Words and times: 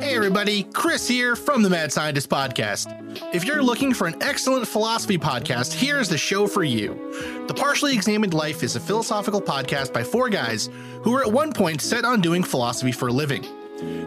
Hey 0.00 0.16
everybody, 0.16 0.64
Chris 0.64 1.06
here 1.06 1.36
from 1.36 1.62
the 1.62 1.70
Mad 1.70 1.92
Scientist 1.92 2.28
Podcast. 2.28 2.92
If 3.32 3.44
you're 3.44 3.62
looking 3.62 3.94
for 3.94 4.08
an 4.08 4.20
excellent 4.20 4.66
philosophy 4.66 5.16
podcast, 5.16 5.72
here's 5.72 6.08
the 6.08 6.18
show 6.18 6.48
for 6.48 6.64
you. 6.64 7.44
The 7.46 7.54
Partially 7.54 7.94
Examined 7.94 8.34
Life 8.34 8.64
is 8.64 8.74
a 8.74 8.80
philosophical 8.80 9.40
podcast 9.40 9.92
by 9.92 10.02
four 10.02 10.28
guys 10.28 10.68
who 11.04 11.12
were 11.12 11.22
at 11.22 11.30
one 11.30 11.52
point 11.52 11.80
set 11.80 12.04
on 12.04 12.20
doing 12.20 12.42
philosophy 12.42 12.90
for 12.90 13.06
a 13.06 13.12
living. 13.12 13.44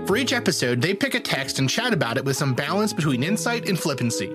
For 0.06 0.18
each 0.18 0.34
episode, 0.34 0.82
they 0.82 0.94
pick 0.94 1.14
a 1.14 1.22
text 1.22 1.60
and 1.60 1.70
chat 1.70 1.94
about 1.94 2.18
it 2.18 2.26
with 2.26 2.36
some 2.36 2.54
balance 2.54 2.92
between 2.92 3.24
insight 3.24 3.70
and 3.70 3.80
flippancy. 3.80 4.26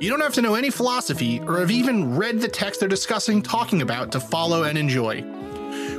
You 0.00 0.08
don't 0.08 0.20
have 0.20 0.34
to 0.34 0.42
know 0.42 0.54
any 0.54 0.70
philosophy 0.70 1.40
or 1.40 1.58
have 1.58 1.72
even 1.72 2.16
read 2.16 2.40
the 2.40 2.48
text 2.48 2.78
they're 2.78 2.88
discussing 2.88 3.42
talking 3.42 3.82
about 3.82 4.12
to 4.12 4.20
follow 4.20 4.62
and 4.62 4.78
enjoy. 4.78 5.24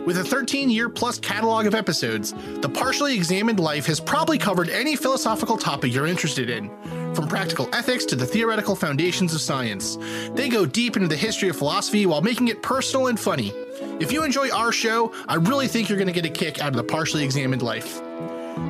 With 0.05 0.17
a 0.17 0.23
13 0.23 0.71
year 0.71 0.89
plus 0.89 1.19
catalog 1.19 1.67
of 1.67 1.75
episodes, 1.75 2.33
The 2.61 2.69
Partially 2.69 3.13
Examined 3.13 3.59
Life 3.59 3.85
has 3.85 3.99
probably 3.99 4.39
covered 4.39 4.69
any 4.69 4.95
philosophical 4.95 5.57
topic 5.57 5.93
you're 5.93 6.07
interested 6.07 6.49
in, 6.49 6.69
from 7.13 7.27
practical 7.27 7.69
ethics 7.71 8.03
to 8.05 8.15
the 8.15 8.25
theoretical 8.25 8.75
foundations 8.75 9.35
of 9.35 9.41
science. 9.41 9.99
They 10.33 10.49
go 10.49 10.65
deep 10.65 10.95
into 10.95 11.07
the 11.07 11.15
history 11.15 11.49
of 11.49 11.55
philosophy 11.55 12.07
while 12.07 12.21
making 12.21 12.47
it 12.47 12.63
personal 12.63 13.05
and 13.07 13.19
funny. 13.19 13.53
If 13.99 14.11
you 14.11 14.23
enjoy 14.23 14.49
our 14.49 14.71
show, 14.71 15.13
I 15.27 15.35
really 15.35 15.67
think 15.67 15.87
you're 15.87 15.99
going 15.99 16.07
to 16.07 16.13
get 16.13 16.25
a 16.25 16.29
kick 16.29 16.59
out 16.59 16.69
of 16.69 16.77
The 16.77 16.83
Partially 16.83 17.23
Examined 17.23 17.61
Life. 17.61 18.01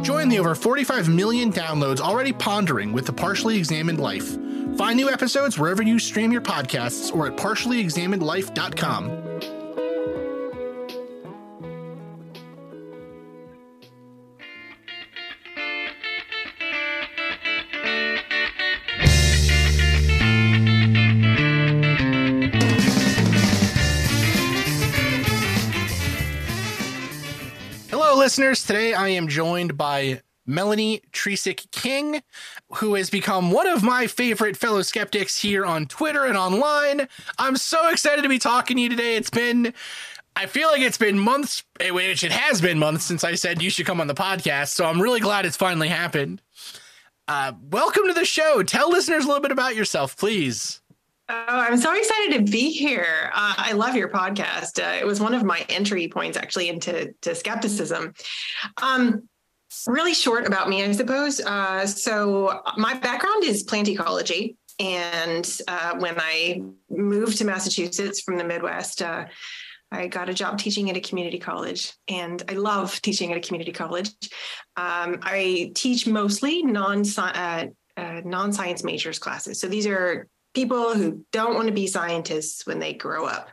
Join 0.01 0.27
the 0.27 0.38
over 0.38 0.53
45 0.53 1.07
million 1.07 1.53
downloads 1.53 2.01
already 2.01 2.33
pondering 2.33 2.91
with 2.91 3.05
The 3.05 3.13
Partially 3.13 3.57
Examined 3.57 4.01
Life. 4.01 4.38
Find 4.77 4.97
new 4.97 5.09
episodes 5.09 5.57
wherever 5.57 5.81
you 5.81 5.97
stream 5.97 6.33
your 6.33 6.41
podcasts 6.41 7.16
or 7.16 7.27
at 7.27 7.38
partiallyexaminedlife.com. 7.38 9.60
listeners. 28.31 28.63
Today 28.63 28.93
I 28.93 29.09
am 29.09 29.27
joined 29.27 29.77
by 29.77 30.21
Melanie 30.45 31.01
Trecek-King, 31.11 32.23
who 32.75 32.93
has 32.93 33.09
become 33.09 33.51
one 33.51 33.67
of 33.67 33.83
my 33.83 34.07
favorite 34.07 34.55
fellow 34.55 34.83
skeptics 34.83 35.41
here 35.41 35.65
on 35.65 35.85
Twitter 35.85 36.23
and 36.23 36.38
online. 36.38 37.09
I'm 37.38 37.57
so 37.57 37.89
excited 37.89 38.21
to 38.21 38.29
be 38.29 38.39
talking 38.39 38.77
to 38.77 38.83
you 38.83 38.88
today. 38.88 39.17
It's 39.17 39.29
been, 39.29 39.73
I 40.33 40.45
feel 40.45 40.69
like 40.69 40.79
it's 40.79 40.97
been 40.97 41.19
months, 41.19 41.65
which 41.81 42.23
it 42.23 42.31
has 42.31 42.61
been 42.61 42.79
months 42.79 43.03
since 43.03 43.25
I 43.25 43.35
said 43.35 43.61
you 43.61 43.69
should 43.69 43.85
come 43.85 43.99
on 43.99 44.07
the 44.07 44.13
podcast. 44.13 44.69
So 44.69 44.85
I'm 44.85 45.01
really 45.01 45.19
glad 45.19 45.45
it's 45.45 45.57
finally 45.57 45.89
happened. 45.89 46.41
Uh, 47.27 47.51
welcome 47.69 48.07
to 48.07 48.13
the 48.13 48.23
show. 48.23 48.63
Tell 48.63 48.89
listeners 48.89 49.25
a 49.25 49.27
little 49.27 49.41
bit 49.41 49.51
about 49.51 49.75
yourself, 49.75 50.16
please. 50.16 50.80
Oh, 51.30 51.45
I'm 51.47 51.77
so 51.77 51.94
excited 51.94 52.38
to 52.45 52.52
be 52.52 52.72
here. 52.72 53.31
Uh, 53.33 53.53
I 53.58 53.72
love 53.73 53.95
your 53.95 54.09
podcast. 54.09 54.83
Uh, 54.83 55.00
it 55.00 55.05
was 55.05 55.22
one 55.22 55.33
of 55.33 55.44
my 55.44 55.66
entry 55.69 56.08
points 56.09 56.38
actually 56.38 56.67
into 56.67 57.13
to 57.22 57.36
skepticism. 57.36 58.13
Um, 58.81 59.29
really 59.88 60.13
short 60.13 60.45
about 60.45 60.68
me, 60.68 60.84
I 60.84 60.91
suppose. 60.91 61.40
Uh, 61.40 61.85
so 61.85 62.62
my 62.78 62.95
background 62.95 63.45
is 63.45 63.63
plant 63.63 63.88
ecology. 63.88 64.57
And 64.79 65.50
uh, 65.68 65.95
when 66.00 66.16
I 66.19 66.62
moved 66.90 67.38
to 67.38 67.45
Massachusetts 67.45 68.22
from 68.22 68.38
the 68.38 68.44
Midwest, 68.44 69.01
uh, 69.01 69.25
I 69.91 70.07
got 70.07 70.29
a 70.29 70.34
job 70.34 70.57
teaching 70.57 70.90
at 70.90 70.95
a 70.95 71.01
community 71.01 71.38
college, 71.38 71.94
and 72.07 72.41
I 72.47 72.53
love 72.53 73.01
teaching 73.01 73.31
at 73.31 73.38
a 73.38 73.41
community 73.41 73.74
college. 73.74 74.09
Um, 74.78 75.19
I 75.22 75.72
teach 75.75 76.07
mostly 76.07 76.63
non 76.63 77.03
uh, 77.18 77.68
uh, 77.97 78.22
non 78.24 78.53
science 78.53 78.84
majors 78.84 79.19
classes. 79.19 79.59
So 79.59 79.68
these 79.68 79.85
are 79.85 80.28
people 80.53 80.94
who 80.94 81.25
don't 81.31 81.56
want 81.56 81.67
to 81.67 81.73
be 81.73 81.88
scientists 81.88 82.66
when 82.66 82.79
they 82.79 82.94
grow 82.94 83.25
up. 83.25 83.50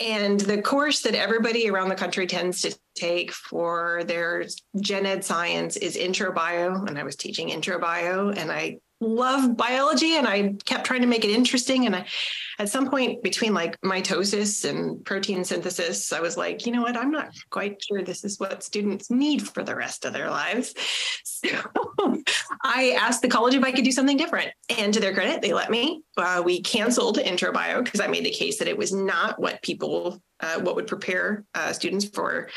And 0.00 0.40
the 0.40 0.60
course 0.60 1.02
that 1.02 1.14
everybody 1.14 1.68
around 1.68 1.88
the 1.88 1.94
country 1.94 2.26
tends 2.26 2.62
to 2.62 2.76
take 2.94 3.32
for 3.32 4.02
their 4.04 4.44
gen 4.80 5.06
ed 5.06 5.24
science 5.24 5.76
is 5.76 5.96
intro 5.96 6.32
bio. 6.32 6.84
And 6.84 6.98
I 6.98 7.04
was 7.04 7.16
teaching 7.16 7.50
intro 7.50 7.78
bio 7.78 8.30
and 8.30 8.50
I 8.50 8.78
love 9.00 9.56
biology 9.56 10.16
and 10.16 10.26
I 10.26 10.54
kept 10.64 10.84
trying 10.84 11.02
to 11.02 11.06
make 11.06 11.24
it 11.24 11.30
interesting. 11.30 11.86
And 11.86 11.94
I, 11.94 12.06
at 12.58 12.68
some 12.68 12.88
point 12.88 13.22
between 13.22 13.54
like 13.54 13.80
mitosis 13.80 14.68
and 14.68 15.04
protein 15.04 15.44
synthesis, 15.44 16.12
I 16.12 16.20
was 16.20 16.36
like, 16.36 16.66
you 16.66 16.72
know 16.72 16.82
what? 16.82 16.96
I'm 16.96 17.10
not 17.10 17.34
quite 17.50 17.82
sure 17.82 18.02
this 18.02 18.24
is 18.24 18.38
what 18.38 18.62
students 18.62 19.10
need 19.10 19.46
for 19.48 19.62
the 19.62 19.74
rest 19.74 20.04
of 20.04 20.12
their 20.12 20.30
lives. 20.30 20.74
So 21.44 22.22
I 22.62 22.96
asked 22.98 23.20
the 23.20 23.28
college 23.28 23.54
if 23.54 23.62
I 23.62 23.72
could 23.72 23.84
do 23.84 23.92
something 23.92 24.16
different. 24.16 24.50
And 24.78 24.94
to 24.94 25.00
their 25.00 25.12
credit, 25.12 25.42
they 25.42 25.52
let 25.52 25.70
me. 25.70 26.02
Uh, 26.16 26.42
we 26.44 26.62
canceled 26.62 27.18
intro 27.18 27.52
bio 27.52 27.82
because 27.82 28.00
I 28.00 28.06
made 28.06 28.24
the 28.24 28.30
case 28.30 28.58
that 28.58 28.68
it 28.68 28.78
was 28.78 28.92
not 28.92 29.38
what 29.38 29.60
people, 29.62 30.22
uh, 30.40 30.60
what 30.60 30.74
would 30.74 30.86
prepare 30.86 31.44
uh, 31.54 31.72
students 31.72 32.06
for 32.06 32.48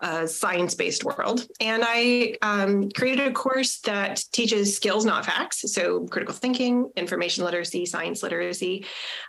a 0.00 0.26
science-based 0.26 1.04
world. 1.04 1.46
And 1.60 1.82
I 1.86 2.36
um, 2.42 2.90
created 2.90 3.28
a 3.28 3.32
course 3.32 3.80
that 3.80 4.22
teaches 4.32 4.76
skills, 4.76 5.04
not 5.04 5.26
facts. 5.26 5.70
So 5.72 6.06
critical 6.06 6.34
thinking, 6.34 6.90
information 6.96 7.44
literacy, 7.44 7.86
science 7.86 8.22
literacy. 8.22 8.86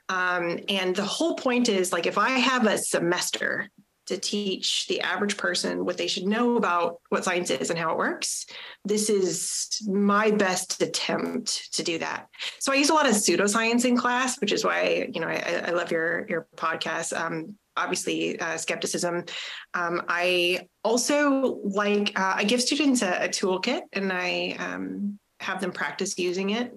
Um, 0.09 0.59
and 0.69 0.95
the 0.95 1.05
whole 1.05 1.35
point 1.35 1.69
is 1.69 1.91
like 1.91 2.05
if 2.05 2.17
I 2.17 2.29
have 2.31 2.65
a 2.65 2.77
semester 2.77 3.69
to 4.09 4.17
teach 4.17 4.87
the 4.87 5.01
average 5.01 5.37
person 5.37 5.85
what 5.85 5.95
they 5.97 6.07
should 6.07 6.25
know 6.25 6.57
about 6.57 6.99
what 7.09 7.23
science 7.23 7.51
is 7.51 7.69
and 7.69 7.77
how 7.77 7.91
it 7.91 7.97
works. 7.97 8.47
This 8.83 9.07
is 9.07 9.83
my 9.87 10.31
best 10.31 10.81
attempt 10.81 11.71
to 11.75 11.83
do 11.83 11.99
that. 11.99 12.27
So 12.57 12.71
I 12.71 12.75
use 12.77 12.89
a 12.89 12.93
lot 12.95 13.07
of 13.07 13.13
pseudoscience 13.13 13.85
in 13.85 13.95
class, 13.95 14.41
which 14.41 14.51
is 14.51 14.65
why 14.65 15.09
you 15.13 15.21
know 15.21 15.27
I, 15.27 15.65
I 15.67 15.71
love 15.71 15.91
your 15.91 16.25
your 16.27 16.47
podcast. 16.55 17.15
Um, 17.15 17.55
obviously, 17.79 18.39
uh, 18.39 18.57
skepticism. 18.57 19.25
Um, 19.73 20.03
I 20.07 20.67
also 20.83 21.59
like 21.63 22.19
uh, 22.19 22.33
I 22.35 22.43
give 22.43 22.61
students 22.61 23.01
a, 23.01 23.25
a 23.25 23.29
toolkit 23.29 23.81
and 23.93 24.11
I 24.11 24.55
um, 24.59 25.19
have 25.39 25.61
them 25.61 25.71
practice 25.71 26.17
using 26.17 26.51
it 26.51 26.73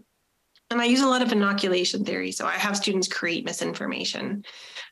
and 0.72 0.80
I 0.80 0.86
use 0.86 1.02
a 1.02 1.06
lot 1.06 1.22
of 1.22 1.30
inoculation 1.32 2.04
theory. 2.04 2.32
So 2.32 2.46
I 2.46 2.52
have 2.52 2.76
students 2.76 3.06
create 3.06 3.44
misinformation 3.44 4.44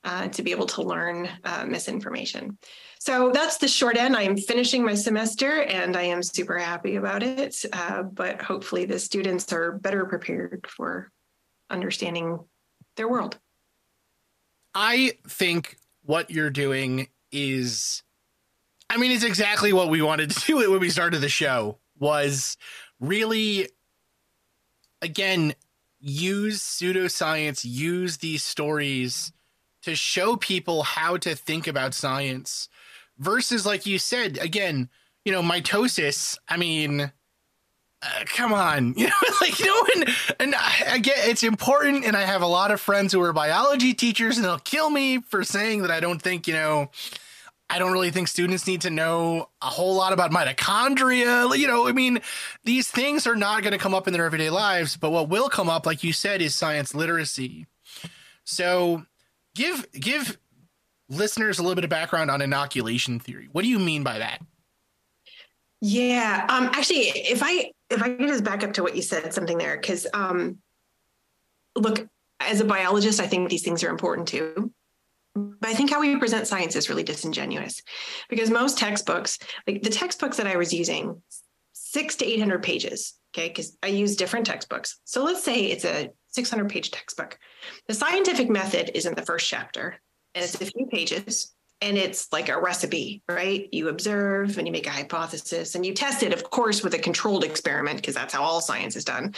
uh, 0.05 0.29
to 0.29 0.43
be 0.43 0.51
able 0.51 0.67
to 0.67 0.83
learn 0.83 1.29
uh, 1.45 1.65
misinformation. 1.67 2.59
So 2.99 3.31
that's 3.33 3.57
the 3.57 3.67
short 3.67 3.97
end. 3.97 4.15
I 4.15 4.23
am 4.23 4.37
finishing 4.37 4.85
my 4.85 4.95
semester 4.95 5.63
and 5.63 5.97
I 5.97 6.03
am 6.03 6.23
super 6.23 6.59
happy 6.59 6.97
about 6.97 7.23
it. 7.23 7.65
Uh, 7.73 8.03
but 8.03 8.43
hopefully, 8.43 8.85
the 8.85 8.99
students 8.99 9.51
are 9.53 9.73
better 9.73 10.05
prepared 10.05 10.67
for 10.69 11.11
understanding 11.71 12.39
their 12.97 13.09
world. 13.09 13.39
I 14.75 15.13
think 15.29 15.77
what 16.05 16.31
you're 16.31 16.51
doing 16.51 17.09
is, 17.33 18.03
I 18.89 18.97
mean, 18.97 19.13
it's 19.13 19.25
exactly 19.25 19.73
what 19.73 19.89
we 19.89 20.03
wanted 20.03 20.31
to 20.31 20.41
do 20.47 20.71
when 20.71 20.81
we 20.81 20.91
started 20.91 21.21
the 21.21 21.29
show. 21.29 21.79
Was 21.99 22.57
really, 22.99 23.69
again, 25.03 25.55
use 26.01 26.63
pseudoscience, 26.63 27.61
use 27.63 28.19
these 28.19 28.43
stories 28.43 29.33
to 29.83 29.95
show 29.95 30.37
people 30.37 30.83
how 30.83 31.17
to 31.19 31.35
think 31.35 31.67
about 31.67 31.95
science 31.95 32.69
versus 33.19 33.67
like 33.67 33.87
you 33.87 33.99
said 33.99 34.39
again 34.39 34.89
you 35.25 35.33
know 35.33 35.43
mitosis 35.43 36.37
i 36.49 36.57
mean 36.57 37.13
uh, 38.03 38.25
come 38.27 38.53
on 38.53 38.95
you 38.97 39.07
know 39.07 39.15
like 39.41 39.55
no 39.61 39.87
one 39.95 40.15
and 40.39 40.55
I, 40.55 40.93
I 40.93 40.99
get 40.99 41.29
it's 41.29 41.43
important 41.43 42.05
and 42.05 42.17
i 42.17 42.23
have 42.23 42.43
a 42.43 42.47
lot 42.47 42.71
of 42.71 42.81
friends 42.81 43.13
who 43.13 43.21
are 43.21 43.33
biology 43.33 43.95
teachers 43.95 44.37
and 44.37 44.45
they'll 44.45 44.59
kill 44.59 44.91
me 44.91 45.21
for 45.21 45.45
saying 45.45 45.83
that 45.83 45.91
i 45.91 46.01
don't 46.01 46.21
think 46.21 46.47
you 46.49 46.55
know 46.55 46.91
I 47.73 47.79
don't 47.79 47.93
really 47.93 48.11
think 48.11 48.27
students 48.27 48.67
need 48.67 48.81
to 48.81 48.91
know 48.91 49.49
a 49.63 49.67
whole 49.67 49.95
lot 49.95 50.13
about 50.13 50.33
mitochondria. 50.33 51.57
You 51.57 51.69
know, 51.69 51.87
I 51.87 51.93
mean, 51.93 52.21
these 52.65 52.89
things 52.89 53.29
are 53.29 53.37
not 53.37 53.63
going 53.63 53.73
to 53.73 53.79
come 53.79 53.95
up 53.95 54.09
in 54.09 54.13
their 54.13 54.25
everyday 54.25 54.51
lives, 54.51 54.97
but 54.97 55.13
what 55.13 55.29
will 55.29 55.49
come 55.49 55.71
up, 55.71 55.87
like 55.87 56.03
you 56.03 56.13
said, 56.13 56.43
is 56.43 56.53
science 56.53 56.97
literacy. 56.97 57.67
So 58.43 59.05
give 59.55 59.87
give 59.93 60.37
listeners 61.09 61.61
a 61.61 61.63
little 61.63 61.77
bit 61.77 61.85
of 61.85 61.91
background 61.91 62.29
on 62.29 62.43
inoculation 62.43 63.21
theory. 63.21 63.49
What 63.53 63.63
do 63.63 63.69
you 63.69 63.79
mean 63.79 64.03
by 64.03 64.19
that? 64.19 64.43
Yeah, 65.81 66.47
um, 66.49 66.67
actually, 66.73 67.03
if 67.03 67.41
I 67.43 67.71
if 67.91 68.03
I 68.03 68.11
could 68.11 68.29
just 68.29 68.45
back 68.45 68.63
up 68.63 68.73
to 68.75 68.83
what 68.83 68.97
you 68.97 69.03
said, 69.03 69.35
something 69.35 69.59
there, 69.59 69.77
because 69.77 70.07
um, 70.15 70.59
look, 71.77 72.07
as 72.39 72.61
a 72.61 72.65
biologist, 72.65 73.21
I 73.21 73.27
think 73.27 73.51
these 73.51 73.63
things 73.63 73.83
are 73.85 73.91
important 73.91 74.29
too. 74.29 74.73
But 75.35 75.69
I 75.69 75.75
think 75.75 75.91
how 75.91 76.01
we 76.01 76.17
present 76.17 76.47
science 76.47 76.75
is 76.75 76.89
really 76.89 77.05
disingenuous 77.05 77.83
because 78.29 78.51
most 78.51 78.79
textbooks, 78.79 79.39
like 79.67 79.83
the 79.83 79.91
textbooks 79.91 80.37
that 80.39 80.47
I 80.47 80.57
was 80.57 80.73
using, 80.73 81.23
six 81.73 82.17
to 82.17 82.27
800 82.27 82.63
pages, 82.63 83.15
okay, 83.33 83.49
because 83.49 83.77
I 83.83 83.89
use 83.89 84.17
different 84.17 84.47
textbooks. 84.47 84.99
So 85.05 85.23
let's 85.23 85.45
say 85.45 85.67
it's 85.67 85.85
a 85.85 86.11
600 86.29 86.69
page 86.69 86.91
textbook. 86.91 87.39
The 87.87 87.95
scientific 87.95 88.51
method 88.51 88.91
is 88.95 89.07
in 89.07 89.15
the 89.15 89.23
first 89.23 89.49
chapter 89.49 90.01
and 90.35 90.45
it's 90.45 90.61
a 90.61 90.67
few 90.67 90.87
pages 90.87 91.55
and 91.83 91.97
it's 91.97 92.33
like 92.33 92.49
a 92.49 92.61
recipe, 92.61 93.23
right? 93.29 93.69
You 93.73 93.89
observe 93.89 94.59
and 94.59 94.67
you 94.67 94.73
make 94.73 94.87
a 94.87 94.91
hypothesis 94.91 95.75
and 95.75 95.85
you 95.85 95.95
test 95.95 96.23
it, 96.23 96.33
of 96.33 96.51
course, 96.51 96.83
with 96.83 96.95
a 96.95 96.99
controlled 96.99 97.45
experiment, 97.45 97.97
because 97.97 98.15
that's 98.15 98.35
how 98.35 98.43
all 98.43 98.61
science 98.61 98.97
is 98.97 99.05
done. 99.05 99.35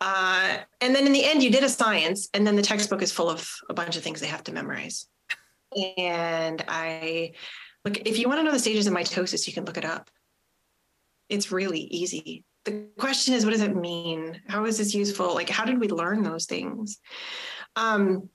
Uh, 0.00 0.58
and 0.80 0.94
then 0.94 1.06
in 1.06 1.12
the 1.12 1.24
end, 1.24 1.42
you 1.42 1.50
did 1.50 1.64
a 1.64 1.68
science, 1.68 2.28
and 2.34 2.46
then 2.46 2.56
the 2.56 2.62
textbook 2.62 3.02
is 3.02 3.12
full 3.12 3.30
of 3.30 3.50
a 3.68 3.74
bunch 3.74 3.96
of 3.96 4.02
things 4.02 4.20
they 4.20 4.26
have 4.26 4.44
to 4.44 4.52
memorize. 4.52 5.06
And 5.96 6.64
I 6.68 7.32
look, 7.84 7.98
if 8.06 8.18
you 8.18 8.28
want 8.28 8.40
to 8.40 8.44
know 8.44 8.52
the 8.52 8.58
stages 8.58 8.86
of 8.86 8.94
mitosis, 8.94 9.46
you 9.46 9.52
can 9.52 9.64
look 9.64 9.78
it 9.78 9.84
up. 9.84 10.10
It's 11.28 11.50
really 11.50 11.80
easy. 11.80 12.44
The 12.64 12.86
question 12.98 13.34
is, 13.34 13.44
what 13.44 13.52
does 13.52 13.62
it 13.62 13.74
mean? 13.74 14.40
How 14.46 14.66
is 14.66 14.78
this 14.78 14.94
useful? 14.94 15.34
Like, 15.34 15.48
how 15.48 15.64
did 15.64 15.80
we 15.80 15.88
learn 15.88 16.22
those 16.22 16.46
things? 16.46 17.00
Um, 17.74 18.28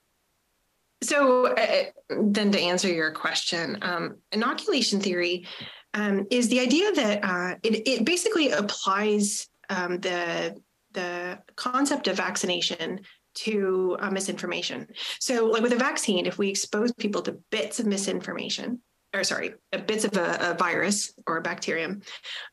so 1.02 1.48
uh, 1.48 1.84
then 2.10 2.52
to 2.52 2.60
answer 2.60 2.92
your 2.92 3.12
question, 3.12 3.78
um, 3.82 4.18
inoculation 4.32 5.00
theory 5.00 5.46
um, 5.94 6.26
is 6.32 6.50
the 6.50 6.60
idea 6.60 6.92
that 6.94 7.24
uh, 7.24 7.56
it, 7.64 7.88
it, 7.88 8.06
basically 8.06 8.52
applies 8.52 9.48
um, 9.70 10.00
the 10.00 10.56
the 10.94 11.40
concept 11.56 12.08
of 12.08 12.18
vaccination 12.18 13.02
to 13.36 13.96
uh, 14.00 14.10
misinformation. 14.10 14.88
So, 15.20 15.46
like 15.46 15.62
with 15.62 15.74
a 15.74 15.78
vaccine, 15.78 16.26
if 16.26 16.38
we 16.38 16.50
expose 16.50 16.92
people 16.94 17.22
to 17.24 17.38
bits 17.52 17.80
of 17.80 17.86
misinformation, 17.86 18.82
or 19.14 19.24
sorry, 19.24 19.54
bits 19.86 20.06
of 20.06 20.18
a, 20.18 20.52
a, 20.52 20.54
virus 20.56 21.14
or 21.28 21.38
a 21.38 21.42
bacterium, 21.42 22.02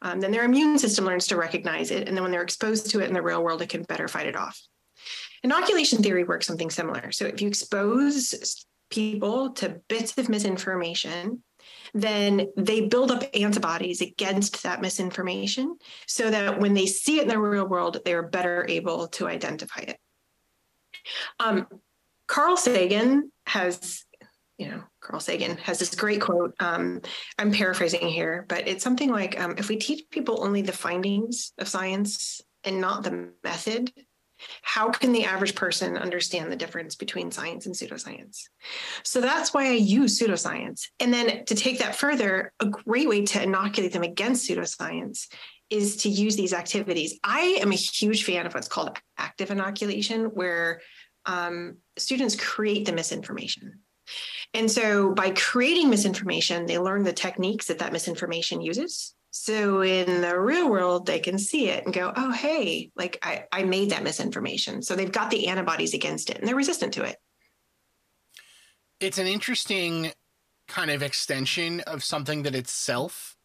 um, 0.03 0.21
then 0.21 0.31
their 0.31 0.45
immune 0.45 0.79
system 0.79 1.07
learns 1.07 1.27
to 1.29 1.37
recognize 1.37 1.91
it, 1.91 2.07
and 2.07 2.17
then 2.17 2.23
when 2.23 2.31
they're 2.31 2.43
exposed 2.43 2.91
to 2.91 3.01
it 3.01 3.09
in 3.09 3.15
the 3.15 3.23
real 3.23 3.43
world, 3.43 3.63
it 3.63 3.71
can 3.71 3.83
better 3.85 4.09
fight 4.09 4.27
it 4.27 4.37
off. 4.37 4.61
Inoculation 5.45 6.03
theory 6.03 6.25
works 6.25 6.47
something 6.47 6.71
similar. 6.71 7.13
So 7.13 7.27
if 7.27 7.41
you 7.43 7.49
expose 7.49 8.65
people 8.91 9.51
to 9.53 9.81
bits 9.89 10.17
of 10.17 10.31
misinformation, 10.31 11.43
then 11.93 12.49
they 12.57 12.89
build 12.89 13.11
up 13.11 13.25
antibodies 13.35 14.01
against 14.01 14.63
that 14.63 14.81
misinformation 14.81 15.77
so 16.07 16.31
that 16.31 16.59
when 16.61 16.73
they 16.73 16.87
see 16.87 17.19
it 17.19 17.23
in 17.23 17.29
the 17.29 17.39
real 17.39 17.69
world, 17.69 17.99
they 18.05 18.15
are 18.15 18.23
better 18.23 18.65
able 18.69 19.09
to 19.09 19.29
identify 19.29 19.81
it. 19.81 19.99
Um, 21.39 21.67
Carl 22.27 22.57
Sagan 22.57 23.31
has, 23.47 24.05
you 24.57 24.69
know, 24.69 24.83
Carl 25.01 25.21
Sagan 25.21 25.59
has 25.59 25.79
this 25.79 25.95
great 25.95 26.23
quote. 26.23 26.55
Um, 26.59 27.03
I'm 27.39 27.53
paraphrasing 27.53 28.09
here, 28.09 28.47
but 28.49 28.67
it's 28.67 28.83
something 28.83 29.11
like 29.11 29.39
um, 29.39 29.57
if 29.59 29.69
we 29.69 29.77
teach 29.77 30.05
people 30.11 30.43
only 30.43 30.63
the 30.63 30.73
findings 30.73 31.53
of 31.59 31.69
science 31.69 32.41
and 32.65 32.81
not 32.81 33.03
the 33.03 33.31
method, 33.45 33.93
how 34.63 34.91
can 34.91 35.13
the 35.13 35.25
average 35.25 35.55
person 35.55 35.97
understand 35.97 36.51
the 36.51 36.57
difference 36.57 36.95
between 36.95 37.31
science 37.31 37.67
and 37.67 37.75
pseudoscience? 37.75 38.43
So 39.03 39.21
that's 39.21 39.55
why 39.55 39.67
I 39.67 39.73
use 39.73 40.19
pseudoscience. 40.19 40.89
And 41.01 41.13
then 41.13 41.45
to 41.47 41.55
take 41.55 41.79
that 41.79 41.97
further, 41.97 42.53
a 42.61 42.67
great 42.67 43.09
way 43.09 43.25
to 43.27 43.43
inoculate 43.43 43.93
them 43.93 44.03
against 44.03 44.49
pseudoscience 44.49 45.29
is 45.71 45.97
to 45.97 46.09
use 46.09 46.37
these 46.37 46.53
activities. 46.53 47.19
I 47.25 47.59
am 47.61 47.73
a 47.73 47.77
huge 47.77 48.25
fan 48.25 48.47
of 48.47 48.55
what's 48.55 48.69
called 48.69 48.97
active 49.19 49.51
inoculation, 49.51 50.27
where 50.27 50.81
um, 51.27 51.79
students 51.97 52.37
create 52.37 52.87
the 52.87 52.93
misinformation. 52.93 53.81
And 54.53 54.71
so 54.71 55.13
by 55.13 55.31
creating 55.31 55.91
misinformation, 55.91 56.67
they 56.67 56.79
learn 56.79 57.03
the 57.03 57.13
techniques 57.13 57.67
that 57.67 57.79
that 57.79 57.93
misinformation 57.93 58.61
uses. 58.61 59.14
So 59.37 59.83
in 59.83 60.21
the 60.21 60.39
real 60.39 60.71
world, 60.71 61.07
they 61.07 61.19
can 61.19 61.41
see 61.41 61.69
it 61.69 61.85
and 61.85 61.93
go, 61.93 62.13
oh, 62.15 62.31
hey, 62.31 62.93
like 62.95 63.19
I, 63.21 63.47
I 63.51 63.65
made 63.65 63.91
that 63.91 64.05
misinformation. 64.05 64.81
So 64.81 64.95
they've 64.95 65.11
got 65.11 65.29
the 65.33 65.49
antibodies 65.49 65.93
against 65.93 66.31
it 66.31 66.39
and 66.39 66.47
they're 66.47 66.55
resistant 66.55 66.95
to 66.95 67.03
it. 67.03 67.17
It's 69.01 69.19
an 69.19 69.27
interesting 69.27 70.13
kind 70.69 70.89
of 70.89 71.03
extension 71.03 71.81
of 71.81 72.05
something 72.05 72.45
that 72.45 72.55
itself 72.55 73.37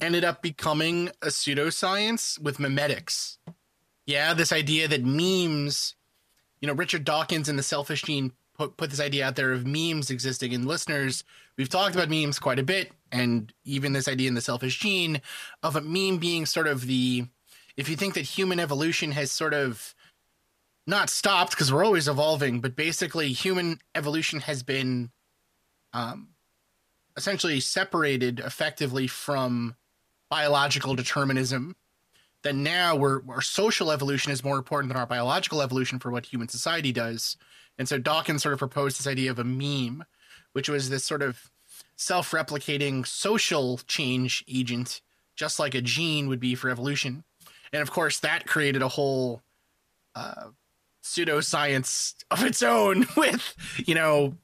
ended 0.00 0.24
up 0.24 0.42
becoming 0.42 1.10
a 1.22 1.28
pseudoscience 1.28 2.40
with 2.42 2.58
memetics. 2.58 3.36
Yeah, 4.06 4.34
this 4.34 4.52
idea 4.52 4.88
that 4.88 5.04
memes, 5.04 5.94
you 6.60 6.66
know, 6.66 6.74
Richard 6.74 7.04
Dawkins 7.04 7.48
in 7.48 7.54
The 7.54 7.62
Selfish 7.62 8.02
Gene 8.02 8.32
put, 8.56 8.76
put 8.76 8.90
this 8.90 9.00
idea 9.00 9.24
out 9.24 9.36
there 9.36 9.52
of 9.52 9.64
memes 9.64 10.10
existing 10.10 10.50
in 10.50 10.66
listeners. 10.66 11.22
We've 11.58 11.68
talked 11.68 11.94
about 11.94 12.08
memes 12.08 12.38
quite 12.38 12.60
a 12.60 12.62
bit, 12.62 12.92
and 13.12 13.52
even 13.64 13.92
this 13.92 14.08
idea 14.08 14.28
in 14.28 14.34
the 14.34 14.40
selfish 14.40 14.78
gene 14.78 15.20
of 15.62 15.76
a 15.76 15.80
meme 15.80 16.18
being 16.18 16.46
sort 16.46 16.68
of 16.68 16.86
the 16.86 17.26
if 17.76 17.88
you 17.88 17.96
think 17.96 18.14
that 18.14 18.22
human 18.22 18.58
evolution 18.58 19.12
has 19.12 19.30
sort 19.30 19.54
of 19.54 19.94
not 20.86 21.10
stopped 21.10 21.50
because 21.50 21.72
we're 21.72 21.84
always 21.84 22.08
evolving, 22.08 22.60
but 22.60 22.74
basically 22.74 23.32
human 23.32 23.78
evolution 23.94 24.40
has 24.40 24.62
been 24.62 25.10
um, 25.92 26.28
essentially 27.16 27.60
separated 27.60 28.40
effectively 28.40 29.06
from 29.06 29.76
biological 30.30 30.94
determinism. 30.94 31.76
Then 32.42 32.62
now 32.62 32.96
we're, 32.96 33.20
our 33.28 33.42
social 33.42 33.92
evolution 33.92 34.32
is 34.32 34.42
more 34.42 34.56
important 34.56 34.92
than 34.92 34.98
our 34.98 35.06
biological 35.06 35.60
evolution 35.60 35.98
for 35.98 36.10
what 36.10 36.26
human 36.26 36.48
society 36.48 36.92
does. 36.92 37.36
And 37.78 37.88
so 37.88 37.98
Dawkins 37.98 38.42
sort 38.42 38.54
of 38.54 38.58
proposed 38.58 38.98
this 38.98 39.06
idea 39.06 39.30
of 39.30 39.38
a 39.38 39.44
meme, 39.44 40.04
which 40.52 40.68
was 40.68 40.90
this 40.90 41.04
sort 41.04 41.22
of 41.22 41.50
self 41.96 42.30
replicating 42.30 43.06
social 43.06 43.78
change 43.86 44.44
agent, 44.48 45.00
just 45.36 45.58
like 45.58 45.74
a 45.74 45.80
gene 45.80 46.28
would 46.28 46.40
be 46.40 46.54
for 46.54 46.70
evolution. 46.70 47.24
And 47.72 47.82
of 47.82 47.90
course, 47.90 48.20
that 48.20 48.46
created 48.46 48.82
a 48.82 48.88
whole 48.88 49.42
uh, 50.14 50.48
pseudoscience 51.02 52.14
of 52.30 52.44
its 52.44 52.62
own 52.62 53.06
with, 53.16 53.54
you 53.86 53.94
know, 53.94 54.34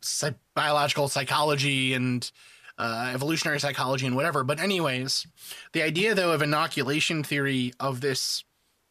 biological 0.55 1.09
psychology 1.09 1.95
and 1.95 2.31
uh, 2.77 3.13
evolutionary 3.15 3.61
psychology 3.61 4.07
and 4.07 4.17
whatever. 4.17 4.45
But, 4.45 4.61
anyways, 4.61 5.27
the 5.73 5.83
idea, 5.83 6.15
though, 6.15 6.33
of 6.33 6.43
inoculation 6.43 7.23
theory 7.23 7.73
of 7.79 8.01
this 8.01 8.45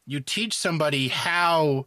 you 0.05 0.19
teach 0.19 0.55
somebody 0.55 1.07
how 1.07 1.85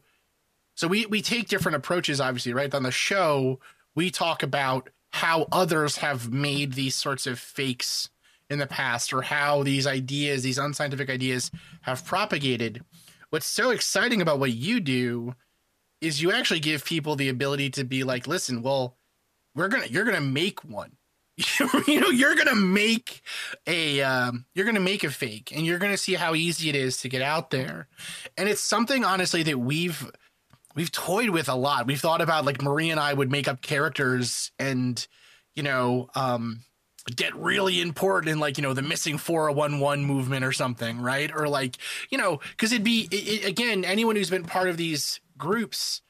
so 0.74 0.88
we 0.88 1.06
we 1.06 1.22
take 1.22 1.48
different 1.48 1.76
approaches, 1.76 2.20
obviously, 2.20 2.52
right? 2.52 2.72
On 2.74 2.82
the 2.82 2.90
show, 2.90 3.60
we 3.94 4.10
talk 4.10 4.42
about 4.42 4.90
how 5.16 5.48
others 5.50 5.96
have 5.96 6.30
made 6.30 6.74
these 6.74 6.94
sorts 6.94 7.26
of 7.26 7.38
fakes 7.38 8.10
in 8.50 8.58
the 8.58 8.66
past, 8.66 9.14
or 9.14 9.22
how 9.22 9.62
these 9.62 9.86
ideas, 9.86 10.42
these 10.42 10.58
unscientific 10.58 11.08
ideas, 11.08 11.50
have 11.80 12.04
propagated. 12.04 12.84
What's 13.30 13.46
so 13.46 13.70
exciting 13.70 14.20
about 14.20 14.38
what 14.38 14.52
you 14.52 14.78
do 14.78 15.34
is 16.02 16.20
you 16.20 16.32
actually 16.32 16.60
give 16.60 16.84
people 16.84 17.16
the 17.16 17.30
ability 17.30 17.70
to 17.70 17.84
be 17.84 18.04
like, 18.04 18.26
listen, 18.26 18.62
well, 18.62 18.98
we're 19.54 19.68
gonna 19.68 19.86
you're 19.86 20.04
gonna 20.04 20.20
make 20.20 20.62
one. 20.62 20.92
you 21.86 22.00
know, 22.00 22.10
you're 22.10 22.34
gonna 22.34 22.54
make 22.54 23.22
a 23.66 24.02
um, 24.02 24.44
you're 24.54 24.66
gonna 24.66 24.80
make 24.80 25.02
a 25.02 25.10
fake, 25.10 25.50
and 25.56 25.64
you're 25.64 25.78
gonna 25.78 25.96
see 25.96 26.14
how 26.14 26.34
easy 26.34 26.68
it 26.68 26.76
is 26.76 26.98
to 26.98 27.08
get 27.08 27.22
out 27.22 27.50
there. 27.50 27.88
And 28.36 28.50
it's 28.50 28.60
something 28.60 29.02
honestly 29.02 29.42
that 29.44 29.58
we've 29.58 30.10
we've 30.76 30.92
toyed 30.92 31.30
with 31.30 31.48
a 31.48 31.54
lot. 31.54 31.86
We've 31.86 32.00
thought 32.00 32.20
about 32.20 32.44
like 32.44 32.62
Marie 32.62 32.90
and 32.90 33.00
I 33.00 33.12
would 33.12 33.32
make 33.32 33.48
up 33.48 33.62
characters 33.62 34.52
and, 34.58 35.04
you 35.54 35.64
know, 35.64 36.08
um, 36.14 36.60
get 37.14 37.34
really 37.34 37.80
important 37.80 38.30
in 38.30 38.38
like, 38.38 38.58
you 38.58 38.62
know, 38.62 38.74
the 38.74 38.82
missing 38.82 39.18
411 39.18 40.04
movement 40.04 40.44
or 40.44 40.52
something, 40.52 41.00
right? 41.00 41.30
Or 41.34 41.48
like, 41.48 41.76
you 42.10 42.18
know, 42.18 42.40
because 42.50 42.72
it'd 42.72 42.84
be, 42.84 43.08
it, 43.10 43.14
it, 43.14 43.48
again, 43.48 43.84
anyone 43.84 44.14
who's 44.14 44.30
been 44.30 44.44
part 44.44 44.68
of 44.68 44.76
these 44.76 45.20
groups 45.38 46.02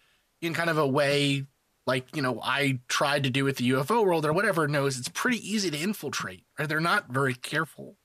in 0.43 0.53
kind 0.53 0.69
of 0.69 0.77
a 0.77 0.87
way 0.87 1.47
like, 1.87 2.17
you 2.17 2.23
know, 2.23 2.41
I 2.43 2.81
tried 2.89 3.23
to 3.25 3.31
do 3.31 3.45
with 3.45 3.59
the 3.59 3.71
UFO 3.71 4.05
world 4.05 4.27
or 4.27 4.33
whatever 4.33 4.67
knows 4.67 4.99
it's 4.99 5.09
pretty 5.09 5.39
easy 5.49 5.71
to 5.71 5.79
infiltrate, 5.79 6.43
right? 6.59 6.69
They're 6.69 6.81
not 6.81 7.09
very 7.11 7.35
careful. 7.35 7.97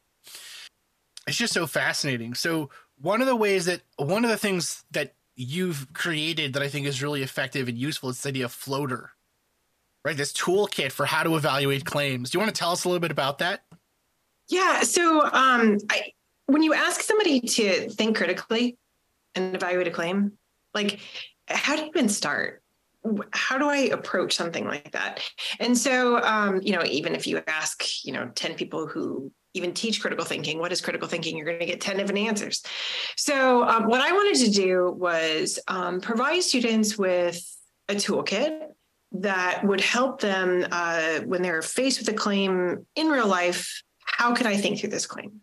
It's 1.27 1.37
just 1.37 1.53
so 1.53 1.65
fascinating. 1.65 2.35
So, 2.35 2.69
one 2.99 3.21
of 3.21 3.27
the 3.27 3.35
ways 3.35 3.65
that, 3.65 3.81
one 3.97 4.23
of 4.23 4.29
the 4.29 4.37
things 4.37 4.83
that 4.91 5.15
you've 5.35 5.91
created 5.93 6.53
that 6.53 6.63
I 6.63 6.67
think 6.67 6.85
is 6.87 7.01
really 7.01 7.23
effective 7.23 7.67
and 7.67 7.77
useful 7.77 8.09
It's 8.09 8.21
the 8.21 8.29
idea 8.29 8.45
of 8.45 8.51
floater, 8.51 9.11
right? 10.03 10.17
This 10.17 10.33
toolkit 10.33 10.91
for 10.91 11.05
how 11.05 11.23
to 11.23 11.35
evaluate 11.35 11.85
claims. 11.85 12.29
Do 12.29 12.37
you 12.37 12.39
want 12.41 12.53
to 12.53 12.59
tell 12.59 12.71
us 12.71 12.83
a 12.83 12.89
little 12.89 12.99
bit 12.99 13.11
about 13.11 13.39
that? 13.39 13.61
Yeah. 14.49 14.81
So, 14.81 15.21
um, 15.23 15.77
I, 15.89 16.11
when 16.47 16.61
you 16.61 16.73
ask 16.73 17.01
somebody 17.01 17.39
to 17.39 17.89
think 17.89 18.17
critically 18.17 18.77
and 19.35 19.55
evaluate 19.55 19.87
a 19.87 19.91
claim, 19.91 20.33
like, 20.73 20.99
how 21.47 21.75
do 21.75 21.83
you 21.83 21.87
even 21.89 22.09
start? 22.09 22.61
How 23.31 23.57
do 23.57 23.67
I 23.67 23.77
approach 23.77 24.35
something 24.35 24.65
like 24.65 24.91
that? 24.91 25.21
And 25.59 25.77
so, 25.77 26.21
um, 26.21 26.59
you 26.61 26.73
know, 26.73 26.83
even 26.85 27.15
if 27.15 27.25
you 27.25 27.41
ask, 27.47 28.05
you 28.05 28.13
know, 28.13 28.29
10 28.35 28.55
people 28.55 28.87
who 28.87 29.31
even 29.53 29.73
teach 29.73 30.01
critical 30.01 30.25
thinking. 30.25 30.59
What 30.59 30.71
is 30.71 30.81
critical 30.81 31.07
thinking? 31.07 31.37
You're 31.37 31.45
going 31.45 31.59
to 31.59 31.65
get 31.65 31.81
10 31.81 31.97
different 31.97 32.19
answers. 32.19 32.63
So, 33.15 33.63
um, 33.63 33.87
what 33.87 34.01
I 34.01 34.11
wanted 34.11 34.45
to 34.45 34.51
do 34.51 34.91
was 34.91 35.59
um, 35.67 36.01
provide 36.01 36.41
students 36.43 36.97
with 36.97 37.39
a 37.89 37.95
toolkit 37.95 38.67
that 39.13 39.63
would 39.65 39.81
help 39.81 40.21
them 40.21 40.65
uh, 40.71 41.19
when 41.21 41.41
they're 41.41 41.61
faced 41.61 41.99
with 41.99 42.07
a 42.09 42.13
claim 42.13 42.85
in 42.95 43.07
real 43.07 43.27
life. 43.27 43.83
How 44.05 44.33
can 44.33 44.47
I 44.47 44.55
think 44.55 44.79
through 44.79 44.89
this 44.89 45.05
claim? 45.05 45.41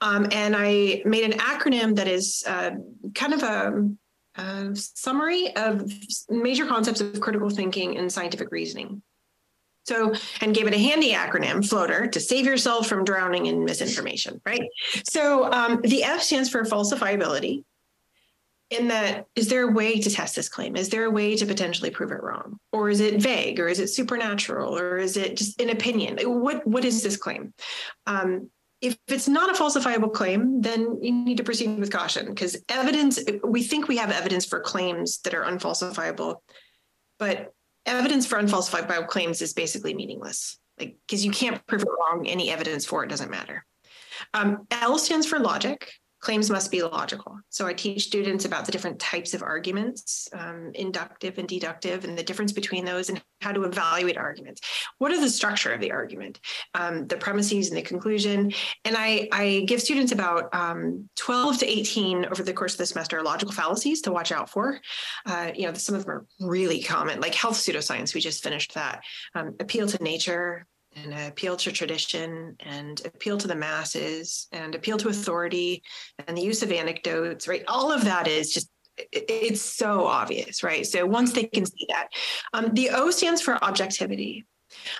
Um, 0.00 0.28
and 0.32 0.54
I 0.56 1.02
made 1.04 1.24
an 1.24 1.38
acronym 1.38 1.96
that 1.96 2.08
is 2.08 2.44
uh, 2.46 2.72
kind 3.14 3.34
of 3.34 3.42
a, 3.42 3.90
a 4.40 4.76
summary 4.76 5.54
of 5.56 5.90
major 6.28 6.66
concepts 6.66 7.00
of 7.00 7.20
critical 7.20 7.50
thinking 7.50 7.96
and 7.96 8.12
scientific 8.12 8.50
reasoning. 8.50 9.02
So, 9.88 10.12
and 10.42 10.54
gave 10.54 10.66
it 10.66 10.74
a 10.74 10.78
handy 10.78 11.14
acronym, 11.14 11.66
floater, 11.66 12.06
to 12.06 12.20
save 12.20 12.44
yourself 12.44 12.86
from 12.86 13.04
drowning 13.04 13.46
in 13.46 13.64
misinformation, 13.64 14.40
right? 14.44 14.68
So, 15.10 15.50
um, 15.50 15.80
the 15.80 16.04
F 16.04 16.20
stands 16.20 16.50
for 16.50 16.62
falsifiability. 16.62 17.64
In 18.68 18.88
that, 18.88 19.24
is 19.34 19.48
there 19.48 19.66
a 19.66 19.72
way 19.72 19.98
to 19.98 20.10
test 20.10 20.36
this 20.36 20.50
claim? 20.50 20.76
Is 20.76 20.90
there 20.90 21.06
a 21.06 21.10
way 21.10 21.34
to 21.36 21.46
potentially 21.46 21.88
prove 21.88 22.12
it 22.12 22.22
wrong? 22.22 22.58
Or 22.70 22.90
is 22.90 23.00
it 23.00 23.22
vague? 23.22 23.58
Or 23.60 23.66
is 23.66 23.80
it 23.80 23.88
supernatural? 23.88 24.76
Or 24.78 24.98
is 24.98 25.16
it 25.16 25.38
just 25.38 25.58
an 25.58 25.70
opinion? 25.70 26.18
What 26.22 26.66
What 26.66 26.84
is 26.84 27.02
this 27.02 27.16
claim? 27.16 27.54
Um, 28.06 28.50
if 28.82 28.96
it's 29.08 29.26
not 29.26 29.50
a 29.50 29.60
falsifiable 29.60 30.12
claim, 30.12 30.60
then 30.60 30.98
you 31.02 31.12
need 31.12 31.38
to 31.38 31.44
proceed 31.44 31.78
with 31.78 31.90
caution 31.90 32.26
because 32.26 32.62
evidence, 32.68 33.18
we 33.42 33.62
think 33.62 33.88
we 33.88 33.96
have 33.96 34.10
evidence 34.10 34.44
for 34.44 34.60
claims 34.60 35.18
that 35.20 35.34
are 35.34 35.44
unfalsifiable, 35.44 36.36
but 37.18 37.54
evidence 37.88 38.26
for 38.26 38.40
unfalsifiable 38.40 39.08
claims 39.08 39.42
is 39.42 39.52
basically 39.52 39.94
meaningless. 39.94 40.58
Like, 40.78 40.96
because 41.06 41.24
you 41.24 41.32
can't 41.32 41.64
prove 41.66 41.82
it 41.82 41.88
wrong, 41.88 42.26
any 42.28 42.50
evidence 42.50 42.84
for 42.84 43.02
it 43.02 43.08
doesn't 43.08 43.30
matter. 43.30 43.64
Um, 44.34 44.66
L 44.70 44.98
stands 44.98 45.26
for 45.26 45.38
logic 45.38 45.90
claims 46.20 46.50
must 46.50 46.70
be 46.70 46.82
logical. 46.82 47.38
So 47.48 47.66
I 47.66 47.74
teach 47.74 48.02
students 48.02 48.44
about 48.44 48.66
the 48.66 48.72
different 48.72 48.98
types 48.98 49.34
of 49.34 49.42
arguments, 49.42 50.28
um, 50.32 50.72
inductive 50.74 51.38
and 51.38 51.48
deductive, 51.48 52.04
and 52.04 52.18
the 52.18 52.22
difference 52.22 52.52
between 52.52 52.84
those 52.84 53.08
and 53.08 53.22
how 53.40 53.52
to 53.52 53.64
evaluate 53.64 54.16
arguments. 54.16 54.60
What 54.98 55.12
is 55.12 55.20
the 55.20 55.30
structure 55.30 55.72
of 55.72 55.80
the 55.80 55.92
argument, 55.92 56.40
um, 56.74 57.06
the 57.06 57.16
premises 57.16 57.68
and 57.68 57.76
the 57.76 57.82
conclusion? 57.82 58.52
And 58.84 58.96
I, 58.96 59.28
I 59.32 59.64
give 59.66 59.80
students 59.80 60.12
about 60.12 60.54
um, 60.54 61.08
12 61.16 61.58
to 61.58 61.66
18 61.66 62.26
over 62.26 62.42
the 62.42 62.52
course 62.52 62.74
of 62.74 62.78
the 62.78 62.86
semester 62.86 63.22
logical 63.22 63.52
fallacies 63.52 64.02
to 64.02 64.12
watch 64.12 64.32
out 64.32 64.50
for. 64.50 64.80
Uh, 65.26 65.52
you 65.54 65.66
know, 65.66 65.74
some 65.74 65.94
of 65.94 66.04
them 66.04 66.10
are 66.10 66.26
really 66.40 66.82
common, 66.82 67.20
like 67.20 67.34
health 67.34 67.56
pseudoscience. 67.56 68.14
We 68.14 68.20
just 68.20 68.42
finished 68.42 68.74
that. 68.74 69.02
Um, 69.34 69.54
appeal 69.60 69.86
to 69.88 70.02
nature, 70.02 70.66
and 70.96 71.14
appeal 71.14 71.56
to 71.56 71.70
tradition 71.70 72.56
and 72.60 73.00
appeal 73.04 73.38
to 73.38 73.46
the 73.46 73.54
masses 73.54 74.48
and 74.52 74.74
appeal 74.74 74.96
to 74.98 75.08
authority 75.08 75.82
and 76.26 76.36
the 76.36 76.42
use 76.42 76.62
of 76.62 76.72
anecdotes, 76.72 77.46
right? 77.46 77.62
All 77.68 77.92
of 77.92 78.04
that 78.04 78.26
is 78.26 78.52
just 78.52 78.70
it's 79.12 79.60
so 79.60 80.06
obvious, 80.06 80.62
right? 80.62 80.86
So 80.86 81.06
once 81.06 81.32
they 81.32 81.44
can 81.44 81.64
see 81.64 81.86
that, 81.88 82.08
um, 82.52 82.74
the 82.74 82.90
O 82.90 83.10
stands 83.10 83.40
for 83.40 83.62
objectivity. 83.62 84.44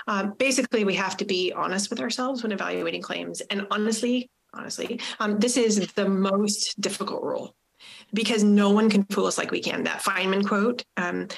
Um, 0.07 0.35
basically, 0.39 0.85
we 0.85 0.95
have 0.95 1.17
to 1.19 1.25
be 1.25 1.53
honest 1.53 1.91
with 1.91 2.01
ourselves 2.01 2.43
when 2.43 2.53
evaluating 2.53 3.03
claims. 3.03 3.41
And 3.43 3.67
honestly, 3.71 4.31
honestly, 4.55 5.01
um, 5.21 5.39
this 5.39 5.57
is 5.57 5.93
the 5.93 6.09
most 6.09 6.81
difficult 6.81 7.23
rule 7.23 7.55
because 8.13 8.43
no 8.43 8.71
one 8.71 8.91
can 8.91 9.05
fool 9.05 9.27
us 9.27 9.39
like 9.39 9.51
we 9.51 9.61
can. 9.61 9.85
That 9.85 10.03
Feynman 10.03 10.47
quote, 10.47 10.85
um, 10.97 11.29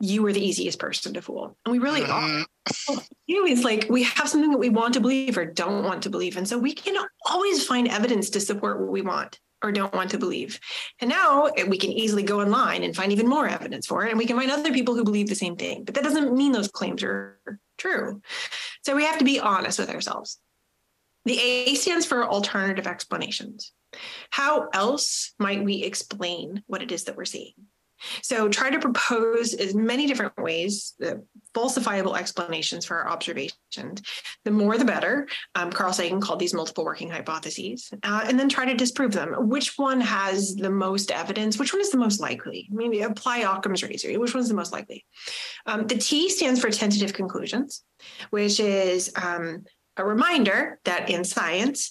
you 0.00 0.22
were 0.22 0.32
the 0.32 0.44
easiest 0.44 0.78
person 0.78 1.12
to 1.14 1.22
fool. 1.22 1.56
And 1.64 1.72
we 1.72 1.78
really 1.78 2.02
are. 2.02 2.22
Mm-hmm. 2.22 2.98
You 3.26 3.44
is 3.46 3.64
like 3.64 3.86
we 3.90 4.02
have 4.04 4.28
something 4.28 4.50
that 4.50 4.58
we 4.58 4.70
want 4.70 4.94
to 4.94 5.00
believe 5.00 5.36
or 5.36 5.44
don't 5.44 5.84
want 5.84 6.02
to 6.04 6.10
believe. 6.10 6.36
And 6.36 6.48
so 6.48 6.58
we 6.58 6.72
can 6.72 6.96
always 7.26 7.66
find 7.66 7.88
evidence 7.88 8.30
to 8.30 8.40
support 8.40 8.80
what 8.80 8.90
we 8.90 9.02
want 9.02 9.38
or 9.62 9.72
don't 9.72 9.94
want 9.94 10.10
to 10.10 10.18
believe. 10.18 10.58
And 11.00 11.10
now 11.10 11.50
we 11.68 11.78
can 11.78 11.90
easily 11.90 12.22
go 12.22 12.40
online 12.40 12.82
and 12.82 12.96
find 12.96 13.12
even 13.12 13.28
more 13.28 13.46
evidence 13.46 13.86
for 13.86 14.04
it. 14.04 14.10
And 14.10 14.18
we 14.18 14.26
can 14.26 14.36
find 14.36 14.50
other 14.50 14.72
people 14.72 14.94
who 14.94 15.04
believe 15.04 15.28
the 15.28 15.34
same 15.34 15.56
thing. 15.56 15.84
But 15.84 15.94
that 15.94 16.04
doesn't 16.04 16.34
mean 16.34 16.52
those 16.52 16.68
claims 16.68 17.02
are 17.02 17.38
true. 17.78 18.22
So 18.82 18.96
we 18.96 19.04
have 19.04 19.18
to 19.18 19.24
be 19.24 19.40
honest 19.40 19.78
with 19.78 19.90
ourselves. 19.90 20.38
The 21.26 21.38
A 21.38 21.74
stands 21.74 22.06
for 22.06 22.24
alternative 22.24 22.86
explanations. 22.86 23.72
How 24.30 24.68
else 24.72 25.32
might 25.38 25.62
we 25.64 25.82
explain 25.82 26.62
what 26.66 26.82
it 26.82 26.92
is 26.92 27.04
that 27.04 27.16
we're 27.16 27.24
seeing? 27.26 27.52
So 28.22 28.48
try 28.48 28.70
to 28.70 28.78
propose 28.78 29.54
as 29.54 29.74
many 29.74 30.06
different 30.06 30.36
ways, 30.38 30.94
the 30.98 31.24
falsifiable 31.54 32.16
explanations 32.16 32.86
for 32.86 32.98
our 32.98 33.08
observations. 33.08 34.02
The 34.44 34.50
more, 34.50 34.78
the 34.78 34.84
better. 34.84 35.28
Um, 35.54 35.70
Carl 35.70 35.92
Sagan 35.92 36.20
called 36.20 36.38
these 36.38 36.54
multiple 36.54 36.84
working 36.84 37.10
hypotheses, 37.10 37.90
uh, 38.02 38.24
and 38.26 38.38
then 38.38 38.48
try 38.48 38.64
to 38.64 38.74
disprove 38.74 39.12
them. 39.12 39.34
Which 39.48 39.76
one 39.76 40.00
has 40.00 40.54
the 40.54 40.70
most 40.70 41.10
evidence? 41.10 41.58
Which 41.58 41.72
one 41.72 41.80
is 41.80 41.90
the 41.90 41.98
most 41.98 42.20
likely? 42.20 42.68
Maybe 42.70 43.02
apply 43.02 43.38
Occam's 43.38 43.82
razor. 43.82 44.18
Which 44.18 44.34
one's 44.34 44.48
the 44.48 44.54
most 44.54 44.72
likely? 44.72 45.04
Um, 45.66 45.86
the 45.86 45.96
T 45.96 46.28
stands 46.28 46.60
for 46.60 46.70
tentative 46.70 47.12
conclusions, 47.12 47.82
which 48.30 48.60
is 48.60 49.12
um, 49.20 49.64
a 49.96 50.04
reminder 50.04 50.80
that 50.84 51.10
in 51.10 51.24
science, 51.24 51.90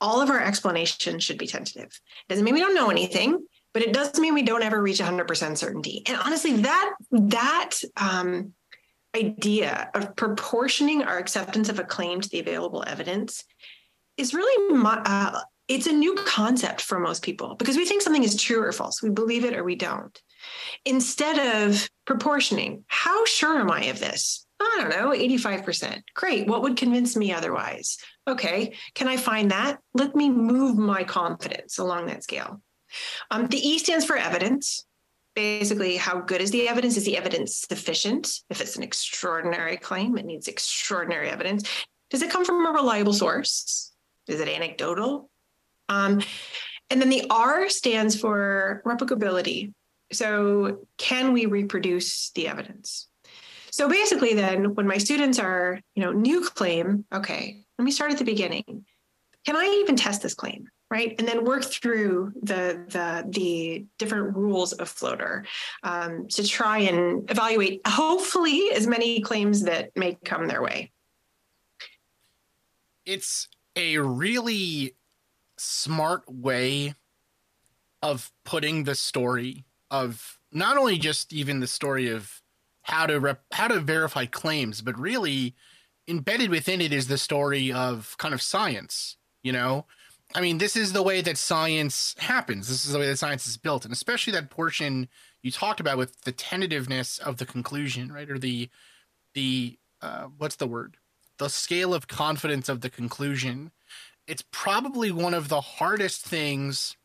all 0.00 0.20
of 0.20 0.30
our 0.30 0.40
explanations 0.40 1.24
should 1.24 1.38
be 1.38 1.46
tentative. 1.46 1.84
It 1.84 2.28
doesn't 2.28 2.44
mean 2.44 2.54
we 2.54 2.60
don't 2.60 2.74
know 2.74 2.90
anything 2.90 3.46
but 3.74 3.82
it 3.82 3.92
does 3.92 4.18
mean 4.18 4.32
we 4.32 4.42
don't 4.42 4.62
ever 4.62 4.80
reach 4.80 5.00
100% 5.00 5.58
certainty. 5.58 6.02
And 6.06 6.16
honestly, 6.16 6.56
that 6.58 6.94
that 7.10 7.72
um, 7.96 8.54
idea 9.14 9.90
of 9.94 10.16
proportioning 10.16 11.02
our 11.02 11.18
acceptance 11.18 11.68
of 11.68 11.78
a 11.78 11.84
claim 11.84 12.20
to 12.20 12.28
the 12.28 12.40
available 12.40 12.84
evidence 12.86 13.44
is 14.16 14.32
really 14.32 14.80
uh, 14.84 15.40
it's 15.66 15.86
a 15.86 15.92
new 15.92 16.14
concept 16.14 16.80
for 16.82 17.00
most 17.00 17.22
people 17.22 17.56
because 17.56 17.76
we 17.76 17.84
think 17.84 18.02
something 18.02 18.22
is 18.22 18.40
true 18.40 18.62
or 18.62 18.72
false. 18.72 19.02
We 19.02 19.10
believe 19.10 19.44
it 19.44 19.54
or 19.54 19.64
we 19.64 19.76
don't. 19.76 20.20
Instead 20.84 21.64
of 21.64 21.88
proportioning, 22.04 22.84
how 22.86 23.24
sure 23.24 23.58
am 23.58 23.70
I 23.70 23.84
of 23.84 23.98
this? 23.98 24.46
I 24.60 24.78
don't 24.80 24.90
know, 24.90 25.10
85%. 25.10 26.02
Great. 26.14 26.46
What 26.46 26.62
would 26.62 26.76
convince 26.76 27.16
me 27.16 27.32
otherwise? 27.32 27.98
Okay. 28.28 28.74
Can 28.94 29.08
I 29.08 29.16
find 29.16 29.50
that? 29.50 29.78
Let 29.94 30.14
me 30.14 30.30
move 30.30 30.78
my 30.78 31.02
confidence 31.02 31.78
along 31.78 32.06
that 32.06 32.22
scale. 32.22 32.60
Um, 33.30 33.46
the 33.46 33.58
E 33.58 33.78
stands 33.78 34.04
for 34.04 34.16
evidence. 34.16 34.84
Basically, 35.34 35.96
how 35.96 36.20
good 36.20 36.40
is 36.40 36.50
the 36.50 36.68
evidence? 36.68 36.96
Is 36.96 37.04
the 37.04 37.16
evidence 37.16 37.64
sufficient? 37.68 38.40
If 38.50 38.60
it's 38.60 38.76
an 38.76 38.82
extraordinary 38.82 39.76
claim, 39.76 40.16
it 40.16 40.26
needs 40.26 40.48
extraordinary 40.48 41.28
evidence. 41.28 41.68
Does 42.10 42.22
it 42.22 42.30
come 42.30 42.44
from 42.44 42.64
a 42.64 42.70
reliable 42.70 43.12
source? 43.12 43.92
Is 44.28 44.40
it 44.40 44.48
anecdotal? 44.48 45.28
Um, 45.88 46.20
and 46.90 47.00
then 47.00 47.08
the 47.08 47.26
R 47.30 47.68
stands 47.68 48.18
for 48.18 48.82
replicability. 48.86 49.72
So, 50.12 50.86
can 50.98 51.32
we 51.32 51.46
reproduce 51.46 52.30
the 52.30 52.46
evidence? 52.46 53.08
So 53.74 53.88
basically, 53.88 54.34
then 54.34 54.76
when 54.76 54.86
my 54.86 54.98
students 54.98 55.40
are, 55.40 55.80
you 55.96 56.04
know, 56.04 56.12
new 56.12 56.42
claim, 56.42 57.06
okay, 57.12 57.64
let 57.76 57.84
me 57.84 57.90
start 57.90 58.12
at 58.12 58.18
the 58.18 58.24
beginning. 58.24 58.84
Can 59.44 59.56
I 59.56 59.80
even 59.82 59.96
test 59.96 60.22
this 60.22 60.34
claim? 60.34 60.68
Right? 60.94 61.16
And 61.18 61.26
then 61.26 61.44
work 61.44 61.64
through 61.64 62.32
the 62.40 62.78
the 62.86 63.24
the 63.28 63.84
different 63.98 64.36
rules 64.36 64.72
of 64.74 64.88
floater 64.88 65.44
um, 65.82 66.28
to 66.28 66.46
try 66.46 66.78
and 66.78 67.28
evaluate 67.28 67.80
hopefully 67.84 68.70
as 68.72 68.86
many 68.86 69.20
claims 69.20 69.62
that 69.62 69.90
may 69.96 70.16
come 70.24 70.46
their 70.46 70.62
way. 70.62 70.92
It's 73.04 73.48
a 73.74 73.98
really 73.98 74.94
smart 75.58 76.32
way 76.32 76.94
of 78.00 78.30
putting 78.44 78.84
the 78.84 78.94
story 78.94 79.64
of 79.90 80.38
not 80.52 80.76
only 80.76 80.96
just 80.96 81.32
even 81.32 81.58
the 81.58 81.66
story 81.66 82.08
of 82.08 82.40
how 82.82 83.06
to 83.06 83.18
rep, 83.18 83.42
how 83.52 83.66
to 83.66 83.80
verify 83.80 84.26
claims 84.26 84.80
but 84.80 84.96
really 84.96 85.56
embedded 86.06 86.50
within 86.50 86.80
it 86.80 86.92
is 86.92 87.08
the 87.08 87.18
story 87.18 87.72
of 87.72 88.14
kind 88.18 88.34
of 88.34 88.42
science 88.42 89.16
you 89.42 89.52
know 89.52 89.86
I 90.34 90.40
mean, 90.40 90.58
this 90.58 90.74
is 90.74 90.92
the 90.92 91.02
way 91.02 91.20
that 91.20 91.38
science 91.38 92.16
happens. 92.18 92.68
This 92.68 92.84
is 92.84 92.92
the 92.92 92.98
way 92.98 93.06
that 93.06 93.18
science 93.18 93.46
is 93.46 93.56
built, 93.56 93.84
and 93.84 93.92
especially 93.92 94.32
that 94.32 94.50
portion 94.50 95.08
you 95.42 95.52
talked 95.52 95.78
about 95.78 95.96
with 95.96 96.22
the 96.22 96.32
tentativeness 96.32 97.18
of 97.18 97.36
the 97.36 97.46
conclusion, 97.46 98.12
right? 98.12 98.28
Or 98.28 98.38
the 98.38 98.68
the 99.34 99.78
uh, 100.02 100.24
what's 100.36 100.56
the 100.56 100.66
word? 100.66 100.96
The 101.38 101.48
scale 101.48 101.94
of 101.94 102.08
confidence 102.08 102.68
of 102.68 102.80
the 102.80 102.90
conclusion. 102.90 103.70
It's 104.26 104.44
probably 104.50 105.12
one 105.12 105.34
of 105.34 105.48
the 105.48 105.60
hardest 105.60 106.24
things 106.24 106.96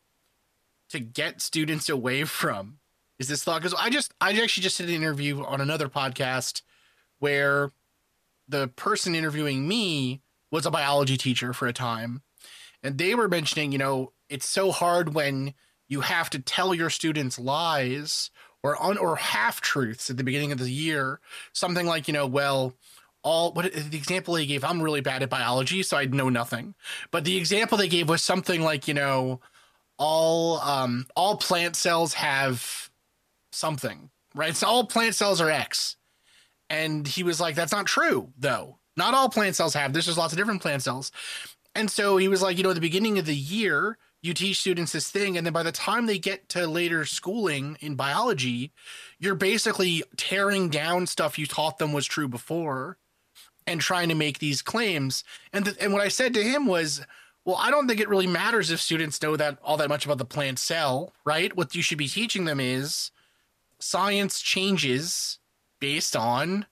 to 0.88 0.98
get 0.98 1.40
students 1.40 1.88
away 1.88 2.24
from. 2.24 2.78
Is 3.20 3.28
this 3.28 3.44
thought? 3.44 3.62
Because 3.62 3.78
I 3.78 3.90
just 3.90 4.12
I 4.20 4.30
actually 4.30 4.62
just 4.62 4.78
did 4.78 4.88
an 4.88 4.94
interview 4.96 5.44
on 5.44 5.60
another 5.60 5.88
podcast 5.88 6.62
where 7.20 7.70
the 8.48 8.66
person 8.68 9.14
interviewing 9.14 9.68
me 9.68 10.20
was 10.50 10.66
a 10.66 10.70
biology 10.70 11.16
teacher 11.16 11.52
for 11.52 11.68
a 11.68 11.72
time 11.72 12.22
and 12.82 12.98
they 12.98 13.14
were 13.14 13.28
mentioning, 13.28 13.72
you 13.72 13.78
know, 13.78 14.12
it's 14.28 14.48
so 14.48 14.70
hard 14.70 15.14
when 15.14 15.54
you 15.88 16.02
have 16.02 16.30
to 16.30 16.38
tell 16.38 16.74
your 16.74 16.90
students 16.90 17.38
lies 17.38 18.30
or 18.62 18.80
un- 18.82 18.98
or 18.98 19.16
half 19.16 19.60
truths 19.60 20.10
at 20.10 20.16
the 20.16 20.24
beginning 20.24 20.52
of 20.52 20.58
the 20.58 20.70
year. 20.70 21.20
Something 21.52 21.86
like, 21.86 22.06
you 22.08 22.14
know, 22.14 22.26
well, 22.26 22.74
all 23.22 23.52
what 23.52 23.72
the 23.72 23.96
example 23.96 24.34
they 24.34 24.46
gave, 24.46 24.64
I'm 24.64 24.82
really 24.82 25.00
bad 25.00 25.22
at 25.22 25.30
biology, 25.30 25.82
so 25.82 25.96
I 25.96 26.04
know 26.06 26.28
nothing. 26.28 26.74
But 27.10 27.24
the 27.24 27.36
example 27.36 27.76
they 27.76 27.88
gave 27.88 28.08
was 28.08 28.22
something 28.22 28.62
like, 28.62 28.88
you 28.88 28.94
know, 28.94 29.40
all 29.98 30.60
um 30.60 31.06
all 31.14 31.36
plant 31.36 31.76
cells 31.76 32.14
have 32.14 32.90
something 33.52 34.10
right? 34.34 34.56
So 34.56 34.66
all 34.66 34.84
plant 34.84 35.14
cells 35.14 35.40
are 35.40 35.50
X. 35.50 35.96
And 36.68 37.06
he 37.06 37.22
was 37.22 37.40
like, 37.40 37.54
that's 37.54 37.72
not 37.72 37.86
true, 37.86 38.32
though. 38.38 38.78
Not 38.96 39.14
all 39.14 39.28
plant 39.28 39.56
cells 39.56 39.74
have 39.74 39.92
this. 39.92 40.06
There's 40.06 40.18
lots 40.18 40.32
of 40.32 40.38
different 40.38 40.62
plant 40.62 40.82
cells. 40.82 41.10
And 41.74 41.90
so 41.90 42.16
he 42.16 42.28
was 42.28 42.42
like, 42.42 42.56
you 42.56 42.62
know, 42.62 42.70
at 42.70 42.74
the 42.74 42.80
beginning 42.80 43.18
of 43.18 43.26
the 43.26 43.36
year, 43.36 43.96
you 44.22 44.34
teach 44.34 44.60
students 44.60 44.92
this 44.92 45.10
thing. 45.10 45.36
And 45.36 45.46
then 45.46 45.52
by 45.52 45.62
the 45.62 45.72
time 45.72 46.06
they 46.06 46.18
get 46.18 46.48
to 46.50 46.66
later 46.66 47.04
schooling 47.04 47.78
in 47.80 47.94
biology, 47.94 48.72
you're 49.18 49.34
basically 49.34 50.02
tearing 50.16 50.68
down 50.68 51.06
stuff 51.06 51.38
you 51.38 51.46
taught 51.46 51.78
them 51.78 51.92
was 51.92 52.06
true 52.06 52.28
before 52.28 52.98
and 53.66 53.80
trying 53.80 54.08
to 54.08 54.14
make 54.14 54.38
these 54.38 54.62
claims. 54.62 55.24
And, 55.52 55.64
th- 55.64 55.76
and 55.80 55.92
what 55.92 56.02
I 56.02 56.08
said 56.08 56.34
to 56.34 56.42
him 56.42 56.66
was, 56.66 57.02
well, 57.44 57.56
I 57.56 57.70
don't 57.70 57.88
think 57.88 58.00
it 58.00 58.08
really 58.08 58.26
matters 58.26 58.70
if 58.70 58.80
students 58.80 59.22
know 59.22 59.36
that 59.36 59.58
all 59.62 59.76
that 59.78 59.88
much 59.88 60.04
about 60.04 60.18
the 60.18 60.24
plant 60.24 60.58
cell, 60.58 61.12
right? 61.24 61.56
What 61.56 61.74
you 61.74 61.82
should 61.82 61.98
be 61.98 62.08
teaching 62.08 62.44
them 62.44 62.60
is 62.60 63.10
science 63.78 64.42
changes 64.42 65.38
based 65.80 66.14
on 66.14 66.66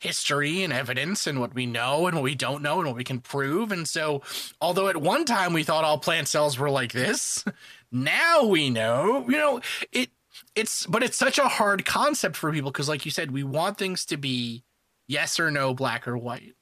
history 0.00 0.64
and 0.64 0.72
evidence 0.72 1.26
and 1.26 1.38
what 1.38 1.54
we 1.54 1.66
know 1.66 2.06
and 2.06 2.16
what 2.16 2.24
we 2.24 2.34
don't 2.34 2.62
know 2.62 2.78
and 2.78 2.88
what 2.88 2.96
we 2.96 3.04
can 3.04 3.20
prove. 3.20 3.70
And 3.70 3.86
so, 3.86 4.22
although 4.60 4.88
at 4.88 4.96
one 4.96 5.26
time 5.26 5.52
we 5.52 5.62
thought 5.62 5.84
all 5.84 5.98
plant 5.98 6.26
cells 6.26 6.58
were 6.58 6.70
like 6.70 6.92
this, 6.92 7.44
now 7.92 8.44
we 8.44 8.70
know, 8.70 9.24
you 9.28 9.36
know, 9.36 9.60
it 9.92 10.10
it's 10.56 10.86
but 10.86 11.02
it's 11.02 11.18
such 11.18 11.38
a 11.38 11.46
hard 11.46 11.84
concept 11.84 12.34
for 12.34 12.50
people 12.50 12.70
because 12.70 12.88
like 12.88 13.04
you 13.04 13.10
said, 13.10 13.30
we 13.30 13.44
want 13.44 13.76
things 13.78 14.04
to 14.06 14.16
be 14.16 14.64
yes 15.06 15.38
or 15.38 15.50
no, 15.50 15.74
black 15.74 16.08
or 16.08 16.16
white. 16.16 16.54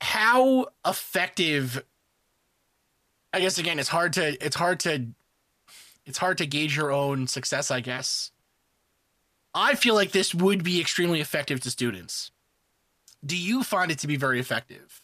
How 0.00 0.68
effective 0.86 1.84
I 3.32 3.40
guess 3.40 3.58
again 3.58 3.80
it's 3.80 3.88
hard 3.88 4.12
to 4.14 4.44
it's 4.44 4.56
hard 4.56 4.78
to 4.80 5.08
it's 6.06 6.18
hard 6.18 6.38
to 6.38 6.46
gauge 6.46 6.76
your 6.76 6.92
own 6.92 7.26
success, 7.26 7.72
I 7.72 7.80
guess 7.80 8.30
I 9.54 9.74
feel 9.74 9.94
like 9.94 10.12
this 10.12 10.34
would 10.34 10.62
be 10.62 10.80
extremely 10.80 11.20
effective 11.20 11.60
to 11.60 11.70
students. 11.70 12.30
Do 13.24 13.36
you 13.36 13.62
find 13.62 13.90
it 13.90 13.98
to 14.00 14.06
be 14.06 14.16
very 14.16 14.38
effective? 14.38 15.02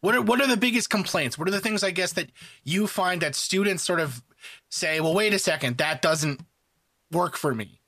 What 0.00 0.14
are 0.14 0.22
what 0.22 0.40
are 0.40 0.46
the 0.46 0.56
biggest 0.56 0.90
complaints? 0.90 1.38
What 1.38 1.48
are 1.48 1.52
the 1.52 1.60
things 1.60 1.84
I 1.84 1.90
guess 1.90 2.12
that 2.14 2.30
you 2.64 2.86
find 2.86 3.20
that 3.22 3.34
students 3.34 3.82
sort 3.82 4.00
of 4.00 4.22
say, 4.70 5.00
"Well, 5.00 5.14
wait 5.14 5.34
a 5.34 5.38
second, 5.38 5.78
that 5.78 6.00
doesn't 6.02 6.40
work 7.10 7.36
for 7.36 7.54
me." 7.54 7.80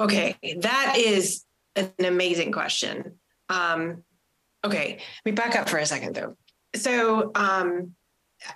Okay, 0.00 0.36
that 0.60 0.96
is 0.98 1.44
an 1.76 1.92
amazing 1.98 2.50
question. 2.50 3.18
Um, 3.48 4.04
okay, 4.64 4.98
let 5.24 5.30
me 5.30 5.32
back 5.32 5.54
up 5.54 5.68
for 5.68 5.78
a 5.78 5.86
second 5.86 6.14
though. 6.14 6.36
So 6.74 7.30
um, 7.34 7.94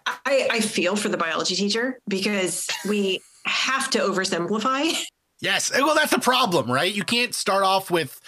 I, 0.07 0.49
I 0.51 0.61
feel 0.61 0.97
for 0.97 1.09
the 1.09 1.17
biology 1.17 1.55
teacher 1.55 2.01
because 2.09 2.67
we 2.89 3.21
have 3.49 3.91
to 3.91 3.99
oversimplify. 3.99 4.95
Yes. 5.41 5.71
Eh, 5.73 5.79
well, 5.83 5.95
that's 5.95 6.11
the 6.11 6.19
problem, 6.19 6.69
right? 6.69 6.93
You 6.93 7.05
can't 7.05 7.33
start 7.33 7.63
off 7.63 7.93
with 7.93 8.21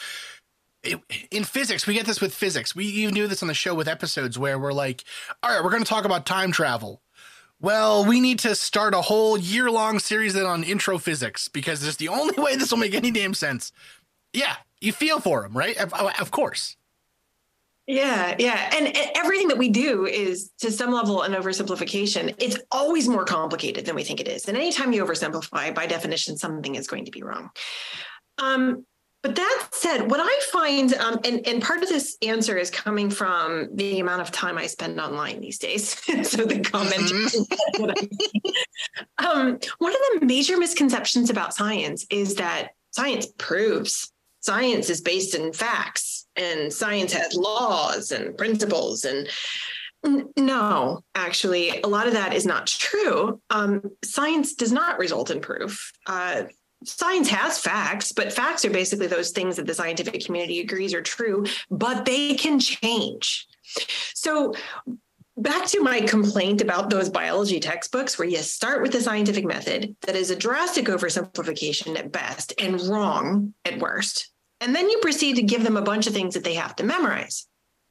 eh, 0.84 0.94
in 1.32 1.42
physics, 1.42 1.84
we 1.84 1.94
get 1.94 2.06
this 2.06 2.20
with 2.20 2.32
physics. 2.32 2.76
We 2.76 2.84
even 2.84 3.14
do 3.14 3.26
this 3.26 3.42
on 3.42 3.48
the 3.48 3.54
show 3.54 3.74
with 3.74 3.88
episodes 3.88 4.38
where 4.38 4.60
we're 4.60 4.72
like, 4.72 5.02
all 5.42 5.50
right, 5.50 5.64
we're 5.64 5.70
going 5.70 5.82
to 5.82 5.88
talk 5.88 6.04
about 6.04 6.24
time 6.24 6.52
travel. 6.52 7.02
Well, 7.60 8.06
we 8.06 8.20
need 8.20 8.38
to 8.40 8.54
start 8.54 8.94
a 8.94 9.02
whole 9.02 9.36
year 9.36 9.70
long 9.70 9.98
series 9.98 10.34
then 10.34 10.46
on 10.46 10.62
intro 10.62 10.98
physics 10.98 11.48
because 11.48 11.86
it's 11.86 11.96
the 11.96 12.08
only 12.08 12.34
way 12.40 12.56
this 12.56 12.70
will 12.70 12.78
make 12.78 12.94
any 12.94 13.10
damn 13.10 13.34
sense. 13.34 13.72
Yeah, 14.32 14.56
you 14.80 14.92
feel 14.92 15.20
for 15.20 15.42
them, 15.42 15.56
right? 15.56 15.76
Of, 15.76 15.92
of 15.92 16.30
course. 16.30 16.76
Yeah, 17.86 18.36
yeah. 18.38 18.70
And, 18.76 18.86
and, 18.86 19.10
everything 19.16 19.48
that 19.48 19.58
we 19.58 19.68
do 19.68 20.06
is 20.06 20.50
to 20.60 20.70
some 20.70 20.92
level 20.92 21.22
an 21.22 21.32
oversimplification. 21.32 22.34
It's 22.38 22.58
always 22.70 23.08
more 23.08 23.24
complicated 23.24 23.84
than 23.84 23.96
we 23.96 24.04
think 24.04 24.20
it 24.20 24.28
is. 24.28 24.48
And 24.48 24.56
anytime 24.56 24.92
you 24.92 25.04
oversimplify, 25.04 25.74
by 25.74 25.86
definition, 25.86 26.36
something 26.36 26.74
is 26.76 26.86
going 26.86 27.06
to 27.06 27.10
be 27.10 27.22
wrong. 27.22 27.50
Um, 28.38 28.86
but 29.22 29.36
that 29.36 29.68
said, 29.72 30.10
what 30.10 30.20
I 30.22 30.40
find, 30.50 30.94
um, 30.94 31.18
and, 31.24 31.46
and 31.46 31.62
part 31.62 31.82
of 31.82 31.88
this 31.90 32.16
answer 32.22 32.56
is 32.56 32.70
coming 32.70 33.10
from 33.10 33.68
the 33.74 34.00
amount 34.00 34.22
of 34.22 34.30
time 34.30 34.56
I 34.56 34.66
spend 34.66 34.98
online 34.98 35.40
these 35.40 35.58
days. 35.58 35.90
so 36.28 36.44
the 36.44 36.60
comment. 36.60 37.02
Mm-hmm. 37.02 37.92
um, 39.26 39.58
one 39.78 39.92
of 39.92 40.20
the 40.20 40.26
major 40.26 40.56
misconceptions 40.56 41.28
about 41.28 41.54
science 41.54 42.06
is 42.08 42.36
that 42.36 42.70
science 42.92 43.26
proves 43.36 44.10
science 44.40 44.88
is 44.88 45.02
based 45.02 45.34
in 45.34 45.52
facts 45.52 46.26
and 46.40 46.72
science 46.72 47.12
has 47.12 47.34
laws 47.34 48.10
and 48.12 48.36
principles 48.36 49.04
and 49.04 49.28
no 50.36 51.02
actually 51.14 51.80
a 51.82 51.86
lot 51.86 52.06
of 52.06 52.14
that 52.14 52.32
is 52.32 52.46
not 52.46 52.66
true. 52.66 53.40
Um, 53.50 53.82
science 54.02 54.54
does 54.54 54.72
not 54.72 54.98
result 54.98 55.30
in 55.30 55.40
proof. 55.40 55.92
Uh, 56.06 56.44
science 56.84 57.28
has 57.28 57.58
facts 57.58 58.12
but 58.12 58.32
facts 58.32 58.64
are 58.64 58.70
basically 58.70 59.06
those 59.06 59.30
things 59.30 59.56
that 59.56 59.66
the 59.66 59.74
scientific 59.74 60.24
community 60.24 60.60
agrees 60.60 60.94
are 60.94 61.02
true 61.02 61.44
but 61.70 62.04
they 62.06 62.34
can 62.34 62.58
change. 62.58 63.46
So 64.14 64.54
back 65.36 65.66
to 65.66 65.80
my 65.80 66.00
complaint 66.00 66.60
about 66.60 66.90
those 66.90 67.08
biology 67.08 67.60
textbooks 67.60 68.18
where 68.18 68.28
you 68.28 68.38
start 68.38 68.82
with 68.82 68.92
the 68.92 69.00
scientific 69.00 69.44
method 69.44 69.96
that 70.02 70.16
is 70.16 70.30
a 70.30 70.36
drastic 70.36 70.86
oversimplification 70.86 71.98
at 71.98 72.12
best 72.12 72.54
and 72.58 72.80
wrong 72.82 73.54
at 73.64 73.78
worst. 73.78 74.30
And 74.60 74.74
then 74.74 74.88
you 74.88 74.98
proceed 74.98 75.36
to 75.36 75.42
give 75.42 75.62
them 75.62 75.76
a 75.76 75.82
bunch 75.82 76.06
of 76.06 76.12
things 76.12 76.34
that 76.34 76.44
they 76.44 76.54
have 76.54 76.76
to 76.76 76.84
memorize. 76.84 77.46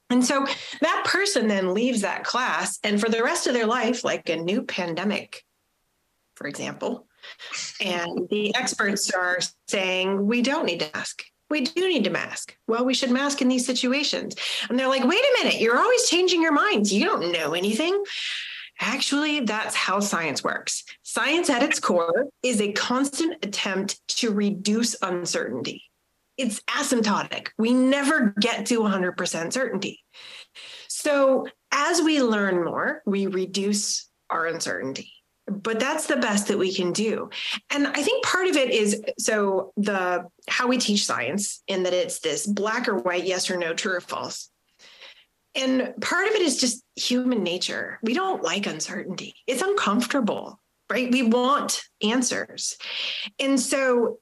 And 0.09 0.25
so 0.25 0.45
that 0.81 1.03
person 1.05 1.47
then 1.47 1.73
leaves 1.73 2.01
that 2.01 2.23
class, 2.23 2.79
and 2.83 2.99
for 2.99 3.09
the 3.09 3.23
rest 3.23 3.47
of 3.47 3.53
their 3.53 3.67
life, 3.67 4.03
like 4.03 4.27
a 4.29 4.37
new 4.37 4.63
pandemic, 4.63 5.43
for 6.35 6.47
example, 6.47 7.05
and 7.79 8.27
the 8.29 8.55
experts 8.55 9.11
are 9.11 9.39
saying, 9.67 10.25
we 10.25 10.41
don't 10.41 10.65
need 10.65 10.79
to 10.79 10.89
mask 10.93 11.23
we 11.49 11.61
do 11.61 11.87
need 11.87 12.03
to 12.03 12.09
mask. 12.09 12.55
Well, 12.67 12.85
we 12.85 12.93
should 12.93 13.11
mask 13.11 13.41
in 13.41 13.47
these 13.47 13.65
situations. 13.65 14.35
And 14.69 14.77
they're 14.77 14.87
like, 14.87 15.03
wait 15.03 15.19
a 15.19 15.43
minute, 15.43 15.59
you're 15.59 15.79
always 15.79 16.07
changing 16.07 16.41
your 16.41 16.51
minds. 16.51 16.93
You 16.93 17.05
don't 17.05 17.31
know 17.31 17.53
anything. 17.53 18.03
Actually, 18.79 19.41
that's 19.41 19.75
how 19.75 19.99
science 19.99 20.43
works. 20.43 20.83
Science 21.03 21.49
at 21.49 21.63
its 21.63 21.79
core 21.79 22.27
is 22.43 22.61
a 22.61 22.71
constant 22.71 23.43
attempt 23.43 23.99
to 24.07 24.31
reduce 24.31 24.95
uncertainty. 25.01 25.88
It's 26.39 26.61
asymptotic. 26.61 27.49
We 27.57 27.73
never 27.73 28.33
get 28.39 28.65
to 28.67 28.79
100% 28.79 29.53
certainty. 29.53 29.99
So, 30.87 31.47
as 31.71 32.01
we 32.01 32.23
learn 32.23 32.63
more, 32.63 33.03
we 33.05 33.27
reduce 33.27 34.09
our 34.29 34.47
uncertainty 34.47 35.11
but 35.49 35.79
that's 35.79 36.05
the 36.05 36.17
best 36.17 36.47
that 36.47 36.59
we 36.59 36.71
can 36.71 36.93
do. 36.93 37.29
And 37.71 37.87
i 37.87 38.03
think 38.03 38.23
part 38.23 38.47
of 38.47 38.55
it 38.55 38.69
is 38.69 39.01
so 39.17 39.73
the 39.77 40.25
how 40.47 40.67
we 40.67 40.77
teach 40.77 41.05
science 41.05 41.63
in 41.67 41.83
that 41.83 41.93
it's 41.93 42.19
this 42.19 42.45
black 42.45 42.87
or 42.87 42.97
white 42.97 43.25
yes 43.25 43.49
or 43.49 43.57
no 43.57 43.73
true 43.73 43.95
or 43.95 44.01
false. 44.01 44.49
And 45.55 45.93
part 46.01 46.27
of 46.27 46.35
it 46.35 46.43
is 46.43 46.61
just 46.61 46.83
human 46.95 47.41
nature. 47.41 47.97
We 48.03 48.13
don't 48.13 48.43
like 48.43 48.67
uncertainty. 48.67 49.33
It's 49.47 49.63
uncomfortable 49.63 50.59
right? 50.89 51.11
We 51.11 51.23
want 51.23 51.83
answers. 52.01 52.75
And 53.39 53.59
so 53.59 54.17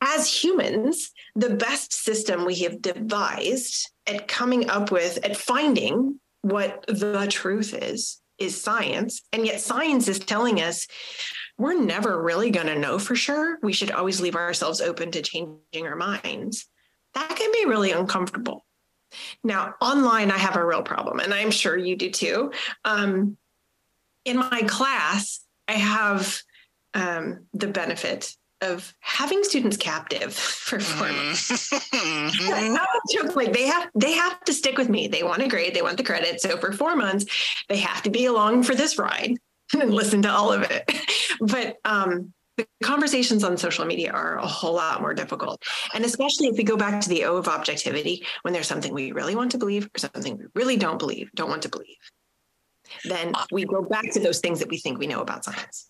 as 0.00 0.42
humans 0.42 1.10
the 1.34 1.50
best 1.50 1.92
system 1.92 2.44
we 2.44 2.56
have 2.56 2.82
devised 2.82 3.90
at 4.06 4.28
coming 4.28 4.70
up 4.70 4.90
with 4.90 5.18
at 5.24 5.36
finding 5.36 6.18
what 6.42 6.84
the 6.88 7.26
truth 7.30 7.74
is 7.74 8.20
is 8.38 8.60
science. 8.60 9.20
And 9.32 9.46
yet, 9.46 9.60
science 9.60 10.08
is 10.08 10.18
telling 10.18 10.60
us 10.60 10.86
we're 11.58 11.78
never 11.78 12.20
really 12.20 12.50
going 12.50 12.68
to 12.68 12.78
know 12.78 12.98
for 12.98 13.14
sure. 13.14 13.58
We 13.62 13.74
should 13.74 13.90
always 13.90 14.20
leave 14.20 14.34
ourselves 14.34 14.80
open 14.80 15.10
to 15.12 15.22
changing 15.22 15.86
our 15.86 15.96
minds. 15.96 16.66
That 17.14 17.36
can 17.36 17.52
be 17.52 17.66
really 17.66 17.92
uncomfortable. 17.92 18.64
Now, 19.44 19.74
online, 19.80 20.30
I 20.30 20.38
have 20.38 20.56
a 20.56 20.64
real 20.64 20.82
problem, 20.82 21.20
and 21.20 21.34
I'm 21.34 21.50
sure 21.50 21.76
you 21.76 21.96
do 21.96 22.10
too. 22.10 22.52
Um, 22.84 23.36
in 24.24 24.38
my 24.38 24.62
class, 24.66 25.40
I 25.68 25.72
have 25.72 26.40
um, 26.94 27.46
the 27.52 27.66
benefit 27.66 28.34
of 28.60 28.94
having 29.00 29.42
students 29.44 29.76
captive 29.76 30.34
for 30.34 30.80
four 30.80 31.08
months. 31.08 31.70
Mm-hmm. 32.00 33.36
like 33.36 33.52
they 33.52 33.66
have 33.66 33.90
they 33.94 34.12
have 34.12 34.40
to 34.44 34.52
stick 34.52 34.78
with 34.78 34.88
me. 34.88 35.08
They 35.08 35.22
want 35.22 35.42
a 35.42 35.48
grade, 35.48 35.74
they 35.74 35.82
want 35.82 35.96
the 35.96 36.02
credit. 36.02 36.40
So 36.40 36.56
for 36.56 36.72
four 36.72 36.96
months, 36.96 37.26
they 37.68 37.78
have 37.78 38.02
to 38.02 38.10
be 38.10 38.26
along 38.26 38.62
for 38.62 38.74
this 38.74 38.98
ride 38.98 39.36
and 39.80 39.92
listen 39.92 40.22
to 40.22 40.30
all 40.30 40.52
of 40.52 40.62
it. 40.62 40.90
But 41.40 41.76
um, 41.84 42.32
the 42.56 42.66
conversations 42.82 43.44
on 43.44 43.56
social 43.56 43.84
media 43.84 44.12
are 44.12 44.38
a 44.38 44.46
whole 44.46 44.74
lot 44.74 45.00
more 45.00 45.14
difficult. 45.14 45.62
And 45.94 46.04
especially 46.04 46.48
if 46.48 46.56
we 46.56 46.64
go 46.64 46.76
back 46.76 47.00
to 47.00 47.08
the 47.08 47.24
O 47.24 47.36
of 47.36 47.48
objectivity, 47.48 48.24
when 48.42 48.52
there's 48.52 48.68
something 48.68 48.92
we 48.92 49.12
really 49.12 49.34
want 49.34 49.50
to 49.52 49.58
believe 49.58 49.86
or 49.86 49.98
something 49.98 50.36
we 50.36 50.46
really 50.54 50.76
don't 50.76 50.98
believe, 50.98 51.30
don't 51.34 51.50
want 51.50 51.62
to 51.62 51.68
believe, 51.68 51.96
then 53.04 53.32
we 53.52 53.64
go 53.64 53.82
back 53.82 54.10
to 54.12 54.20
those 54.20 54.40
things 54.40 54.58
that 54.60 54.68
we 54.68 54.78
think 54.78 54.98
we 54.98 55.06
know 55.06 55.20
about 55.20 55.44
science. 55.44 55.89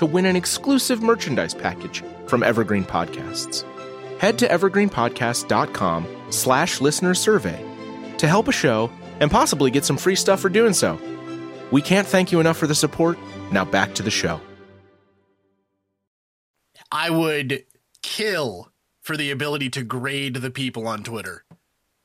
to 0.00 0.06
win 0.06 0.24
an 0.24 0.34
exclusive 0.34 1.02
merchandise 1.02 1.52
package 1.52 2.02
from 2.26 2.42
Evergreen 2.42 2.84
Podcasts. 2.84 3.66
Head 4.18 4.38
to 4.38 4.48
evergreenpodcast.com 4.48 6.06
slash 6.30 6.80
listener 6.80 7.12
survey 7.12 7.62
to 8.16 8.26
help 8.26 8.48
a 8.48 8.52
show 8.52 8.90
and 9.20 9.30
possibly 9.30 9.70
get 9.70 9.84
some 9.84 9.98
free 9.98 10.14
stuff 10.16 10.40
for 10.40 10.48
doing 10.48 10.72
so. 10.72 10.98
We 11.70 11.82
can't 11.82 12.08
thank 12.08 12.32
you 12.32 12.40
enough 12.40 12.56
for 12.56 12.66
the 12.66 12.74
support. 12.74 13.18
Now 13.52 13.66
back 13.66 13.94
to 13.96 14.02
the 14.02 14.10
show. 14.10 14.40
I 16.90 17.10
would 17.10 17.66
kill 18.00 18.72
for 19.02 19.18
the 19.18 19.30
ability 19.30 19.68
to 19.68 19.82
grade 19.82 20.36
the 20.36 20.50
people 20.50 20.88
on 20.88 21.02
Twitter. 21.02 21.44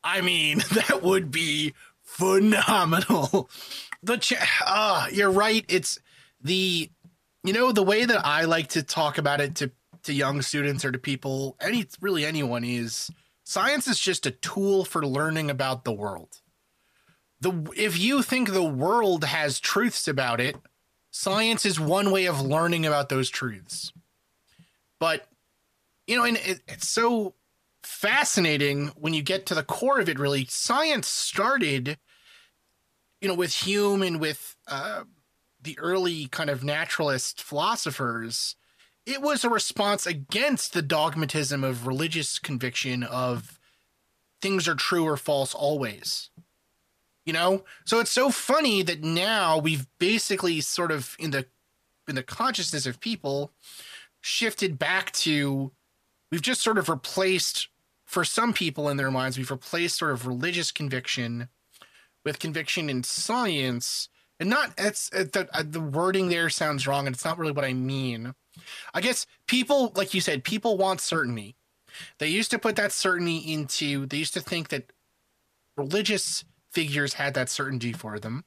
I 0.03 0.19
mean, 0.19 0.57
that 0.73 1.01
would 1.01 1.31
be 1.31 1.73
phenomenal. 2.03 3.49
The 4.03 4.17
ch- 4.17 4.33
uh, 4.63 5.07
you're 5.11 5.31
right. 5.31 5.65
It's 5.67 5.97
the 6.39 6.91
you 7.45 7.53
know 7.53 7.71
the 7.71 7.83
way 7.83 8.05
that 8.05 8.25
I 8.25 8.45
like 8.45 8.69
to 8.69 8.83
talk 8.83 9.17
about 9.17 9.41
it 9.41 9.55
to 9.55 9.71
to 10.03 10.13
young 10.13 10.41
students 10.41 10.85
or 10.85 10.91
to 10.91 10.99
people 10.99 11.55
any 11.59 11.85
really 12.01 12.25
anyone 12.25 12.63
is 12.63 13.09
science 13.43 13.87
is 13.87 13.99
just 13.99 14.25
a 14.25 14.31
tool 14.31 14.85
for 14.85 15.05
learning 15.05 15.49
about 15.49 15.83
the 15.83 15.91
world. 15.91 16.41
The 17.39 17.71
if 17.75 17.97
you 17.99 18.21
think 18.21 18.51
the 18.51 18.63
world 18.63 19.23
has 19.23 19.59
truths 19.59 20.07
about 20.07 20.41
it, 20.41 20.57
science 21.11 21.65
is 21.65 21.79
one 21.79 22.11
way 22.11 22.25
of 22.25 22.41
learning 22.41 22.85
about 22.85 23.09
those 23.09 23.29
truths. 23.29 23.93
But 24.99 25.27
you 26.07 26.17
know, 26.17 26.23
and 26.23 26.37
it, 26.37 26.61
it's 26.67 26.87
so 26.87 27.35
fascinating 27.83 28.87
when 28.95 29.13
you 29.13 29.21
get 29.21 29.45
to 29.47 29.55
the 29.55 29.63
core 29.63 29.99
of 29.99 30.09
it. 30.09 30.19
Really, 30.19 30.45
science 30.45 31.07
started, 31.07 31.97
you 33.21 33.27
know, 33.27 33.35
with 33.35 33.53
Hume 33.53 34.01
and 34.01 34.19
with 34.19 34.55
uh, 34.67 35.03
the 35.65 35.77
early 35.79 36.27
kind 36.27 36.49
of 36.49 36.63
naturalist 36.63 37.43
philosophers. 37.43 38.55
It 39.05 39.21
was 39.21 39.43
a 39.43 39.49
response 39.49 40.05
against 40.07 40.73
the 40.73 40.81
dogmatism 40.81 41.63
of 41.63 41.85
religious 41.85 42.39
conviction 42.39 43.03
of 43.03 43.59
things 44.41 44.67
are 44.67 44.75
true 44.75 45.05
or 45.05 45.17
false 45.17 45.53
always. 45.53 46.29
You 47.25 47.33
know, 47.33 47.65
so 47.85 47.99
it's 47.99 48.11
so 48.11 48.29
funny 48.29 48.83
that 48.83 49.03
now 49.03 49.57
we've 49.57 49.87
basically 49.99 50.61
sort 50.61 50.91
of 50.91 51.15
in 51.19 51.31
the 51.31 51.45
in 52.07 52.15
the 52.15 52.23
consciousness 52.23 52.85
of 52.85 52.99
people 52.99 53.51
shifted 54.21 54.77
back 54.77 55.11
to 55.11 55.71
we've 56.31 56.41
just 56.41 56.61
sort 56.61 56.77
of 56.77 56.89
replaced 56.89 57.69
for 58.05 58.23
some 58.23 58.53
people 58.53 58.89
in 58.89 58.97
their 58.97 59.11
minds 59.11 59.37
we've 59.37 59.51
replaced 59.51 59.97
sort 59.97 60.11
of 60.11 60.27
religious 60.27 60.71
conviction 60.71 61.49
with 62.23 62.39
conviction 62.39 62.89
in 62.89 63.03
science 63.03 64.09
and 64.39 64.49
not 64.49 64.73
it's 64.77 65.09
it, 65.13 65.33
the, 65.33 65.47
uh, 65.53 65.63
the 65.65 65.81
wording 65.81 66.29
there 66.29 66.49
sounds 66.49 66.87
wrong 66.87 67.07
and 67.07 67.15
it's 67.15 67.25
not 67.25 67.37
really 67.37 67.51
what 67.51 67.65
i 67.65 67.73
mean. 67.73 68.33
I 68.93 69.01
guess 69.01 69.25
people 69.47 69.91
like 69.95 70.13
you 70.13 70.21
said 70.21 70.43
people 70.43 70.77
want 70.77 71.01
certainty. 71.01 71.55
They 72.19 72.27
used 72.27 72.51
to 72.51 72.59
put 72.59 72.75
that 72.75 72.91
certainty 72.91 73.37
into 73.37 74.05
they 74.05 74.17
used 74.17 74.33
to 74.33 74.41
think 74.41 74.69
that 74.69 74.91
religious 75.77 76.45
figures 76.71 77.13
had 77.13 77.33
that 77.33 77.49
certainty 77.49 77.93
for 77.93 78.19
them. 78.19 78.45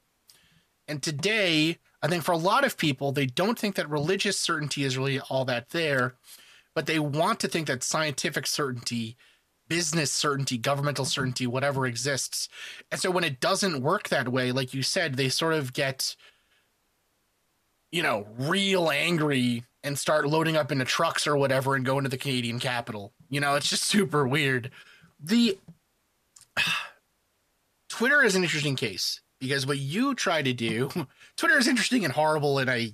And 0.87 1.01
today 1.01 1.77
i 2.01 2.07
think 2.07 2.23
for 2.23 2.31
a 2.31 2.37
lot 2.37 2.65
of 2.65 2.77
people 2.77 3.11
they 3.11 3.25
don't 3.25 3.57
think 3.57 3.75
that 3.75 3.89
religious 3.89 4.39
certainty 4.39 4.83
is 4.83 4.97
really 4.97 5.19
all 5.19 5.45
that 5.45 5.69
there 5.69 6.15
but 6.75 6.85
they 6.85 6.99
want 6.99 7.39
to 7.41 7.47
think 7.47 7.67
that 7.67 7.83
scientific 7.83 8.47
certainty 8.47 9.17
business 9.69 10.11
certainty, 10.11 10.57
governmental 10.57 11.05
certainty, 11.05 11.47
whatever 11.47 11.85
exists. 11.85 12.49
And 12.91 12.99
so 12.99 13.11
when 13.11 13.23
it 13.23 13.39
doesn't 13.39 13.81
work 13.81 14.09
that 14.09 14.29
way, 14.29 14.51
like 14.51 14.73
you 14.73 14.83
said, 14.83 15.15
they 15.15 15.29
sort 15.29 15.53
of 15.53 15.71
get, 15.71 16.15
you 17.91 18.03
know, 18.03 18.27
real 18.37 18.89
angry 18.89 19.63
and 19.83 19.97
start 19.97 20.27
loading 20.27 20.57
up 20.57 20.71
into 20.71 20.85
trucks 20.85 21.25
or 21.25 21.37
whatever 21.37 21.75
and 21.75 21.85
going 21.85 22.03
to 22.03 22.09
the 22.09 22.17
Canadian 22.17 22.59
capital. 22.59 23.13
You 23.29 23.39
know, 23.39 23.55
it's 23.55 23.69
just 23.69 23.83
super 23.85 24.27
weird. 24.27 24.71
The 25.23 25.57
Twitter 27.89 28.23
is 28.23 28.35
an 28.35 28.43
interesting 28.43 28.75
case 28.75 29.21
because 29.39 29.65
what 29.65 29.77
you 29.77 30.15
try 30.15 30.41
to 30.41 30.53
do, 30.53 30.89
Twitter 31.37 31.57
is 31.57 31.67
interesting 31.67 32.03
and 32.03 32.13
horrible, 32.13 32.59
and 32.59 32.69
I 32.69 32.93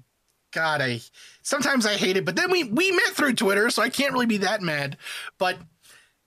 God, 0.51 0.81
I 0.81 1.01
sometimes 1.41 1.85
I 1.85 1.95
hate 1.95 2.15
it, 2.15 2.23
but 2.23 2.37
then 2.37 2.49
we 2.49 2.63
we 2.63 2.91
met 2.91 3.09
through 3.09 3.33
Twitter, 3.33 3.69
so 3.69 3.81
I 3.81 3.89
can't 3.89 4.13
really 4.13 4.25
be 4.25 4.37
that 4.37 4.61
mad. 4.61 4.97
But 5.37 5.57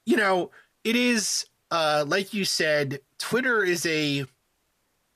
you 0.08 0.16
know, 0.16 0.50
it 0.84 0.96
is 0.96 1.44
uh, 1.70 2.02
like 2.08 2.32
you 2.32 2.46
said, 2.46 3.00
Twitter 3.18 3.62
is 3.62 3.84
a 3.84 4.24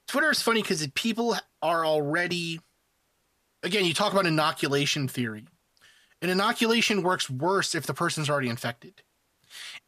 Twitter 0.07 0.31
is 0.31 0.43
funny 0.43 0.61
because 0.61 0.87
people 0.89 1.35
are 1.63 1.87
already 1.87 2.61
again, 3.63 3.87
you 3.87 3.95
talk 3.95 4.13
about 4.13 4.27
inoculation 4.27 5.09
theory. 5.09 5.47
An 6.21 6.29
inoculation 6.29 7.03
works 7.03 7.31
worse 7.31 7.75
if 7.75 7.87
the 7.87 7.95
person's 7.95 8.29
already 8.29 8.51
infected. 8.51 9.01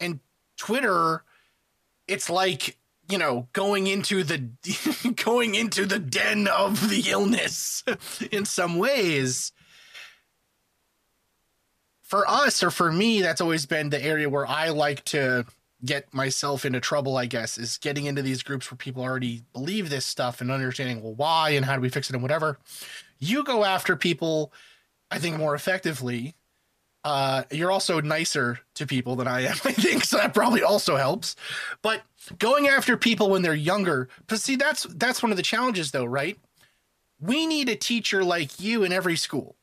And 0.01 0.21
Twitter, 0.57 1.23
it's 2.09 2.31
like, 2.31 2.79
you 3.07 3.19
know, 3.19 3.47
going 3.53 3.87
into 3.87 4.25
the 4.25 4.49
going 5.23 5.55
into 5.55 5.85
the 5.85 5.99
den 5.99 6.49
of 6.49 6.89
the 6.89 7.11
illness 7.11 7.85
in 8.33 8.47
some 8.47 8.79
ways 8.79 9.53
for 12.05 12.29
us 12.29 12.63
or 12.63 12.71
for 12.71 12.93
me, 12.93 13.23
that's 13.23 13.41
always 13.41 13.67
been 13.67 13.91
the 13.91 14.03
area 14.03 14.29
where 14.29 14.47
I 14.47 14.69
like 14.69 15.05
to 15.07 15.47
get 15.85 16.13
myself 16.15 16.65
into 16.65 16.79
trouble, 16.79 17.17
I 17.17 17.27
guess, 17.27 17.59
is 17.59 17.79
getting 17.79 18.05
into 18.05 18.23
these 18.23 18.43
groups 18.43 18.71
where 18.71 18.77
people 18.77 19.03
already 19.03 19.43
believe 19.53 19.91
this 19.91 20.05
stuff 20.05 20.41
and 20.41 20.51
understanding, 20.51 21.03
well, 21.03 21.15
why 21.15 21.51
and 21.51 21.65
how 21.65 21.75
do 21.75 21.81
we 21.81 21.89
fix 21.89 22.09
it 22.09 22.15
and 22.15 22.23
whatever. 22.23 22.59
You 23.19 23.43
go 23.43 23.65
after 23.65 23.97
people, 23.97 24.53
I 25.11 25.19
think, 25.19 25.39
more 25.39 25.55
effectively. 25.55 26.35
Uh, 27.05 27.45
you're 27.51 27.71
also 27.71 28.01
nicer 28.01 28.61
to 28.75 28.87
people 28.87 29.17
than 29.17 29.27
I 29.27 29.43
am, 29.43 29.57
I 29.65 29.73
think, 29.73 30.05
so 30.05 30.19
that 30.19 30.35
probably 30.35 30.63
also 30.63 30.97
helps. 30.97 31.37
But 31.81 32.03
going 32.39 32.69
after 32.69 32.99
people 32.99 33.31
when 33.31 33.43
they're 33.43 33.55
younger, 33.55 34.09
but 34.27 34.41
see, 34.41 34.57
that's 34.57 34.85
that's 34.85 35.23
one 35.23 35.31
of 35.31 35.37
the 35.37 35.43
challenges, 35.43 35.91
though, 35.91 36.07
right? 36.07 36.39
We 37.19 37.47
need 37.47 37.71
a 37.71 37.77
teacher 37.77 38.23
like 38.25 38.61
you 38.61 38.85
in 38.85 38.93
every 38.93 39.17
school 39.17 39.57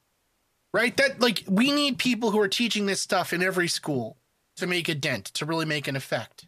right? 0.74 0.96
That 0.98 1.20
like 1.20 1.44
we 1.48 1.72
need 1.72 1.98
people 1.98 2.32
who 2.32 2.40
are 2.40 2.48
teaching 2.48 2.86
this 2.86 3.02
stuff 3.02 3.34
in 3.34 3.44
every 3.44 3.68
school 3.68 4.18
to 4.58 4.68
make 4.68 4.90
a 4.90 4.96
dent, 4.96 5.26
to 5.26 5.46
really 5.46 5.66
make 5.66 5.88
an 5.88 5.96
effect. 5.96 6.46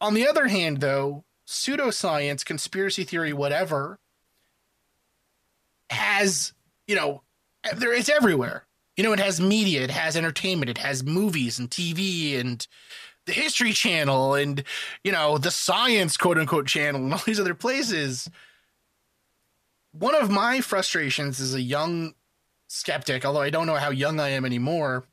On 0.00 0.14
the 0.14 0.26
other 0.26 0.48
hand, 0.48 0.80
though, 0.80 1.24
pseudoscience, 1.46 2.44
conspiracy 2.44 3.04
theory, 3.04 3.32
whatever, 3.32 3.98
has, 5.90 6.52
you 6.86 6.96
know, 6.96 7.22
there 7.74 7.92
it's 7.92 8.08
everywhere. 8.08 8.66
You 8.96 9.04
know, 9.04 9.12
it 9.12 9.20
has 9.20 9.40
media, 9.40 9.82
it 9.82 9.90
has 9.90 10.16
entertainment, 10.16 10.70
it 10.70 10.78
has 10.78 11.02
movies 11.02 11.58
and 11.58 11.70
TV 11.70 12.38
and 12.38 12.66
the 13.26 13.32
History 13.32 13.72
Channel 13.72 14.34
and, 14.34 14.62
you 15.02 15.10
know, 15.10 15.38
the 15.38 15.50
science 15.50 16.16
quote 16.16 16.38
unquote 16.38 16.66
channel 16.66 17.02
and 17.02 17.12
all 17.12 17.22
these 17.24 17.40
other 17.40 17.54
places. 17.54 18.30
One 19.92 20.14
of 20.14 20.30
my 20.30 20.60
frustrations 20.60 21.40
as 21.40 21.54
a 21.54 21.62
young 21.62 22.14
skeptic, 22.74 23.24
although 23.24 23.40
I 23.40 23.50
don't 23.50 23.66
know 23.66 23.76
how 23.76 23.90
young 23.90 24.18
I 24.18 24.30
am 24.30 24.44
anymore. 24.44 25.04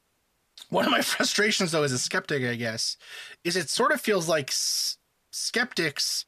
One 0.69 0.86
of 0.86 0.91
my 0.91 1.02
frustrations, 1.02 1.71
though, 1.71 1.84
as 1.84 1.91
a 1.91 2.00
skeptic, 2.00 2.43
I 2.43 2.56
guess, 2.56 2.97
is 3.43 3.56
it 3.56 3.69
sort 3.69 3.91
of 3.91 4.02
feels 4.02 4.28
like 4.28 4.50
s- 4.50 4.97
skeptics 5.32 6.26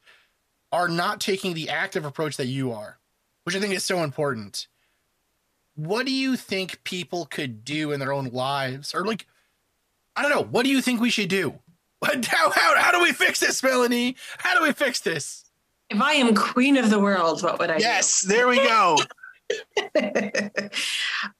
are 0.72 0.88
not 0.88 1.20
taking 1.20 1.54
the 1.54 1.68
active 1.68 2.04
approach 2.04 2.36
that 2.36 2.46
you 2.46 2.72
are, 2.72 2.98
which 3.44 3.54
I 3.54 3.60
think 3.60 3.74
is 3.74 3.84
so 3.84 4.02
important. 4.02 4.66
What 5.76 6.06
do 6.06 6.12
you 6.12 6.36
think 6.36 6.82
people 6.84 7.26
could 7.26 7.64
do 7.64 7.90
in 7.90 8.00
their 8.00 8.12
own 8.12 8.26
lives? 8.26 8.94
Or, 8.94 9.04
like, 9.04 9.26
I 10.16 10.22
don't 10.22 10.30
know, 10.30 10.42
what 10.42 10.64
do 10.64 10.70
you 10.70 10.80
think 10.80 11.00
we 11.00 11.10
should 11.10 11.28
do? 11.28 11.58
How, 12.04 12.50
how, 12.50 12.74
how 12.76 12.92
do 12.92 13.00
we 13.02 13.12
fix 13.12 13.40
this, 13.40 13.62
Melanie? 13.62 14.16
How 14.36 14.54
do 14.54 14.62
we 14.62 14.72
fix 14.72 15.00
this? 15.00 15.50
If 15.88 16.02
I 16.02 16.12
am 16.12 16.34
queen 16.34 16.76
of 16.76 16.90
the 16.90 17.00
world, 17.00 17.42
what 17.42 17.58
would 17.58 17.70
I 17.70 17.78
yes, 17.78 18.20
do? 18.20 18.28
there 18.28 18.46
we 18.46 18.56
go. 18.56 18.98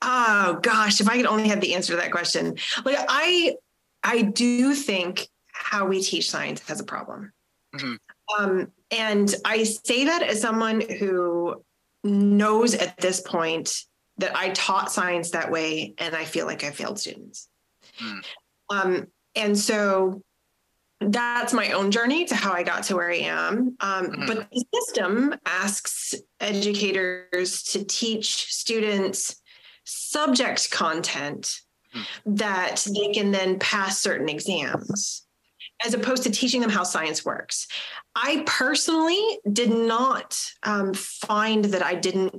oh 0.03 0.59
gosh, 0.63 1.01
if 1.01 1.09
I 1.09 1.17
could 1.17 1.27
only 1.27 1.49
have 1.49 1.61
the 1.61 1.75
answer 1.75 1.93
to 1.93 1.97
that 1.97 2.13
question. 2.13 2.57
Like 2.85 2.99
I 3.09 3.57
I 4.03 4.23
do 4.23 4.75
think 4.75 5.29
how 5.53 5.87
we 5.87 6.03
teach 6.03 6.31
science 6.31 6.61
has 6.69 6.81
a 6.81 6.85
problem. 6.85 7.33
Mm-hmm. 7.75 7.95
Um, 8.39 8.73
and 8.91 9.35
I 9.45 9.65
say 9.65 10.05
that 10.07 10.23
as 10.23 10.41
someone 10.41 10.81
who 10.81 11.63
knows 12.03 12.75
at 12.75 12.97
this 12.99 13.21
point 13.21 13.75
that 14.19 14.37
I 14.37 14.51
taught 14.51 14.93
science 14.93 15.31
that 15.31 15.51
way 15.51 15.95
and 15.99 16.15
I 16.15 16.25
feel 16.25 16.47
like 16.47 16.63
I 16.65 16.71
failed 16.71 17.01
students. 17.01 17.49
Mm. 18.01 18.25
Um, 18.71 19.07
and 19.35 19.59
so 19.59 20.23
that's 21.01 21.53
my 21.53 21.73
own 21.73 21.91
journey 21.91 22.25
to 22.27 22.35
how 22.35 22.53
I 22.53 22.63
got 22.63 22.85
to 22.85 22.97
where 22.97 23.11
I 23.11 23.17
am. 23.17 23.77
Um, 23.81 24.07
mm-hmm. 24.07 24.27
But 24.27 24.49
the 24.51 24.65
system 24.75 25.35
asks 25.45 26.15
educators 26.41 27.63
to 27.65 27.85
teach 27.85 28.53
students 28.53 29.41
subject 29.85 30.71
content 30.71 31.61
mm-hmm. 31.95 32.35
that 32.37 32.87
they 32.95 33.13
can 33.13 33.33
then 33.33 33.59
pass 33.59 34.01
certain 34.01 34.29
exams, 34.29 35.27
as 35.85 35.95
opposed 35.95 36.23
to 36.25 36.31
teaching 36.31 36.61
them 36.61 36.71
how 36.71 36.85
science 36.85 37.25
works. 37.25 37.67
I 38.15 38.43
personally 38.47 39.39
did 39.53 39.71
not 39.71 40.41
um, 40.63 40.95
find 40.95 41.65
that 41.67 41.83
I 41.83 41.95
didn't. 41.95 42.35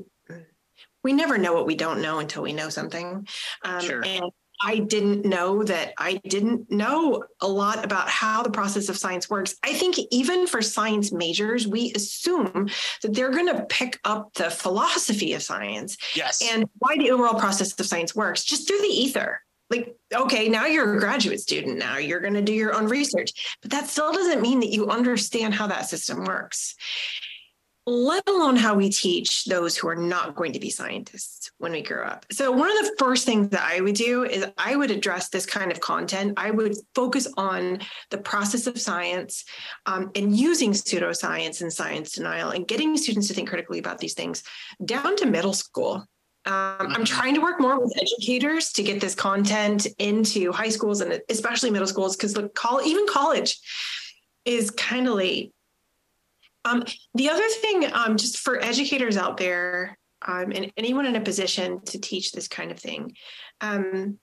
We 1.04 1.14
never 1.14 1.38
know 1.38 1.54
what 1.54 1.68
we 1.68 1.76
don't 1.76 2.02
know 2.02 2.18
until 2.18 2.42
we 2.42 2.54
know 2.54 2.70
something. 2.70 3.28
Um, 3.64 3.82
sure. 3.82 4.04
And 4.04 4.32
I 4.66 4.80
didn't 4.80 5.26
know 5.26 5.62
that 5.62 5.94
I 6.00 6.20
didn't 6.28 6.72
know 6.72 7.24
a 7.40 7.48
lot 7.48 7.86
about 7.86 8.10
how 8.10 8.42
the 8.42 8.50
process 8.50 8.90
of 8.90 8.98
science 8.98 9.30
works. 9.30 9.54
I 9.64 9.74
think 9.74 9.98
even 10.10 10.48
for 10.48 10.64
science 10.64 11.12
majors, 11.12 11.68
we 11.68 11.94
assume 11.94 12.70
that 13.04 13.14
they're 13.14 13.30
going 13.30 13.56
to 13.56 13.64
pick 13.70 14.00
up 14.04 14.34
the 14.34 14.50
philosophy 14.50 15.34
of 15.34 15.44
science 15.44 15.98
yes. 16.16 16.42
and 16.44 16.68
why 16.80 16.98
the 16.98 17.12
overall 17.12 17.40
process 17.40 17.80
of 17.80 17.86
science 17.86 18.16
works 18.16 18.44
just 18.44 18.68
through 18.68 18.82
the 18.82 18.88
ether. 18.88 19.40
Like, 19.70 19.96
okay, 20.12 20.50
now 20.50 20.66
you're 20.66 20.96
a 20.96 21.00
graduate 21.00 21.42
student. 21.42 21.78
Now 21.78 21.98
you're 21.98 22.20
going 22.20 22.34
to 22.34 22.42
do 22.42 22.54
your 22.54 22.74
own 22.74 22.88
research, 22.88 23.58
but 23.62 23.70
that 23.70 23.88
still 23.88 24.12
doesn't 24.12 24.42
mean 24.42 24.62
that 24.62 24.70
you 24.70 24.90
understand 24.90 25.54
how 25.54 25.68
that 25.68 25.90
system 25.90 26.24
works 26.24 26.76
let 27.88 28.28
alone 28.28 28.56
how 28.56 28.74
we 28.74 28.90
teach 28.90 29.46
those 29.46 29.78
who 29.78 29.88
are 29.88 29.96
not 29.96 30.36
going 30.36 30.54
to 30.54 30.60
be 30.60 30.70
scientists 30.70 31.52
when 31.60 31.72
we 31.72 31.82
grow 31.82 32.06
up. 32.06 32.26
So, 32.32 32.52
one 32.52 32.72
of 32.72 32.78
the 32.78 32.96
first 32.98 33.26
things 33.26 33.50
that 33.50 33.64
I 33.64 33.82
would 33.82 33.96
do 33.96 34.24
is 34.24 34.46
I 34.58 34.76
would 34.76 34.92
address 34.92 35.30
this 35.30 35.46
kind 35.46 35.72
of 35.72 35.80
content. 35.80 36.34
I 36.38 36.52
would 36.52 36.76
focus 36.96 37.28
on 37.38 37.80
the 38.10 38.18
process 38.18 38.66
of 38.66 38.80
science 38.80 39.46
um, 39.86 40.12
and 40.16 40.36
using 40.36 40.72
pseudoscience 40.72 41.62
and 41.62 41.72
science 41.72 42.14
denial 42.14 42.50
and 42.50 42.68
getting 42.68 42.98
students 42.98 43.28
to 43.28 43.34
think 43.34 43.50
critically 43.50 43.80
about 43.80 44.00
these 44.00 44.14
things 44.14 44.44
down 44.84 45.16
to 45.18 45.26
middle 45.26 45.54
school. 45.54 46.08
Um, 46.48 46.54
I'm 46.80 46.90
mm-hmm. 46.90 47.04
trying 47.04 47.36
to 47.36 47.42
work 47.42 47.60
more 47.60 47.80
with 47.80 47.98
educators 47.98 48.72
to 48.74 48.84
get 48.84 49.02
this 49.02 49.16
content 49.16 49.88
into 49.98 50.52
high 50.52 50.70
schools 50.70 51.02
and 51.02 51.20
especially 51.30 51.72
middle 51.72 51.88
schools 51.88 52.16
because 52.16 52.38
look, 52.38 52.56
even 52.86 53.08
college 53.08 53.60
is 54.46 54.70
kind 54.70 55.08
of 55.08 55.16
late 55.16 55.55
um, 56.66 56.84
the 57.14 57.30
other 57.30 57.48
thing, 57.62 57.90
um, 57.94 58.18
just 58.18 58.40
for 58.40 58.62
educators 58.62 59.18
out 59.18 59.38
there 59.38 59.98
um, 60.28 60.52
and 60.52 60.72
anyone 60.76 61.06
in 61.06 61.16
a 61.16 61.22
position 61.22 61.82
to 61.86 62.00
teach 62.00 62.32
this 62.32 62.48
kind 62.48 62.72
of 62.72 62.80
thing, 62.80 63.16
um, 63.62 64.20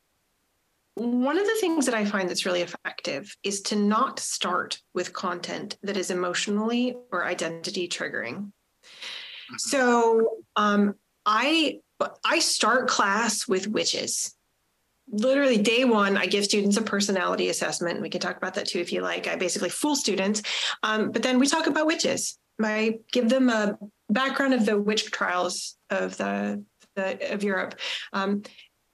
one 0.94 1.38
of 1.38 1.46
the 1.46 1.56
things 1.60 1.86
that 1.86 1.94
I 1.94 2.04
find 2.04 2.28
that's 2.28 2.44
really 2.44 2.60
effective 2.60 3.34
is 3.42 3.62
to 3.62 3.76
not 3.76 4.18
start 4.18 4.78
with 4.92 5.14
content 5.14 5.78
that 5.82 5.96
is 5.96 6.10
emotionally 6.10 6.96
or 7.10 7.24
identity 7.24 7.88
triggering. 7.88 8.36
Mm-hmm. 8.36 9.56
So 9.56 10.28
um, 10.56 10.94
I 11.24 11.80
I 12.24 12.40
start 12.40 12.88
class 12.88 13.46
with 13.46 13.68
witches 13.68 14.34
literally 15.12 15.58
day 15.58 15.84
one 15.84 16.16
i 16.16 16.26
give 16.26 16.44
students 16.44 16.76
a 16.76 16.82
personality 16.82 17.50
assessment 17.50 18.00
we 18.00 18.08
can 18.08 18.20
talk 18.20 18.36
about 18.36 18.54
that 18.54 18.66
too 18.66 18.78
if 18.78 18.92
you 18.92 19.02
like 19.02 19.28
i 19.28 19.36
basically 19.36 19.68
fool 19.68 19.94
students 19.94 20.42
um, 20.82 21.10
but 21.12 21.22
then 21.22 21.38
we 21.38 21.46
talk 21.46 21.66
about 21.66 21.86
witches 21.86 22.38
i 22.62 22.98
give 23.12 23.28
them 23.28 23.48
a 23.48 23.78
background 24.08 24.54
of 24.54 24.66
the 24.66 24.78
witch 24.78 25.10
trials 25.10 25.76
of 25.90 26.16
the, 26.16 26.64
the 26.96 27.32
of 27.32 27.44
europe 27.44 27.78
um, 28.12 28.42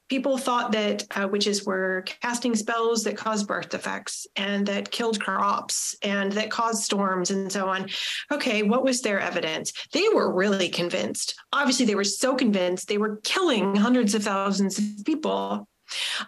people 0.09 0.39
thought 0.39 0.73
that 0.73 1.05
uh, 1.17 1.29
witches 1.29 1.65
were 1.65 2.03
casting 2.07 2.55
spells 2.55 3.05
that 3.05 3.17
caused 3.17 3.47
birth 3.47 3.69
defects 3.69 4.27
and 4.37 4.67
that 4.67 4.91
killed 4.91 5.21
crops 5.21 5.95
and 6.03 6.33
that 6.33 6.51
caused 6.51 6.83
storms 6.83 7.31
and 7.31 7.53
so 7.53 7.69
on. 7.69 7.87
Okay, 8.33 8.63
what 8.63 8.85
was 8.85 9.03
their 9.03 9.21
evidence? 9.21 9.73
They 9.93 10.09
were 10.15 10.33
really 10.33 10.69
convinced. 10.71 11.35
Obviously, 11.53 11.87
they 11.87 11.95
were 11.95 12.05
so 12.05 12.35
convinced 12.35 12.89
they 12.89 12.99
were 12.99 13.21
killing 13.25 13.77
hundreds 13.77 14.15
of 14.15 14.23
thousands 14.23 14.79
of 14.79 15.05
people 15.05 15.69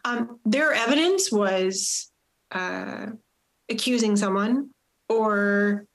um, 0.05 0.41
their 0.45 0.73
evidence 0.73 1.31
was 1.31 2.11
uh, 2.51 3.07
accusing 3.69 4.17
someone 4.17 4.71
or 5.09 5.87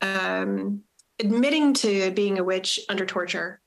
um, 0.00 0.82
admitting 1.18 1.74
to 1.74 2.10
being 2.12 2.38
a 2.38 2.44
witch 2.44 2.80
under 2.88 3.06
torture. 3.06 3.60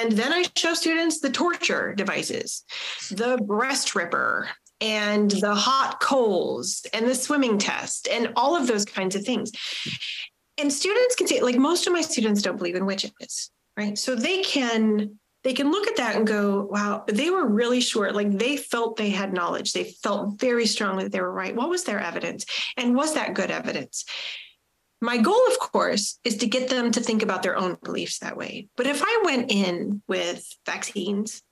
And 0.00 0.12
then 0.12 0.32
I 0.32 0.44
show 0.56 0.74
students 0.74 1.20
the 1.20 1.30
torture 1.30 1.94
devices, 1.94 2.64
the 3.10 3.38
breast 3.46 3.94
ripper, 3.94 4.48
and 4.80 5.30
the 5.30 5.54
hot 5.54 6.00
coals, 6.00 6.84
and 6.92 7.06
the 7.06 7.14
swimming 7.14 7.58
test, 7.58 8.08
and 8.08 8.32
all 8.36 8.56
of 8.56 8.66
those 8.66 8.84
kinds 8.84 9.14
of 9.14 9.24
things. 9.24 9.52
And 10.58 10.72
students 10.72 11.14
can 11.14 11.26
say, 11.26 11.40
like, 11.40 11.56
most 11.56 11.86
of 11.86 11.92
my 11.92 12.00
students 12.00 12.42
don't 12.42 12.56
believe 12.56 12.74
in 12.74 12.86
witches, 12.86 13.50
right? 13.76 13.98
So 13.98 14.14
they 14.14 14.42
can 14.42 15.18
they 15.46 15.54
can 15.54 15.70
look 15.70 15.86
at 15.86 15.94
that 15.98 16.16
and 16.16 16.26
go, 16.26 16.64
wow, 16.64 17.04
they 17.06 17.30
were 17.30 17.46
really 17.46 17.80
sure. 17.80 18.10
Like 18.10 18.32
they 18.32 18.56
felt 18.56 18.96
they 18.96 19.10
had 19.10 19.32
knowledge. 19.32 19.72
They 19.72 19.84
felt 19.84 20.40
very 20.40 20.66
strongly 20.66 21.04
that 21.04 21.12
they 21.12 21.20
were 21.20 21.32
right. 21.32 21.54
What 21.54 21.70
was 21.70 21.84
their 21.84 22.00
evidence? 22.00 22.46
And 22.76 22.96
was 22.96 23.14
that 23.14 23.34
good 23.34 23.52
evidence? 23.52 24.04
My 25.00 25.18
goal, 25.18 25.40
of 25.46 25.56
course, 25.60 26.18
is 26.24 26.38
to 26.38 26.48
get 26.48 26.68
them 26.68 26.90
to 26.90 27.00
think 27.00 27.22
about 27.22 27.44
their 27.44 27.56
own 27.56 27.76
beliefs 27.80 28.18
that 28.18 28.36
way. 28.36 28.66
But 28.76 28.88
if 28.88 29.00
I 29.04 29.22
went 29.24 29.52
in 29.52 30.02
with 30.08 30.44
vaccines 30.66 31.44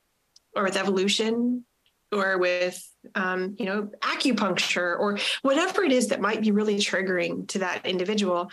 or 0.57 0.65
with 0.65 0.77
evolution 0.77 1.65
or 2.11 2.37
with 2.37 2.85
um, 3.15 3.55
you 3.61 3.67
know 3.67 3.91
acupuncture 4.01 4.99
or 4.99 5.19
whatever 5.43 5.85
it 5.85 5.93
is 5.93 6.09
that 6.09 6.21
might 6.21 6.43
be 6.43 6.51
really 6.51 6.79
triggering 6.79 7.47
to 7.49 7.61
that 7.61 7.87
individual 7.87 8.51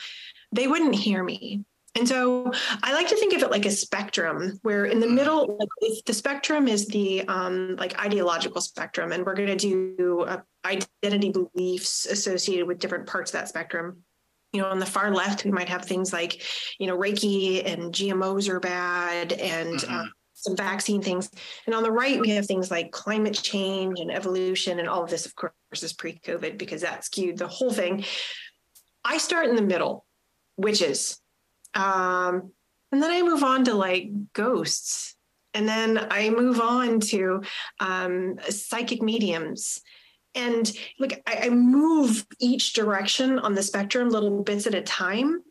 they 0.51 0.67
wouldn't 0.67 0.95
hear 0.95 1.23
me 1.23 1.63
and 1.95 2.07
so 2.07 2.51
I 2.83 2.93
like 2.93 3.09
to 3.09 3.17
think 3.17 3.33
of 3.33 3.41
it 3.41 3.51
like 3.51 3.65
a 3.65 3.71
spectrum 3.71 4.59
where 4.61 4.85
in 4.85 5.01
the 5.01 5.07
mm. 5.07 5.13
middle, 5.13 5.57
like 5.59 5.69
if 5.81 6.05
the 6.05 6.13
spectrum 6.13 6.67
is 6.67 6.87
the 6.87 7.27
um, 7.27 7.75
like 7.77 7.99
ideological 7.99 8.61
spectrum, 8.61 9.11
and 9.11 9.25
we're 9.25 9.35
going 9.35 9.57
to 9.57 9.57
do 9.57 10.21
uh, 10.21 10.41
identity 10.65 11.31
beliefs 11.31 12.05
associated 12.05 12.65
with 12.65 12.79
different 12.79 13.07
parts 13.07 13.31
of 13.31 13.39
that 13.39 13.49
spectrum. 13.49 14.03
You 14.53 14.61
know, 14.61 14.69
on 14.69 14.79
the 14.79 14.85
far 14.85 15.13
left, 15.13 15.43
we 15.43 15.51
might 15.51 15.69
have 15.69 15.85
things 15.85 16.11
like, 16.11 16.43
you 16.77 16.87
know, 16.87 16.97
Reiki 16.97 17.65
and 17.65 17.93
GMOs 17.93 18.49
are 18.49 18.59
bad 18.59 19.33
and 19.33 19.75
mm-hmm. 19.75 19.93
uh, 19.93 20.05
some 20.33 20.55
vaccine 20.55 21.01
things. 21.01 21.29
And 21.65 21.75
on 21.75 21.83
the 21.83 21.91
right, 21.91 22.19
we 22.19 22.29
have 22.31 22.45
things 22.45 22.71
like 22.71 22.91
climate 22.91 23.33
change 23.33 23.99
and 23.99 24.11
evolution. 24.11 24.79
And 24.79 24.89
all 24.89 25.03
of 25.03 25.09
this, 25.09 25.25
of 25.25 25.35
course, 25.35 25.53
is 25.73 25.93
pre 25.93 26.19
COVID 26.19 26.57
because 26.57 26.81
that 26.81 27.03
skewed 27.05 27.37
the 27.37 27.47
whole 27.47 27.71
thing. 27.71 28.05
I 29.05 29.17
start 29.17 29.47
in 29.47 29.55
the 29.55 29.61
middle, 29.61 30.05
which 30.55 30.81
is 30.81 31.20
um, 31.73 32.51
and 32.91 33.01
then 33.01 33.11
I 33.11 33.21
move 33.21 33.43
on 33.43 33.65
to 33.65 33.73
like 33.73 34.09
ghosts. 34.33 35.15
And 35.53 35.67
then 35.67 36.07
I 36.09 36.29
move 36.29 36.61
on 36.61 37.01
to 37.01 37.41
um, 37.79 38.37
psychic 38.49 39.01
mediums. 39.01 39.81
And 40.33 40.71
look, 40.97 41.11
I, 41.27 41.41
I 41.43 41.49
move 41.49 42.25
each 42.39 42.73
direction 42.73 43.37
on 43.37 43.53
the 43.53 43.63
spectrum 43.63 44.09
little 44.09 44.43
bits 44.43 44.65
at 44.65 44.75
a 44.75 44.81
time. 44.81 45.41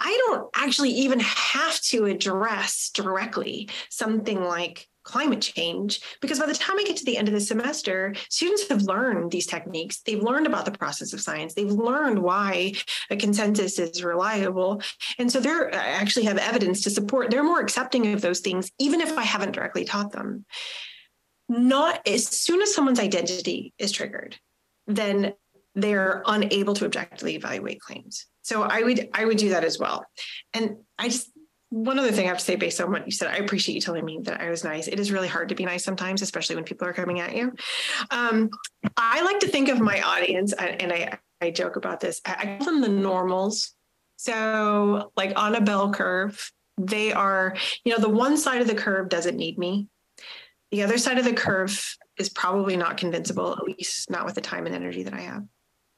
I 0.00 0.20
don't 0.26 0.50
actually 0.54 0.90
even 0.90 1.20
have 1.20 1.80
to 1.82 2.06
address 2.06 2.90
directly 2.92 3.70
something 3.88 4.42
like 4.42 4.88
climate 5.04 5.40
change 5.40 6.00
because 6.20 6.38
by 6.38 6.46
the 6.46 6.54
time 6.54 6.78
I 6.78 6.84
get 6.84 6.96
to 6.98 7.04
the 7.04 7.16
end 7.16 7.28
of 7.28 7.34
the 7.34 7.40
semester, 7.40 8.14
students 8.28 8.68
have 8.68 8.82
learned 8.82 9.30
these 9.30 9.46
techniques. 9.46 10.00
They've 10.00 10.22
learned 10.22 10.46
about 10.46 10.64
the 10.64 10.72
process 10.72 11.12
of 11.12 11.20
science. 11.20 11.54
They've 11.54 11.70
learned 11.70 12.18
why 12.18 12.74
a 13.10 13.16
consensus 13.16 13.78
is 13.78 14.04
reliable. 14.04 14.82
And 15.18 15.30
so 15.30 15.40
they're 15.40 15.74
uh, 15.74 15.76
actually 15.76 16.26
have 16.26 16.38
evidence 16.38 16.82
to 16.82 16.90
support, 16.90 17.30
they're 17.30 17.42
more 17.42 17.60
accepting 17.60 18.12
of 18.12 18.20
those 18.20 18.40
things, 18.40 18.70
even 18.78 19.00
if 19.00 19.16
I 19.16 19.22
haven't 19.22 19.52
directly 19.52 19.84
taught 19.84 20.12
them. 20.12 20.44
Not 21.48 22.06
as 22.06 22.26
soon 22.26 22.62
as 22.62 22.74
someone's 22.74 23.00
identity 23.00 23.74
is 23.78 23.92
triggered, 23.92 24.36
then 24.86 25.34
they're 25.74 26.22
unable 26.26 26.74
to 26.74 26.84
objectively 26.84 27.34
evaluate 27.34 27.80
claims. 27.80 28.26
So 28.42 28.62
I 28.62 28.82
would 28.82 29.08
I 29.14 29.24
would 29.24 29.38
do 29.38 29.50
that 29.50 29.64
as 29.64 29.78
well. 29.78 30.04
And 30.52 30.78
I 30.98 31.08
just 31.08 31.30
one 31.72 31.98
other 31.98 32.12
thing 32.12 32.26
I 32.26 32.28
have 32.28 32.38
to 32.38 32.44
say 32.44 32.56
based 32.56 32.82
on 32.82 32.92
what 32.92 33.06
you 33.06 33.12
said, 33.12 33.28
I 33.28 33.36
appreciate 33.36 33.74
you 33.74 33.80
telling 33.80 34.04
me 34.04 34.20
that 34.24 34.42
I 34.42 34.50
was 34.50 34.62
nice. 34.62 34.88
It 34.88 35.00
is 35.00 35.10
really 35.10 35.26
hard 35.26 35.48
to 35.48 35.54
be 35.54 35.64
nice 35.64 35.82
sometimes, 35.82 36.20
especially 36.20 36.54
when 36.54 36.66
people 36.66 36.86
are 36.86 36.92
coming 36.92 37.18
at 37.20 37.34
you. 37.34 37.54
Um, 38.10 38.50
I 38.98 39.22
like 39.22 39.40
to 39.40 39.48
think 39.48 39.70
of 39.70 39.80
my 39.80 40.02
audience, 40.02 40.52
and 40.52 40.92
I, 40.92 41.18
I 41.40 41.50
joke 41.50 41.76
about 41.76 41.98
this. 41.98 42.20
I 42.26 42.58
call 42.58 42.66
them 42.66 42.82
the 42.82 42.90
normals. 42.90 43.74
So, 44.16 45.12
like 45.16 45.32
on 45.34 45.54
a 45.54 45.62
bell 45.62 45.90
curve, 45.92 46.52
they 46.76 47.10
are, 47.10 47.56
you 47.84 47.92
know, 47.92 47.98
the 47.98 48.08
one 48.08 48.36
side 48.36 48.60
of 48.60 48.66
the 48.66 48.74
curve 48.74 49.08
doesn't 49.08 49.38
need 49.38 49.58
me. 49.58 49.88
The 50.72 50.82
other 50.82 50.98
side 50.98 51.18
of 51.18 51.24
the 51.24 51.32
curve 51.32 51.96
is 52.18 52.28
probably 52.28 52.76
not 52.76 52.98
convincible, 52.98 53.52
at 53.52 53.64
least 53.64 54.10
not 54.10 54.26
with 54.26 54.34
the 54.34 54.42
time 54.42 54.66
and 54.66 54.74
energy 54.74 55.04
that 55.04 55.14
I 55.14 55.20
have. 55.20 55.44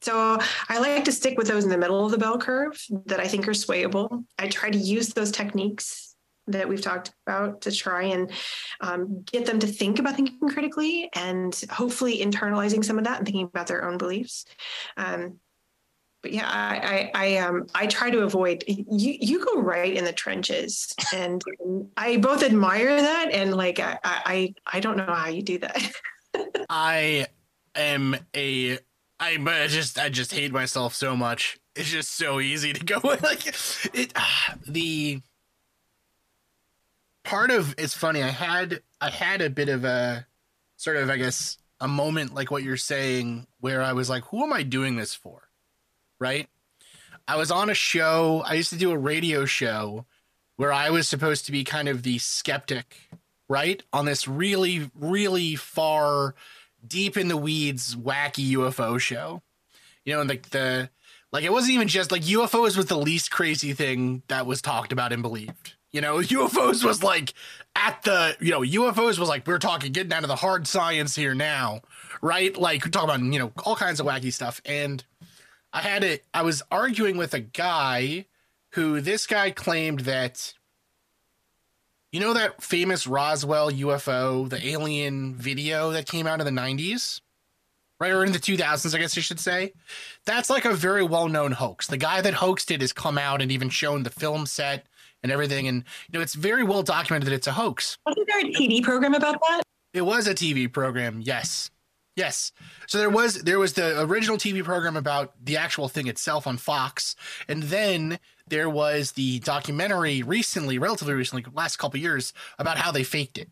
So 0.05 0.39
I 0.69 0.79
like 0.79 1.05
to 1.05 1.13
stick 1.13 1.39
with 1.39 1.49
those 1.49 1.65
in 1.65 1.71
the 1.71 1.79
middle 1.79 2.05
of 2.05 2.11
the 2.11 2.19
bell 2.19 2.37
curve 2.37 2.79
that 3.07 3.21
I 3.21 3.27
think 3.27 3.49
are 3.49 3.53
swayable. 3.53 4.25
I 4.39 4.49
try 4.49 4.69
to 4.69 4.77
use 4.77 5.09
those 5.09 5.33
techniques 5.33 6.15
that 6.47 6.69
we've 6.69 6.83
talked 6.83 7.15
about 7.27 7.63
to 7.63 7.73
try 7.73 8.03
and 8.03 8.31
um, 8.83 9.25
get 9.25 9.47
them 9.47 9.59
to 9.61 9.67
think 9.67 9.99
about 9.99 10.17
thinking 10.17 10.47
critically 10.51 11.09
and 11.15 11.59
hopefully 11.71 12.19
internalizing 12.19 12.85
some 12.85 12.99
of 12.99 13.05
that 13.05 13.17
and 13.17 13.27
thinking 13.27 13.47
about 13.47 13.67
their 13.67 13.89
own 13.89 13.97
beliefs. 13.97 14.45
Um, 14.99 15.39
but 16.23 16.33
yeah, 16.33 16.51
I, 16.51 16.77
I, 16.77 17.11
I, 17.15 17.37
um, 17.39 17.67
I 17.75 17.87
try 17.87 18.11
to 18.11 18.21
avoid. 18.21 18.63
You, 18.67 18.85
you 19.19 19.43
go 19.43 19.63
right 19.63 19.95
in 19.95 20.05
the 20.05 20.13
trenches, 20.13 20.95
and 21.15 21.43
I 21.97 22.19
both 22.19 22.43
admire 22.43 23.01
that 23.01 23.31
and 23.33 23.55
like 23.55 23.79
I, 23.79 23.99
I, 24.05 24.55
I 24.71 24.81
don't 24.81 24.99
know 24.99 25.05
how 25.07 25.29
you 25.29 25.43
do 25.43 25.59
that. 25.59 25.93
I 26.69 27.27
am 27.75 28.17
a, 28.35 28.79
I 29.21 29.37
just, 29.69 29.99
I 29.99 30.09
just 30.09 30.33
hate 30.33 30.53
myself 30.53 30.95
so 30.95 31.17
much. 31.17 31.59
It's 31.77 31.91
just 31.91 32.17
so 32.17 32.41
easy 32.41 32.73
to 32.73 32.85
go 32.85 33.01
like 33.05 33.47
it. 33.47 34.13
Uh, 34.15 34.55
the 34.67 35.21
part 37.23 37.51
of 37.51 37.75
it's 37.79 37.95
funny. 37.95 38.23
I 38.23 38.29
had, 38.31 38.81
I 39.01 39.11
had 39.11 39.41
a 39.41 39.51
bit 39.51 39.69
of 39.69 39.85
a 39.85 40.27
sort 40.77 40.97
of, 40.97 41.11
I 41.11 41.17
guess, 41.17 41.57
a 41.81 41.89
moment 41.89 42.35
like 42.35 42.51
what 42.51 42.63
you're 42.63 42.77
saying, 42.77 43.47
where 43.61 43.83
I 43.83 43.93
was 43.93 44.09
like, 44.11 44.25
who 44.27 44.43
am 44.43 44.53
I 44.53 44.63
doing 44.63 44.97
this 44.97 45.15
for? 45.15 45.45
right? 46.19 46.49
I 47.27 47.37
was 47.37 47.51
on 47.51 47.71
a 47.71 47.75
show, 47.75 48.43
I 48.47 48.55
used 48.55 48.71
to 48.71 48.79
do 48.79 48.91
a 48.93 48.99
radio 48.99 49.45
show 49.45 50.07
where 50.57 50.73
I 50.73 50.91
was 50.91 51.09
supposed 51.09 51.47
to 51.47 51.53
be 51.53 51.65
kind 51.65 51.89
of 51.89 52.03
the 52.03 52.19
skeptic, 52.19 52.97
right? 53.49 53.83
On 53.93 54.05
this 54.05 54.29
really, 54.29 54.91
really 54.95 55.57
far, 55.57 56.35
deep 56.87 57.17
in 57.17 57.29
the 57.29 57.37
weeds, 57.37 57.97
wacky 57.97 58.51
UFO 58.53 58.99
show. 58.99 59.43
You 60.05 60.15
know, 60.15 60.21
and 60.21 60.29
like 60.29 60.51
the, 60.51 60.91
like 61.33 61.45
it 61.45 61.53
wasn't 61.53 61.75
even 61.75 61.89
just 61.89 62.13
like 62.13 62.23
UFOs 62.23 62.77
was 62.77 62.87
the 62.87 62.99
least 62.99 63.31
crazy 63.31 63.73
thing 63.73 64.23
that 64.29 64.47
was 64.47 64.61
talked 64.63 64.93
about 64.93 65.13
and 65.13 65.23
believed. 65.23 65.75
You 65.93 66.01
know, 66.01 66.17
UFOs 66.19 66.85
was 66.85 67.03
like 67.03 67.35
at 67.77 68.03
the, 68.03 68.37
you 68.41 68.51
know, 68.51 68.61
UFOs 68.61 69.19
was 69.19 69.29
like, 69.29 69.47
we're 69.47 69.59
talking 69.59 69.93
getting 69.93 70.11
down 70.11 70.23
to 70.23 70.29
the 70.29 70.37
hard 70.37 70.67
science 70.67 71.15
here 71.17 71.35
now, 71.35 71.81
right? 72.23 72.57
Like, 72.57 72.85
we're 72.85 72.91
talking 72.91 73.11
about, 73.11 73.33
you 73.33 73.39
know, 73.39 73.53
all 73.65 73.77
kinds 73.77 74.01
of 74.01 74.07
wacky 74.07 74.33
stuff. 74.33 74.61
And 74.65 75.05
I 75.73 75.81
had 75.81 76.05
it. 76.05 76.25
I 76.33 76.43
was 76.43 76.63
arguing 76.71 77.17
with 77.17 77.35
a 77.35 77.41
guy 77.41 78.27
who 78.75 79.01
this 79.01 79.27
guy 79.27 79.51
claimed 79.51 80.01
that 80.01 80.55
you 82.15 82.21
know 82.21 82.33
that 82.33 82.63
famous 82.63 83.09
Roswell 83.09 83.73
UFO, 83.73 84.49
the 84.49 84.65
alien 84.65 85.35
video 85.35 85.91
that 85.91 86.07
came 86.07 86.29
out 86.29 86.39
in 86.39 86.47
the 86.47 86.63
90s? 86.63 87.21
Right, 87.99 88.13
or 88.13 88.25
in 88.25 88.31
the 88.31 88.39
2000s, 88.39 88.95
I 88.95 88.99
guess 88.99 89.17
you 89.17 89.23
should 89.23 89.41
say. 89.41 89.73
That's 90.25 90.49
like 90.49 90.65
a 90.65 90.73
very 90.73 91.03
well 91.03 91.29
known 91.29 91.51
hoax. 91.51 91.89
The 91.89 91.97
guy 91.97 92.21
that 92.21 92.35
hoaxed 92.35 92.71
it 92.71 92.83
has 92.83 92.93
come 92.93 93.19
out 93.19 93.43
and 93.43 93.51
even 93.51 93.69
shown 93.69 94.05
the 94.05 94.11
film 94.11 94.47
set 94.47 94.87
and 95.25 95.33
everything. 95.33 95.67
And, 95.67 95.83
you 96.09 96.17
know, 96.17 96.23
it's 96.23 96.35
very 96.35 96.63
well 96.63 96.85
documented 96.85 97.27
that 97.27 97.35
it's 97.35 97.49
a 97.49 97.53
hoax. 97.53 97.99
Wasn't 98.07 98.29
there 98.29 98.39
a 98.39 98.45
TV 98.45 98.81
program 98.85 99.15
about 99.15 99.41
that? 99.41 99.63
It 99.93 100.03
was 100.03 100.29
a 100.29 100.35
TV 100.35 100.73
program, 100.73 101.21
yes. 101.21 101.73
Yes. 102.15 102.53
So 102.87 102.99
there 102.99 103.11
was 103.11 103.43
there 103.43 103.59
was 103.59 103.73
the 103.73 104.01
original 104.03 104.37
TV 104.37 104.63
program 104.63 104.97
about 104.97 105.33
the 105.45 105.57
actual 105.57 105.89
thing 105.89 106.07
itself 106.07 106.47
on 106.47 106.59
Fox, 106.59 107.17
and 107.49 107.65
then 107.65 108.21
there 108.47 108.69
was 108.69 109.13
the 109.13 109.39
documentary 109.41 110.23
recently, 110.23 110.79
relatively 110.79 111.15
recently, 111.15 111.45
last 111.53 111.77
couple 111.77 111.99
years, 111.99 112.33
about 112.59 112.79
how 112.79 112.91
they 112.91 113.05
faked 113.05 113.39
it. 113.39 113.49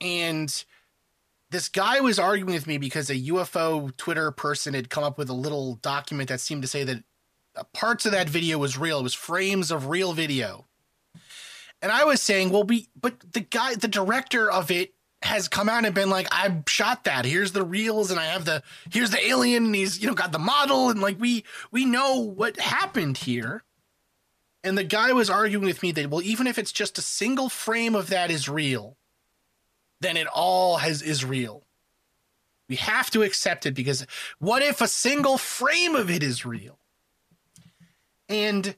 And 0.00 0.64
this 1.50 1.68
guy 1.68 2.00
was 2.00 2.18
arguing 2.18 2.54
with 2.54 2.66
me 2.66 2.78
because 2.78 3.10
a 3.10 3.14
UFO 3.14 3.96
Twitter 3.96 4.30
person 4.30 4.74
had 4.74 4.90
come 4.90 5.04
up 5.04 5.18
with 5.18 5.28
a 5.28 5.34
little 5.34 5.76
document 5.76 6.28
that 6.28 6.40
seemed 6.40 6.62
to 6.62 6.68
say 6.68 6.84
that 6.84 7.04
parts 7.72 8.04
of 8.06 8.12
that 8.12 8.28
video 8.28 8.58
was 8.58 8.76
real. 8.76 8.98
It 8.98 9.04
was 9.04 9.14
frames 9.14 9.70
of 9.70 9.88
real 9.88 10.12
video. 10.12 10.66
And 11.80 11.92
I 11.92 12.04
was 12.04 12.20
saying, 12.20 12.50
well, 12.50 12.64
we, 12.64 12.88
but 13.00 13.20
the 13.32 13.40
guy, 13.40 13.74
the 13.74 13.88
director 13.88 14.50
of 14.50 14.70
it 14.70 14.94
has 15.22 15.48
come 15.48 15.68
out 15.68 15.84
and 15.84 15.94
been 15.94 16.10
like, 16.10 16.28
I 16.32 16.62
shot 16.66 17.04
that. 17.04 17.24
Here's 17.24 17.52
the 17.52 17.64
reels, 17.64 18.10
and 18.10 18.20
I 18.20 18.26
have 18.26 18.44
the 18.44 18.62
here's 18.90 19.10
the 19.10 19.24
alien, 19.26 19.66
and 19.66 19.74
he's 19.74 20.00
you 20.00 20.06
know 20.08 20.14
got 20.14 20.32
the 20.32 20.38
model, 20.38 20.90
and 20.90 21.00
like 21.00 21.18
we 21.18 21.44
we 21.70 21.84
know 21.84 22.18
what 22.18 22.58
happened 22.58 23.18
here. 23.18 23.64
And 24.64 24.78
the 24.78 24.82
guy 24.82 25.12
was 25.12 25.28
arguing 25.28 25.66
with 25.66 25.82
me 25.82 25.92
that 25.92 26.08
well, 26.10 26.22
even 26.22 26.46
if 26.46 26.58
it's 26.58 26.72
just 26.72 26.98
a 26.98 27.02
single 27.02 27.50
frame 27.50 27.94
of 27.94 28.08
that 28.08 28.30
is 28.30 28.48
real, 28.48 28.96
then 30.00 30.16
it 30.16 30.26
all 30.26 30.78
has 30.78 31.02
is 31.02 31.24
real. 31.24 31.64
We 32.68 32.76
have 32.76 33.10
to 33.10 33.22
accept 33.22 33.66
it 33.66 33.74
because 33.74 34.06
what 34.38 34.62
if 34.62 34.80
a 34.80 34.88
single 34.88 35.36
frame 35.36 35.94
of 35.94 36.10
it 36.10 36.22
is 36.22 36.46
real? 36.46 36.78
And 38.26 38.74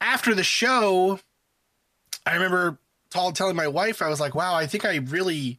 after 0.00 0.32
the 0.32 0.44
show, 0.44 1.18
I 2.24 2.34
remember 2.34 2.78
telling 3.10 3.56
my 3.56 3.66
wife, 3.66 4.02
I 4.02 4.08
was 4.08 4.20
like, 4.20 4.36
wow, 4.36 4.54
I 4.54 4.66
think 4.66 4.84
I 4.84 4.96
really, 4.96 5.58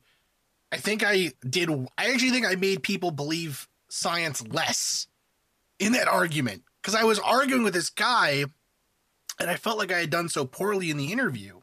I 0.72 0.78
think 0.78 1.04
I 1.06 1.34
did, 1.48 1.70
I 1.98 2.12
actually 2.12 2.32
think 2.32 2.46
I 2.46 2.56
made 2.56 2.84
people 2.84 3.12
believe 3.12 3.68
science 3.90 4.42
less 4.48 5.08
in 5.78 5.92
that 5.92 6.08
argument 6.08 6.64
because 6.82 6.96
I 6.96 7.04
was 7.04 7.20
arguing 7.20 7.64
with 7.64 7.74
this 7.74 7.90
guy 7.90 8.46
and 9.40 9.50
I 9.50 9.56
felt 9.56 9.78
like 9.78 9.92
I 9.92 10.00
had 10.00 10.10
done 10.10 10.30
so 10.30 10.46
poorly 10.46 10.90
in 10.90 10.98
the 10.98 11.12
interview. 11.12 11.62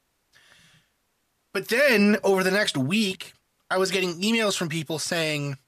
But 1.53 1.69
then 1.69 2.19
over 2.23 2.43
the 2.43 2.51
next 2.51 2.77
week, 2.77 3.33
I 3.71 3.79
was 3.79 3.91
getting 3.91 4.21
emails 4.21 4.57
from 4.57 4.69
people 4.69 4.99
saying, 4.99 5.59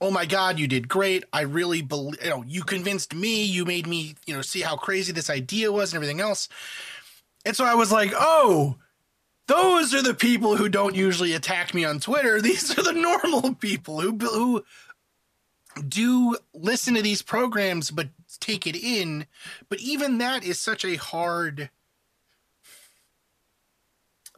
"Oh 0.00 0.10
my 0.10 0.26
god, 0.26 0.58
you 0.58 0.66
did 0.66 0.88
great. 0.88 1.24
I 1.32 1.42
really 1.42 1.82
believe, 1.82 2.22
you 2.22 2.30
know, 2.30 2.44
you 2.46 2.62
convinced 2.62 3.14
me. 3.14 3.44
You 3.44 3.64
made 3.64 3.86
me, 3.86 4.14
you 4.26 4.34
know, 4.34 4.42
see 4.42 4.60
how 4.60 4.76
crazy 4.76 5.12
this 5.12 5.30
idea 5.30 5.72
was 5.72 5.92
and 5.92 5.96
everything 5.96 6.20
else." 6.20 6.48
And 7.44 7.56
so 7.56 7.64
I 7.64 7.74
was 7.74 7.92
like, 7.92 8.12
"Oh, 8.14 8.76
those 9.46 9.94
are 9.94 10.02
the 10.02 10.14
people 10.14 10.56
who 10.56 10.68
don't 10.68 10.94
usually 10.94 11.32
attack 11.32 11.72
me 11.72 11.84
on 11.84 12.00
Twitter. 12.00 12.40
These 12.42 12.76
are 12.78 12.82
the 12.82 12.92
normal 12.92 13.54
people 13.54 14.00
who 14.00 14.16
who 14.18 14.64
do 15.88 16.36
listen 16.54 16.94
to 16.94 17.02
these 17.02 17.20
programs 17.20 17.90
but 17.90 18.08
take 18.36 18.66
it 18.66 18.76
in. 18.76 19.26
But 19.68 19.80
even 19.80 20.18
that 20.18 20.44
is 20.44 20.60
such 20.60 20.84
a 20.84 20.96
hard 20.96 21.70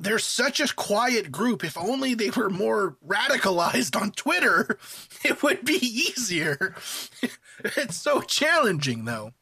they're 0.01 0.19
such 0.19 0.61
a 0.61 0.73
quiet 0.75 1.33
group. 1.33 1.65
If 1.65 1.77
only 1.77 2.15
they 2.15 2.31
were 2.31 2.51
more 2.51 2.97
radicalized 3.07 4.01
on 4.01 4.13
Twitter, 4.13 4.79
it 5.25 5.43
would 5.43 5.65
be 5.65 5.79
easier. 5.83 6.75
it's 7.65 7.97
so 7.97 8.21
challenging 8.21 9.05
though. 9.05 9.33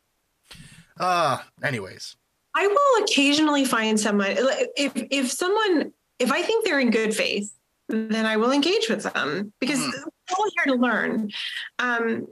Uh 0.98 1.38
anyways. 1.62 2.16
I 2.54 2.66
will 2.66 3.04
occasionally 3.04 3.66
find 3.66 4.00
someone 4.00 4.34
if 4.76 4.92
if 4.94 5.30
someone 5.30 5.92
if 6.18 6.32
I 6.32 6.42
think 6.42 6.64
they're 6.64 6.80
in 6.80 6.90
good 6.90 7.14
faith, 7.14 7.52
then 7.88 8.24
I 8.24 8.38
will 8.38 8.52
engage 8.52 8.88
with 8.88 9.02
them 9.02 9.52
because 9.60 9.78
mm. 9.78 9.92
we're 9.92 10.36
all 10.38 10.50
here 10.56 10.74
to 10.74 10.80
learn. 10.80 11.30
Um, 11.78 12.26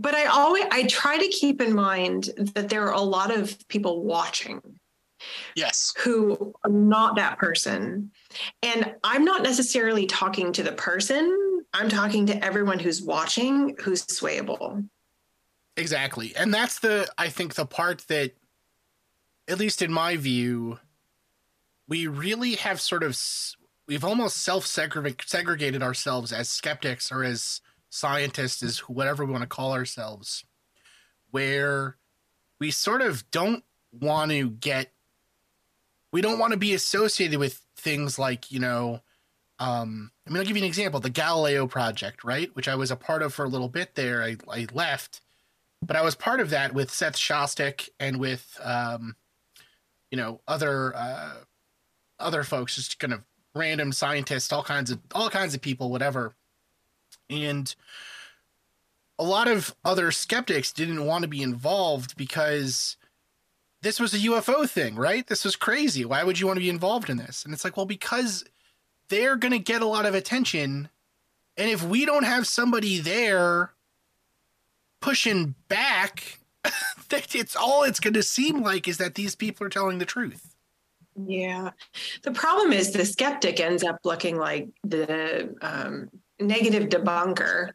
but 0.00 0.14
I 0.14 0.26
always 0.26 0.64
I 0.70 0.84
try 0.84 1.18
to 1.18 1.28
keep 1.28 1.60
in 1.60 1.74
mind 1.74 2.30
that 2.54 2.68
there 2.68 2.86
are 2.86 2.94
a 2.94 3.00
lot 3.00 3.34
of 3.34 3.56
people 3.68 4.02
watching. 4.02 4.60
Yes. 5.54 5.94
Who 5.98 6.54
are 6.64 6.70
not 6.70 7.16
that 7.16 7.38
person. 7.38 8.10
And 8.62 8.94
I'm 9.04 9.24
not 9.24 9.42
necessarily 9.42 10.06
talking 10.06 10.52
to 10.52 10.62
the 10.62 10.72
person. 10.72 11.64
I'm 11.72 11.88
talking 11.88 12.26
to 12.26 12.44
everyone 12.44 12.78
who's 12.78 13.02
watching 13.02 13.76
who's 13.80 14.04
swayable. 14.06 14.88
Exactly. 15.76 16.34
And 16.36 16.52
that's 16.52 16.80
the 16.80 17.08
I 17.18 17.28
think 17.28 17.54
the 17.54 17.66
part 17.66 18.04
that 18.08 18.32
at 19.48 19.58
least 19.58 19.82
in 19.82 19.92
my 19.92 20.16
view, 20.16 20.78
we 21.88 22.06
really 22.06 22.54
have 22.56 22.80
sort 22.80 23.02
of 23.02 23.18
we've 23.86 24.04
almost 24.04 24.38
self 24.38 24.66
segregated 24.66 25.82
ourselves 25.82 26.32
as 26.32 26.48
skeptics 26.48 27.12
or 27.12 27.24
as 27.24 27.60
scientists, 27.92 28.62
is 28.62 28.80
whatever 28.80 29.24
we 29.24 29.32
want 29.32 29.42
to 29.42 29.48
call 29.48 29.72
ourselves, 29.72 30.44
where 31.30 31.96
we 32.58 32.70
sort 32.70 33.02
of 33.02 33.30
don't 33.30 33.64
want 33.92 34.30
to 34.30 34.48
get 34.48 34.92
we 36.12 36.20
don't 36.20 36.38
want 36.38 36.52
to 36.52 36.58
be 36.58 36.74
associated 36.74 37.38
with 37.38 37.60
things 37.76 38.18
like 38.18 38.50
you 38.50 38.58
know 38.58 39.00
um, 39.58 40.10
i 40.26 40.30
mean 40.30 40.38
i'll 40.38 40.46
give 40.46 40.56
you 40.56 40.62
an 40.62 40.66
example 40.66 40.98
the 40.98 41.10
galileo 41.10 41.66
project 41.66 42.24
right 42.24 42.54
which 42.56 42.68
i 42.68 42.74
was 42.74 42.90
a 42.90 42.96
part 42.96 43.20
of 43.20 43.34
for 43.34 43.44
a 43.44 43.48
little 43.48 43.68
bit 43.68 43.94
there 43.96 44.22
i, 44.22 44.34
I 44.50 44.66
left 44.72 45.20
but 45.82 45.94
i 45.94 46.00
was 46.00 46.14
part 46.14 46.40
of 46.40 46.48
that 46.48 46.72
with 46.72 46.90
seth 46.90 47.16
shostak 47.16 47.90
and 48.00 48.18
with 48.18 48.58
um, 48.62 49.14
you 50.10 50.16
know 50.16 50.40
other 50.48 50.96
uh, 50.96 51.34
other 52.22 52.44
folks, 52.44 52.76
just 52.76 52.98
kind 52.98 53.12
of 53.12 53.22
random 53.54 53.92
scientists, 53.92 54.52
all 54.52 54.62
kinds 54.62 54.90
of 54.90 55.00
all 55.14 55.28
kinds 55.28 55.54
of 55.54 55.60
people, 55.60 55.90
whatever. 55.90 56.34
And 57.32 57.74
a 59.18 59.24
lot 59.24 59.48
of 59.48 59.74
other 59.84 60.10
skeptics 60.10 60.72
didn't 60.72 61.04
want 61.06 61.22
to 61.22 61.28
be 61.28 61.42
involved 61.42 62.16
because 62.16 62.96
this 63.82 63.98
was 63.98 64.14
a 64.14 64.18
UFO 64.18 64.68
thing, 64.68 64.96
right? 64.96 65.26
This 65.26 65.44
was 65.44 65.56
crazy. 65.56 66.04
Why 66.04 66.24
would 66.24 66.38
you 66.38 66.46
want 66.46 66.56
to 66.56 66.62
be 66.62 66.70
involved 66.70 67.10
in 67.10 67.16
this? 67.16 67.44
And 67.44 67.52
it's 67.52 67.64
like, 67.64 67.76
well, 67.76 67.86
because 67.86 68.44
they're 69.08 69.36
going 69.36 69.52
to 69.52 69.58
get 69.58 69.82
a 69.82 69.86
lot 69.86 70.06
of 70.06 70.14
attention. 70.14 70.88
And 71.56 71.70
if 71.70 71.82
we 71.82 72.04
don't 72.04 72.24
have 72.24 72.46
somebody 72.46 72.98
there 72.98 73.72
pushing 75.00 75.54
back, 75.68 76.38
that 77.08 77.34
it's 77.34 77.56
all 77.56 77.82
it's 77.82 78.00
going 78.00 78.14
to 78.14 78.22
seem 78.22 78.62
like 78.62 78.86
is 78.86 78.98
that 78.98 79.16
these 79.16 79.34
people 79.34 79.66
are 79.66 79.70
telling 79.70 79.98
the 79.98 80.06
truth. 80.06 80.54
Yeah. 81.26 81.72
The 82.22 82.30
problem 82.30 82.72
is 82.72 82.92
the 82.92 83.04
skeptic 83.04 83.60
ends 83.60 83.84
up 83.84 83.98
looking 84.04 84.38
like 84.38 84.68
the 84.84 85.54
um, 85.60 86.08
negative 86.42 86.88
debunker 86.88 87.70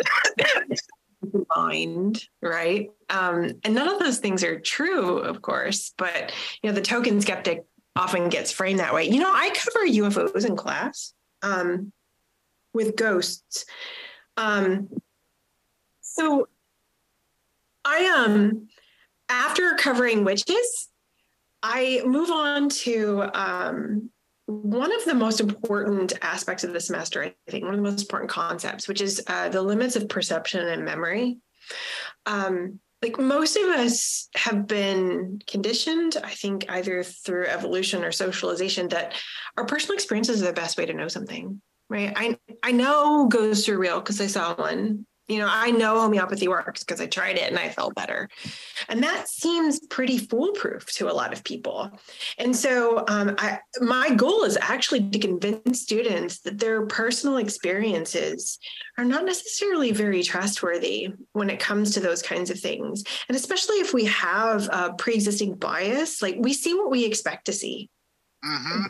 mind, 1.56 2.22
right? 2.42 2.90
Um, 3.10 3.52
and 3.64 3.74
none 3.74 3.88
of 3.88 3.98
those 3.98 4.18
things 4.18 4.44
are 4.44 4.60
true, 4.60 5.18
of 5.18 5.42
course, 5.42 5.92
but 5.96 6.32
you 6.62 6.70
know, 6.70 6.74
the 6.74 6.82
token 6.82 7.20
skeptic 7.20 7.64
often 7.94 8.28
gets 8.28 8.52
framed 8.52 8.80
that 8.80 8.94
way. 8.94 9.08
You 9.08 9.20
know, 9.20 9.32
I 9.32 9.50
cover 9.50 9.86
UFOs 9.86 10.46
in 10.46 10.56
class 10.56 11.14
um, 11.42 11.92
with 12.74 12.96
ghosts. 12.96 13.64
Um, 14.36 14.88
so 16.00 16.48
I 17.84 18.24
um 18.24 18.68
after 19.28 19.74
covering 19.74 20.24
witches, 20.24 20.88
I 21.62 22.02
move 22.04 22.30
on 22.30 22.68
to 22.68 23.24
um, 23.34 24.10
one 24.46 24.94
of 24.94 25.04
the 25.04 25.14
most 25.14 25.40
important 25.40 26.12
aspects 26.22 26.64
of 26.64 26.72
the 26.72 26.80
semester, 26.80 27.22
I 27.24 27.34
think, 27.50 27.64
one 27.64 27.74
of 27.74 27.78
the 27.78 27.90
most 27.90 28.02
important 28.02 28.30
concepts, 28.30 28.86
which 28.86 29.00
is 29.00 29.22
uh, 29.26 29.48
the 29.48 29.62
limits 29.62 29.96
of 29.96 30.08
perception 30.08 30.66
and 30.66 30.84
memory. 30.84 31.38
Um, 32.26 32.80
like 33.02 33.18
most 33.18 33.56
of 33.56 33.64
us 33.64 34.28
have 34.36 34.66
been 34.66 35.40
conditioned, 35.46 36.16
I 36.22 36.30
think, 36.30 36.64
either 36.68 37.02
through 37.02 37.46
evolution 37.46 38.04
or 38.04 38.12
socialization, 38.12 38.88
that 38.88 39.14
our 39.56 39.66
personal 39.66 39.94
experiences 39.94 40.42
are 40.42 40.46
the 40.46 40.52
best 40.52 40.78
way 40.78 40.86
to 40.86 40.94
know 40.94 41.08
something. 41.08 41.60
Right. 41.88 42.12
I 42.16 42.38
I 42.62 42.72
know 42.72 43.28
ghosts 43.28 43.68
are 43.68 43.78
real 43.78 44.00
because 44.00 44.20
I 44.20 44.26
saw 44.26 44.54
one 44.56 45.06
you 45.28 45.38
know, 45.38 45.48
I 45.50 45.70
know 45.72 46.00
homeopathy 46.00 46.46
works 46.46 46.84
because 46.84 47.00
I 47.00 47.06
tried 47.06 47.36
it 47.36 47.50
and 47.50 47.58
I 47.58 47.68
felt 47.68 47.94
better. 47.94 48.28
And 48.88 49.02
that 49.02 49.28
seems 49.28 49.80
pretty 49.86 50.18
foolproof 50.18 50.86
to 50.94 51.10
a 51.10 51.12
lot 51.12 51.32
of 51.32 51.42
people. 51.42 51.90
And 52.38 52.54
so, 52.54 53.04
um, 53.08 53.34
I, 53.38 53.58
my 53.80 54.14
goal 54.14 54.44
is 54.44 54.56
actually 54.60 55.08
to 55.10 55.18
convince 55.18 55.82
students 55.82 56.40
that 56.40 56.58
their 56.58 56.86
personal 56.86 57.38
experiences 57.38 58.58
are 58.98 59.04
not 59.04 59.24
necessarily 59.24 59.90
very 59.90 60.22
trustworthy 60.22 61.08
when 61.32 61.50
it 61.50 61.58
comes 61.58 61.92
to 61.94 62.00
those 62.00 62.22
kinds 62.22 62.50
of 62.50 62.60
things. 62.60 63.02
And 63.28 63.36
especially 63.36 63.76
if 63.76 63.92
we 63.92 64.04
have 64.04 64.68
a 64.72 64.94
pre 64.96 65.14
existing 65.14 65.56
bias, 65.56 66.22
like 66.22 66.36
we 66.38 66.52
see 66.52 66.74
what 66.74 66.90
we 66.90 67.04
expect 67.04 67.46
to 67.46 67.52
see. 67.52 67.90
Mm-hmm 68.44 68.86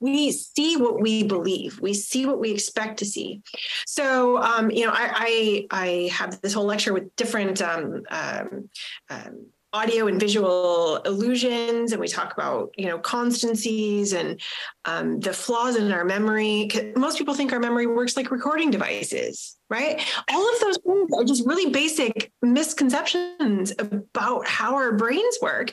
we 0.00 0.32
see 0.32 0.76
what 0.76 1.00
we 1.00 1.22
believe. 1.22 1.80
We 1.80 1.94
see 1.94 2.26
what 2.26 2.38
we 2.38 2.50
expect 2.50 2.98
to 2.98 3.04
see. 3.04 3.42
So 3.86 4.42
um, 4.42 4.70
you 4.70 4.86
know 4.86 4.92
I, 4.92 5.66
I, 5.70 5.82
I 5.82 6.10
have 6.12 6.40
this 6.40 6.52
whole 6.52 6.66
lecture 6.66 6.92
with 6.92 7.14
different 7.16 7.62
um, 7.62 8.02
um, 8.10 8.68
um, 9.10 9.46
audio 9.72 10.06
and 10.06 10.18
visual 10.18 10.96
illusions 10.98 11.92
and 11.92 12.00
we 12.00 12.08
talk 12.08 12.32
about 12.32 12.70
you 12.78 12.86
know 12.86 12.98
constancies 12.98 14.12
and 14.14 14.40
um, 14.84 15.20
the 15.20 15.32
flaws 15.32 15.76
in 15.76 15.92
our 15.92 16.04
memory. 16.04 16.68
Most 16.96 17.18
people 17.18 17.34
think 17.34 17.52
our 17.52 17.60
memory 17.60 17.86
works 17.86 18.16
like 18.16 18.30
recording 18.30 18.70
devices 18.70 19.56
right? 19.68 20.00
All 20.32 20.54
of 20.54 20.60
those 20.60 20.78
things 20.78 21.10
are 21.12 21.24
just 21.24 21.46
really 21.46 21.70
basic 21.70 22.30
misconceptions 22.42 23.72
about 23.78 24.46
how 24.46 24.74
our 24.74 24.92
brains 24.92 25.38
work. 25.42 25.72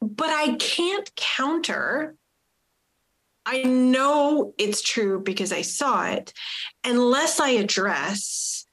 But 0.00 0.28
i 0.28 0.54
can't 0.56 1.10
counter 1.16 2.14
I 3.50 3.62
know 3.62 4.52
it's 4.58 4.82
true 4.82 5.20
because 5.20 5.52
I 5.52 5.62
saw 5.62 6.06
it, 6.06 6.34
unless 6.84 7.40
I 7.40 7.50
address 7.50 8.66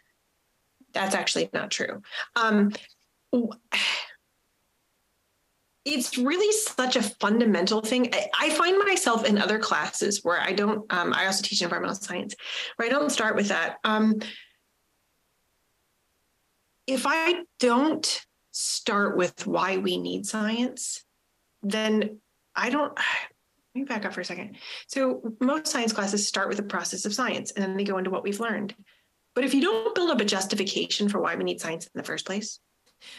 that's 0.96 1.14
actually 1.14 1.50
not 1.54 1.70
true. 1.70 2.02
Um, 2.36 2.72
it's 5.84 6.18
really 6.18 6.52
such 6.54 6.96
a 6.96 7.04
fundamental 7.04 7.82
thing. 7.82 8.10
I, 8.14 8.30
I, 8.40 8.50
find 8.50 8.80
myself 8.80 9.26
in 9.26 9.38
other 9.38 9.60
classes 9.60 10.22
where 10.24 10.40
I 10.40 10.54
don't, 10.54 10.92
um, 10.92 11.14
I 11.14 11.28
also 11.28 11.44
teach 11.44 11.62
environmental 11.62 11.98
science, 11.98 12.34
where 12.78 12.88
I 12.88 12.90
don't 12.90 13.12
start 13.12 13.36
with 13.36 13.50
that. 13.50 13.76
Um, 13.84 14.16
if 16.88 17.06
I 17.06 17.44
don't 17.60 18.26
start 18.52 19.18
with 19.18 19.46
why 19.46 19.78
we 19.78 19.98
need 19.98 20.26
science, 20.26 21.04
then 21.62 22.22
I 22.56 22.70
don't, 22.70 22.98
let 23.76 23.82
me 23.82 23.86
back 23.86 24.06
up 24.06 24.14
for 24.14 24.22
a 24.22 24.26
second. 24.26 24.56
So 24.88 25.22
most 25.42 25.68
science 25.68 25.92
classes 25.92 26.26
start 26.26 26.48
with 26.48 26.58
the 26.58 26.64
process 26.64 27.06
of 27.06 27.14
science 27.14 27.52
and 27.52 27.64
then 27.64 27.76
they 27.76 27.84
go 27.84 27.98
into 27.98 28.10
what 28.10 28.24
we've 28.24 28.40
learned. 28.40 28.74
But 29.34 29.44
if 29.44 29.54
you 29.54 29.62
don't 29.62 29.94
build 29.94 30.12
up 30.12 30.22
a 30.22 30.26
justification 30.26 31.10
for 31.10 31.20
why 31.20 31.36
we 31.36 31.44
need 31.44 31.60
science 31.60 31.86
in 31.86 31.92
the 31.96 32.04
first 32.04 32.26
place, 32.26 32.60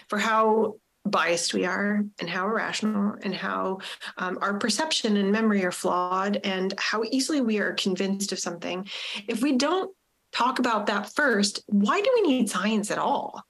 for 0.08 0.18
how 0.18 0.76
biased 1.04 1.52
we 1.52 1.66
are 1.66 2.02
and 2.18 2.28
how 2.28 2.46
irrational 2.46 3.16
and 3.20 3.34
how 3.34 3.78
um, 4.16 4.38
our 4.40 4.58
perception 4.58 5.18
and 5.18 5.30
memory 5.30 5.62
are 5.62 5.70
flawed 5.70 6.40
and 6.42 6.72
how 6.78 7.04
easily 7.10 7.42
we 7.42 7.58
are 7.58 7.74
convinced 7.74 8.32
of 8.32 8.38
something, 8.38 8.88
if 9.28 9.42
we 9.42 9.56
don't 9.56 9.94
talk 10.32 10.58
about 10.58 10.86
that 10.86 11.14
first, 11.14 11.62
why 11.66 12.00
do 12.00 12.10
we 12.14 12.22
need 12.22 12.48
science 12.48 12.90
at 12.90 12.98
all? 12.98 13.42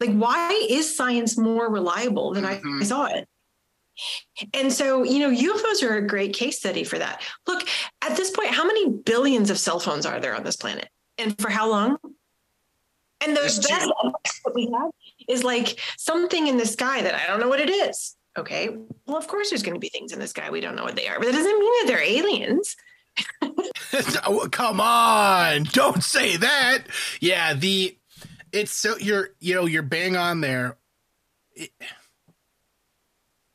Like, 0.00 0.12
why 0.12 0.66
is 0.68 0.96
science 0.96 1.38
more 1.38 1.70
reliable 1.70 2.34
than 2.34 2.44
mm-hmm. 2.44 2.82
I 2.82 2.84
saw 2.84 3.06
it? 3.06 3.28
And 4.54 4.72
so, 4.72 5.02
you 5.02 5.18
know, 5.18 5.30
UFOs 5.30 5.82
are 5.82 5.96
a 5.96 6.06
great 6.06 6.32
case 6.32 6.58
study 6.58 6.84
for 6.84 6.98
that. 6.98 7.22
Look, 7.46 7.66
at 8.02 8.16
this 8.16 8.30
point, 8.30 8.50
how 8.50 8.64
many 8.64 8.88
billions 8.90 9.50
of 9.50 9.58
cell 9.58 9.80
phones 9.80 10.06
are 10.06 10.20
there 10.20 10.34
on 10.34 10.44
this 10.44 10.56
planet? 10.56 10.88
And 11.16 11.38
for 11.40 11.50
how 11.50 11.68
long? 11.68 11.96
And 13.20 13.36
the 13.36 13.40
best 13.40 13.62
that 13.62 14.52
we 14.54 14.70
have 14.72 14.90
is 15.28 15.42
like 15.42 15.80
something 15.96 16.46
in 16.46 16.56
the 16.56 16.66
sky 16.66 17.02
that 17.02 17.14
I 17.14 17.26
don't 17.26 17.40
know 17.40 17.48
what 17.48 17.60
it 17.60 17.70
is. 17.70 18.14
Okay. 18.36 18.68
Well, 19.06 19.16
of 19.16 19.26
course, 19.26 19.50
there's 19.50 19.64
going 19.64 19.74
to 19.74 19.80
be 19.80 19.88
things 19.88 20.12
in 20.12 20.20
the 20.20 20.28
sky 20.28 20.50
we 20.50 20.60
don't 20.60 20.76
know 20.76 20.84
what 20.84 20.94
they 20.94 21.08
are, 21.08 21.18
but 21.18 21.26
that 21.26 21.32
doesn't 21.32 21.58
mean 21.58 21.72
that 21.80 21.84
they're 21.88 22.02
aliens. 22.02 22.76
oh, 24.26 24.48
come 24.52 24.80
on. 24.80 25.64
Don't 25.72 26.04
say 26.04 26.36
that. 26.36 26.84
Yeah. 27.20 27.54
The, 27.54 27.98
it's 28.52 28.70
so 28.70 28.96
you're, 28.98 29.30
you 29.40 29.56
know, 29.56 29.66
you're 29.66 29.82
bang 29.82 30.16
on 30.16 30.40
there. 30.40 30.76
It, 31.56 31.72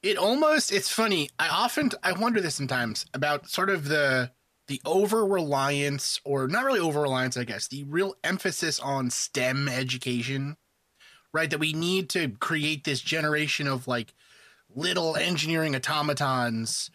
it 0.03 0.17
almost 0.17 0.71
it's 0.71 0.89
funny 0.89 1.29
i 1.39 1.47
often 1.47 1.89
i 2.03 2.11
wonder 2.11 2.39
this 2.41 2.55
sometimes 2.55 3.05
about 3.13 3.49
sort 3.49 3.69
of 3.69 3.87
the 3.87 4.29
the 4.67 4.81
over 4.85 5.25
reliance 5.25 6.21
or 6.23 6.47
not 6.47 6.65
really 6.65 6.79
over 6.79 7.01
reliance 7.01 7.35
i 7.37 7.43
guess 7.43 7.67
the 7.67 7.83
real 7.85 8.15
emphasis 8.23 8.79
on 8.79 9.09
stem 9.09 9.67
education 9.67 10.55
right? 11.33 11.49
That 11.49 11.59
we 11.59 11.73
need 11.73 12.09
to 12.11 12.29
create 12.39 12.83
this 12.83 13.01
generation 13.01 13.67
of 13.67 13.87
like 13.87 14.13
little 14.73 15.15
engineering 15.15 15.75
automatons 15.75 16.89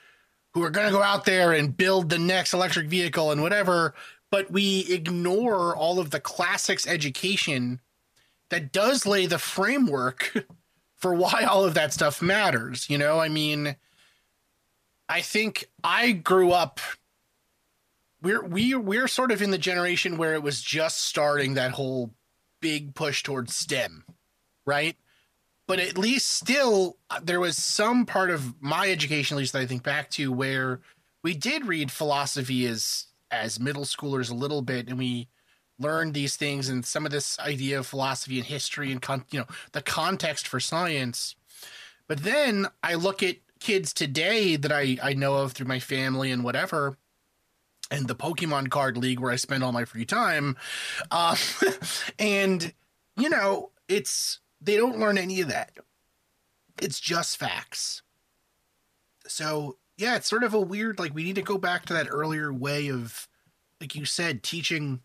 who 0.54 0.62
are 0.62 0.70
going 0.70 0.86
to 0.86 0.92
go 0.92 1.02
out 1.02 1.24
there 1.24 1.52
and 1.52 1.76
build 1.76 2.08
the 2.08 2.18
next 2.18 2.54
electric 2.54 2.88
vehicle 2.88 3.30
and 3.30 3.42
whatever 3.42 3.94
but 4.30 4.50
we 4.50 4.84
ignore 4.90 5.74
all 5.74 5.98
of 5.98 6.10
the 6.10 6.20
classics 6.20 6.86
education 6.86 7.80
that 8.50 8.72
does 8.72 9.06
lay 9.06 9.26
the 9.26 9.38
framework 9.38 10.44
for 10.98 11.14
why 11.14 11.44
all 11.44 11.64
of 11.64 11.74
that 11.74 11.92
stuff 11.92 12.20
matters. 12.20 12.90
You 12.90 12.98
know, 12.98 13.18
I 13.18 13.28
mean, 13.28 13.76
I 15.08 15.22
think 15.22 15.70
I 15.82 16.12
grew 16.12 16.52
up. 16.52 16.80
We're 18.20 18.44
we 18.44 18.74
we're 18.74 19.08
sort 19.08 19.30
of 19.30 19.40
in 19.40 19.50
the 19.50 19.58
generation 19.58 20.18
where 20.18 20.34
it 20.34 20.42
was 20.42 20.60
just 20.60 20.98
starting 21.04 21.54
that 21.54 21.72
whole 21.72 22.10
big 22.60 22.94
push 22.94 23.22
towards 23.22 23.54
STEM, 23.54 24.04
right? 24.66 24.96
But 25.68 25.78
at 25.78 25.98
least 25.98 26.30
still, 26.30 26.96
uh, 27.10 27.20
there 27.22 27.40
was 27.40 27.56
some 27.56 28.06
part 28.06 28.30
of 28.30 28.60
my 28.60 28.90
education, 28.90 29.36
at 29.36 29.38
least 29.38 29.52
that 29.52 29.60
I 29.60 29.66
think 29.66 29.82
back 29.82 30.10
to, 30.12 30.32
where 30.32 30.80
we 31.22 31.34
did 31.34 31.66
read 31.66 31.92
philosophy 31.92 32.66
as 32.66 33.06
as 33.30 33.60
middle 33.60 33.84
schoolers 33.84 34.30
a 34.30 34.34
little 34.34 34.62
bit, 34.62 34.88
and 34.88 34.98
we 34.98 35.28
learned 35.78 36.14
these 36.14 36.36
things 36.36 36.68
and 36.68 36.84
some 36.84 37.06
of 37.06 37.12
this 37.12 37.38
idea 37.38 37.78
of 37.78 37.86
philosophy 37.86 38.38
and 38.38 38.46
history 38.46 38.90
and 38.90 39.02
con- 39.02 39.24
you 39.30 39.40
know 39.40 39.46
the 39.72 39.82
context 39.82 40.46
for 40.48 40.60
science. 40.60 41.34
But 42.06 42.22
then 42.22 42.66
i 42.82 42.94
look 42.94 43.22
at 43.22 43.36
kids 43.60 43.92
today 43.92 44.56
that 44.56 44.72
i 44.72 44.96
i 45.02 45.12
know 45.12 45.36
of 45.36 45.52
through 45.52 45.66
my 45.66 45.80
family 45.80 46.30
and 46.30 46.44
whatever 46.44 46.96
and 47.90 48.06
the 48.06 48.14
pokemon 48.14 48.70
card 48.70 48.96
league 48.96 49.18
where 49.18 49.32
i 49.32 49.36
spend 49.36 49.64
all 49.64 49.72
my 49.72 49.84
free 49.84 50.04
time 50.04 50.56
uh, 51.10 51.34
and 52.18 52.72
you 53.16 53.28
know 53.28 53.70
it's 53.88 54.40
they 54.60 54.76
don't 54.76 54.98
learn 54.98 55.18
any 55.18 55.40
of 55.40 55.48
that. 55.48 55.72
It's 56.80 57.00
just 57.00 57.36
facts. 57.38 58.02
So 59.26 59.76
yeah 59.96 60.16
it's 60.16 60.28
sort 60.28 60.44
of 60.44 60.54
a 60.54 60.60
weird 60.60 60.98
like 60.98 61.14
we 61.14 61.24
need 61.24 61.34
to 61.34 61.42
go 61.42 61.58
back 61.58 61.86
to 61.86 61.92
that 61.92 62.08
earlier 62.08 62.52
way 62.52 62.88
of 62.88 63.28
like 63.80 63.94
you 63.94 64.04
said 64.04 64.42
teaching 64.42 65.00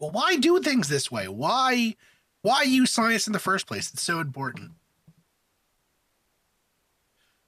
well, 0.00 0.10
why 0.10 0.36
do 0.36 0.60
things 0.60 0.88
this 0.88 1.10
way? 1.10 1.28
Why 1.28 1.96
why 2.42 2.62
use 2.62 2.90
science 2.90 3.26
in 3.26 3.32
the 3.32 3.38
first 3.38 3.66
place? 3.66 3.90
It's 3.92 4.02
so 4.02 4.20
important. 4.20 4.72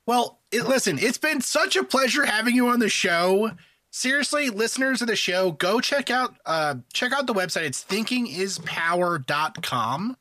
Well, 0.07 0.41
it, 0.51 0.65
listen, 0.65 0.99
it's 0.99 1.19
been 1.19 1.41
such 1.41 1.77
a 1.77 1.85
pleasure 1.85 2.25
having 2.25 2.57
you 2.57 2.69
on 2.69 2.81
the 2.81 2.89
show. 2.89 3.53
Seriously, 3.93 4.51
listeners 4.51 5.01
of 5.01 5.09
the 5.09 5.17
show, 5.17 5.51
go 5.53 5.81
check 5.81 6.11
out 6.11 6.35
uh 6.47 6.77
check 6.93 7.13
out 7.13 7.27
the 7.27 7.35
website. 7.35 7.65
It's 7.65 7.85
thinkingispower.com. 7.85 10.17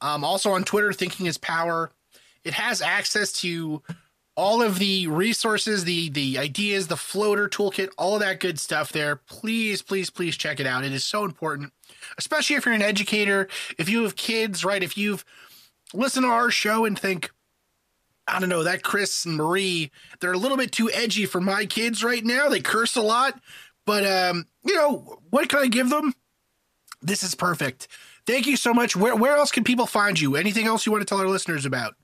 Um 0.00 0.24
also 0.24 0.50
on 0.52 0.64
Twitter, 0.64 0.92
thinking 0.92 1.26
is 1.26 1.38
power. 1.38 1.92
It 2.44 2.54
has 2.54 2.80
access 2.80 3.32
to 3.40 3.82
all 4.36 4.62
of 4.62 4.78
the 4.78 5.06
resources, 5.06 5.84
the 5.84 6.10
the 6.10 6.38
ideas, 6.38 6.86
the 6.86 6.96
floater 6.96 7.48
toolkit, 7.48 7.90
all 7.96 8.14
of 8.14 8.20
that 8.20 8.38
good 8.38 8.60
stuff 8.60 8.92
there. 8.92 9.16
Please, 9.16 9.82
please, 9.82 10.10
please 10.10 10.36
check 10.36 10.60
it 10.60 10.66
out. 10.66 10.84
It 10.84 10.92
is 10.92 11.04
so 11.04 11.24
important, 11.24 11.72
especially 12.18 12.56
if 12.56 12.66
you're 12.66 12.74
an 12.74 12.82
educator, 12.82 13.48
if 13.78 13.88
you 13.88 14.02
have 14.02 14.14
kids, 14.14 14.64
right? 14.64 14.82
If 14.82 14.96
you've 14.98 15.24
listened 15.94 16.24
to 16.24 16.30
our 16.30 16.50
show 16.50 16.84
and 16.84 16.98
think, 16.98 17.30
I 18.28 18.38
don't 18.38 18.50
know, 18.50 18.62
that 18.62 18.82
Chris 18.82 19.24
and 19.24 19.36
Marie, 19.36 19.90
they're 20.20 20.32
a 20.32 20.38
little 20.38 20.58
bit 20.58 20.70
too 20.70 20.90
edgy 20.92 21.24
for 21.26 21.40
my 21.40 21.64
kids 21.64 22.04
right 22.04 22.24
now. 22.24 22.48
They 22.48 22.60
curse 22.60 22.94
a 22.94 23.02
lot, 23.02 23.40
but 23.86 24.04
um, 24.06 24.46
you 24.64 24.74
know, 24.74 25.18
what 25.30 25.48
can 25.48 25.60
I 25.60 25.68
give 25.68 25.88
them? 25.88 26.14
This 27.00 27.22
is 27.22 27.34
perfect. 27.34 27.88
Thank 28.26 28.46
you 28.46 28.56
so 28.56 28.74
much. 28.74 28.96
Where 28.96 29.16
where 29.16 29.36
else 29.36 29.50
can 29.50 29.64
people 29.64 29.86
find 29.86 30.20
you? 30.20 30.36
Anything 30.36 30.66
else 30.66 30.84
you 30.84 30.92
want 30.92 31.00
to 31.00 31.06
tell 31.06 31.20
our 31.20 31.28
listeners 31.28 31.64
about? 31.64 31.94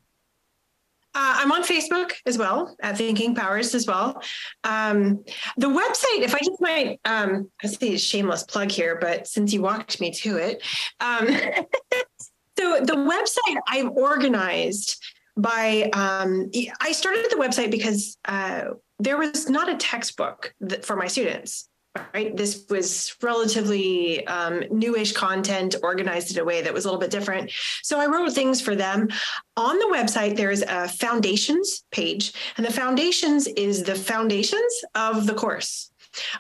Uh, 1.15 1.35
I'm 1.39 1.53
on 1.53 1.63
Facebook 1.63 2.13
as 2.27 2.39
well 2.39 2.75
at 2.83 2.97
Thinking 2.97 3.35
Powers 3.35 3.75
as 3.75 3.87
well. 3.87 4.23
Um, 4.65 5.25
the 5.57 5.69
website, 5.69 6.23
if 6.23 6.35
I 6.35 6.39
just 6.39 6.61
might, 6.61 7.01
um, 7.05 7.51
I 7.63 7.67
say 7.67 7.95
a 7.95 7.99
shameless 7.99 8.45
plug 8.45 8.71
here, 8.71 8.99
but 9.01 9.27
since 9.27 9.53
you 9.53 9.61
walked 9.61 10.01
me 10.01 10.11
to 10.13 10.37
it, 10.39 10.63
um, 11.01 11.27
so 12.59 12.81
the 12.81 12.95
website 12.95 13.57
I've 13.69 13.91
organized 13.91 15.03
by 15.37 15.91
um, 15.93 16.51
I 16.81 16.93
started 16.93 17.27
the 17.31 17.37
website 17.37 17.71
because 17.71 18.19
uh, 18.27 18.65
there 18.99 19.17
was 19.17 19.49
not 19.49 19.69
a 19.69 19.77
textbook 19.77 20.55
that, 20.61 20.85
for 20.85 20.97
my 20.97 21.07
students 21.07 21.69
right? 22.15 22.37
This 22.37 22.65
was 22.71 23.15
relatively 23.23 24.27
um, 24.27 24.63
newish 24.71 25.13
content 25.13 25.75
organized 25.83 26.35
in 26.35 26.43
a 26.43 26.45
way 26.45 26.63
that 26.63 26.73
was 26.73 26.85
a 26.85 26.89
little 26.89 27.01
bit 27.01 27.11
different. 27.11 27.51
So 27.83 28.01
I 28.01 28.07
wrote 28.07 28.33
things 28.33 28.61
for 28.61 28.75
them. 28.75 29.09
On 29.57 29.79
the 29.79 29.95
website, 29.95 30.37
there's 30.37 30.63
a 30.63 30.89
foundations 30.89 31.85
page, 31.91 32.33
and 32.57 32.65
the 32.65 32.73
foundations 32.73 33.47
is 33.47 33.83
the 33.83 33.95
foundations 33.95 34.85
of 34.95 35.27
the 35.27 35.35
course. 35.35 35.91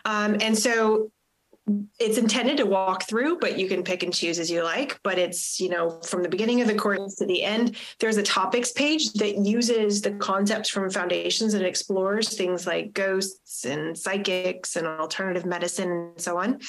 Um, 0.04 0.36
and 0.40 0.56
so 0.56 1.10
it's 1.98 2.18
intended 2.18 2.56
to 2.58 2.66
walk 2.66 3.04
through, 3.04 3.38
but 3.38 3.58
you 3.58 3.68
can 3.68 3.82
pick 3.82 4.02
and 4.02 4.12
choose 4.12 4.38
as 4.38 4.50
you 4.50 4.62
like. 4.62 4.98
But 5.02 5.18
it's, 5.18 5.60
you 5.60 5.68
know, 5.68 6.00
from 6.02 6.22
the 6.22 6.28
beginning 6.28 6.60
of 6.60 6.66
the 6.66 6.74
course 6.74 7.14
to 7.16 7.26
the 7.26 7.42
end, 7.42 7.76
there's 8.00 8.16
a 8.16 8.22
topics 8.22 8.72
page 8.72 9.12
that 9.14 9.36
uses 9.36 10.02
the 10.02 10.12
concepts 10.12 10.68
from 10.68 10.90
foundations 10.90 11.54
and 11.54 11.64
explores 11.64 12.36
things 12.36 12.66
like 12.66 12.92
ghosts 12.92 13.64
and 13.64 13.96
psychics 13.96 14.76
and 14.76 14.86
alternative 14.86 15.46
medicine 15.46 15.90
and 15.90 16.20
so 16.20 16.38
on. 16.38 16.60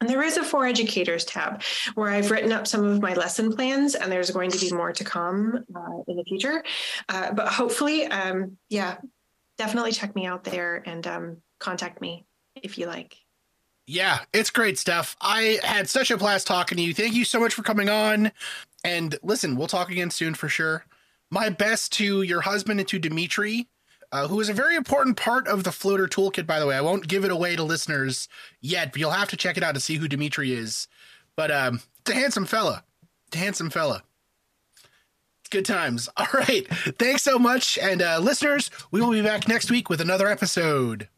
And 0.00 0.10
there 0.10 0.22
is 0.24 0.36
a 0.36 0.42
for 0.42 0.66
educators 0.66 1.24
tab 1.24 1.62
where 1.94 2.10
I've 2.10 2.32
written 2.32 2.50
up 2.50 2.66
some 2.66 2.84
of 2.84 3.00
my 3.00 3.14
lesson 3.14 3.54
plans, 3.54 3.94
and 3.94 4.10
there's 4.10 4.32
going 4.32 4.50
to 4.50 4.58
be 4.58 4.72
more 4.72 4.92
to 4.92 5.04
come 5.04 5.64
uh, 5.74 5.98
in 6.08 6.16
the 6.16 6.24
future. 6.24 6.64
Uh, 7.08 7.32
but 7.32 7.46
hopefully, 7.46 8.06
um, 8.06 8.56
yeah, 8.68 8.96
definitely 9.58 9.92
check 9.92 10.16
me 10.16 10.26
out 10.26 10.42
there 10.42 10.82
and 10.84 11.06
um, 11.06 11.36
contact 11.60 12.00
me 12.00 12.26
if 12.56 12.78
you 12.78 12.86
like. 12.86 13.16
Yeah, 13.92 14.20
it's 14.32 14.48
great 14.48 14.78
stuff. 14.78 15.16
I 15.20 15.60
had 15.62 15.86
such 15.86 16.10
a 16.10 16.16
blast 16.16 16.46
talking 16.46 16.76
to 16.78 16.82
you. 16.82 16.94
Thank 16.94 17.12
you 17.12 17.26
so 17.26 17.38
much 17.38 17.52
for 17.52 17.62
coming 17.62 17.90
on. 17.90 18.32
And 18.82 19.18
listen, 19.22 19.54
we'll 19.54 19.68
talk 19.68 19.90
again 19.90 20.10
soon 20.10 20.32
for 20.32 20.48
sure. 20.48 20.86
My 21.30 21.50
best 21.50 21.92
to 21.94 22.22
your 22.22 22.40
husband 22.40 22.80
and 22.80 22.88
to 22.88 22.98
Dimitri, 22.98 23.68
uh, 24.10 24.28
who 24.28 24.40
is 24.40 24.48
a 24.48 24.54
very 24.54 24.76
important 24.76 25.18
part 25.18 25.46
of 25.46 25.64
the 25.64 25.72
floater 25.72 26.06
toolkit, 26.06 26.46
by 26.46 26.58
the 26.58 26.66
way. 26.66 26.74
I 26.74 26.80
won't 26.80 27.06
give 27.06 27.22
it 27.26 27.30
away 27.30 27.54
to 27.54 27.62
listeners 27.64 28.28
yet, 28.62 28.92
but 28.92 28.98
you'll 28.98 29.10
have 29.10 29.28
to 29.28 29.36
check 29.36 29.58
it 29.58 29.62
out 29.62 29.74
to 29.74 29.80
see 29.80 29.96
who 29.96 30.08
Dimitri 30.08 30.54
is. 30.54 30.88
But 31.36 31.50
um, 31.50 31.82
it's 32.00 32.10
a 32.10 32.14
handsome 32.14 32.46
fella. 32.46 32.84
It's 33.26 33.36
a 33.36 33.40
handsome 33.40 33.68
fella. 33.68 34.04
It's 35.40 35.50
good 35.50 35.66
times. 35.66 36.08
All 36.16 36.28
right. 36.32 36.66
Thanks 36.98 37.24
so 37.24 37.38
much. 37.38 37.76
And 37.76 38.00
uh, 38.00 38.20
listeners, 38.20 38.70
we 38.90 39.02
will 39.02 39.10
be 39.10 39.20
back 39.20 39.48
next 39.48 39.70
week 39.70 39.90
with 39.90 40.00
another 40.00 40.28
episode. 40.28 41.08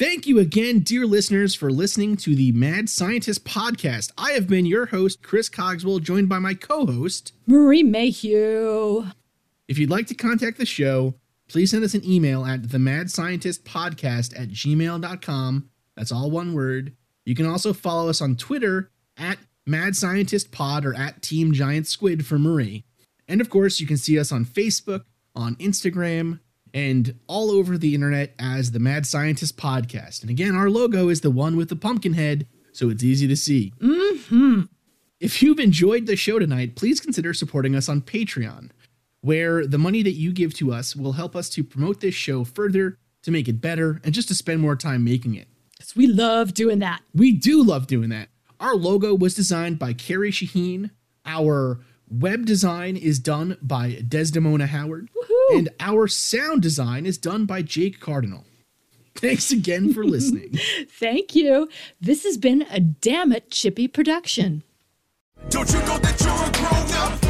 Thank 0.00 0.26
you 0.26 0.38
again, 0.38 0.78
dear 0.78 1.04
listeners, 1.04 1.54
for 1.54 1.70
listening 1.70 2.16
to 2.16 2.34
the 2.34 2.52
Mad 2.52 2.88
Scientist 2.88 3.44
podcast. 3.44 4.10
I 4.16 4.30
have 4.30 4.48
been 4.48 4.64
your 4.64 4.86
host, 4.86 5.22
Chris 5.22 5.50
Cogswell, 5.50 6.00
joined 6.00 6.26
by 6.26 6.38
my 6.38 6.54
co 6.54 6.86
host, 6.86 7.34
Marie 7.46 7.82
Mayhew. 7.82 9.04
If 9.68 9.78
you'd 9.78 9.90
like 9.90 10.06
to 10.06 10.14
contact 10.14 10.56
the 10.56 10.64
show, 10.64 11.16
please 11.48 11.72
send 11.72 11.84
us 11.84 11.92
an 11.92 12.02
email 12.02 12.46
at 12.46 12.62
themadscientistpodcast 12.62 14.40
at 14.40 14.48
gmail.com. 14.48 15.68
That's 15.96 16.12
all 16.12 16.30
one 16.30 16.54
word. 16.54 16.96
You 17.26 17.34
can 17.34 17.44
also 17.44 17.74
follow 17.74 18.08
us 18.08 18.22
on 18.22 18.36
Twitter 18.36 18.90
at 19.18 19.36
Mad 19.66 19.96
Scientist 19.96 20.50
Pod 20.50 20.86
or 20.86 20.94
at 20.94 21.20
Team 21.20 21.52
Giant 21.52 21.86
Squid 21.86 22.24
for 22.24 22.38
Marie. 22.38 22.86
And 23.28 23.42
of 23.42 23.50
course, 23.50 23.80
you 23.80 23.86
can 23.86 23.98
see 23.98 24.18
us 24.18 24.32
on 24.32 24.46
Facebook, 24.46 25.02
on 25.36 25.56
Instagram, 25.56 26.40
and 26.72 27.14
all 27.26 27.50
over 27.50 27.76
the 27.76 27.94
internet 27.94 28.34
as 28.38 28.72
the 28.72 28.78
Mad 28.78 29.06
Scientist 29.06 29.56
Podcast. 29.56 30.22
And 30.22 30.30
again, 30.30 30.54
our 30.54 30.70
logo 30.70 31.08
is 31.08 31.20
the 31.20 31.30
one 31.30 31.56
with 31.56 31.68
the 31.68 31.76
pumpkin 31.76 32.14
head, 32.14 32.46
so 32.72 32.88
it's 32.90 33.02
easy 33.02 33.26
to 33.26 33.36
see. 33.36 33.72
Mm-hmm. 33.80 34.62
If 35.18 35.42
you've 35.42 35.60
enjoyed 35.60 36.06
the 36.06 36.16
show 36.16 36.38
tonight, 36.38 36.76
please 36.76 37.00
consider 37.00 37.34
supporting 37.34 37.74
us 37.74 37.88
on 37.88 38.00
Patreon, 38.00 38.70
where 39.20 39.66
the 39.66 39.78
money 39.78 40.02
that 40.02 40.12
you 40.12 40.32
give 40.32 40.54
to 40.54 40.72
us 40.72 40.96
will 40.96 41.12
help 41.12 41.36
us 41.36 41.50
to 41.50 41.64
promote 41.64 42.00
this 42.00 42.14
show 42.14 42.44
further, 42.44 42.96
to 43.22 43.30
make 43.30 43.48
it 43.48 43.60
better, 43.60 44.00
and 44.02 44.14
just 44.14 44.28
to 44.28 44.34
spend 44.34 44.60
more 44.60 44.76
time 44.76 45.04
making 45.04 45.34
it. 45.34 45.48
Because 45.76 45.94
we 45.94 46.06
love 46.06 46.54
doing 46.54 46.78
that. 46.78 47.02
We 47.14 47.32
do 47.32 47.62
love 47.62 47.86
doing 47.86 48.08
that. 48.10 48.28
Our 48.58 48.74
logo 48.74 49.14
was 49.14 49.34
designed 49.34 49.78
by 49.78 49.92
Carrie 49.92 50.30
Shaheen. 50.30 50.90
Our 51.26 51.80
web 52.10 52.44
design 52.44 52.96
is 52.96 53.18
done 53.18 53.56
by 53.62 54.02
Desdemona 54.06 54.66
Howard. 54.66 55.08
Woohoo! 55.16 55.29
And 55.52 55.68
our 55.80 56.06
sound 56.06 56.62
design 56.62 57.06
is 57.06 57.18
done 57.18 57.44
by 57.46 57.62
Jake 57.62 58.00
Cardinal. 58.00 58.44
Thanks 59.14 59.50
again 59.50 59.92
for 59.92 60.04
listening. 60.16 60.58
Thank 60.88 61.34
you. 61.34 61.68
This 62.00 62.24
has 62.24 62.36
been 62.38 62.64
a 62.70 62.80
damn 62.80 63.32
it 63.32 63.50
chippy 63.50 63.88
production. 63.88 64.62
Don't 65.48 65.70
you 65.72 65.80
know 65.80 65.98
that 65.98 66.20
you're 66.20 66.30
a 66.30 66.50
grown 66.52 67.26
up? 67.26 67.29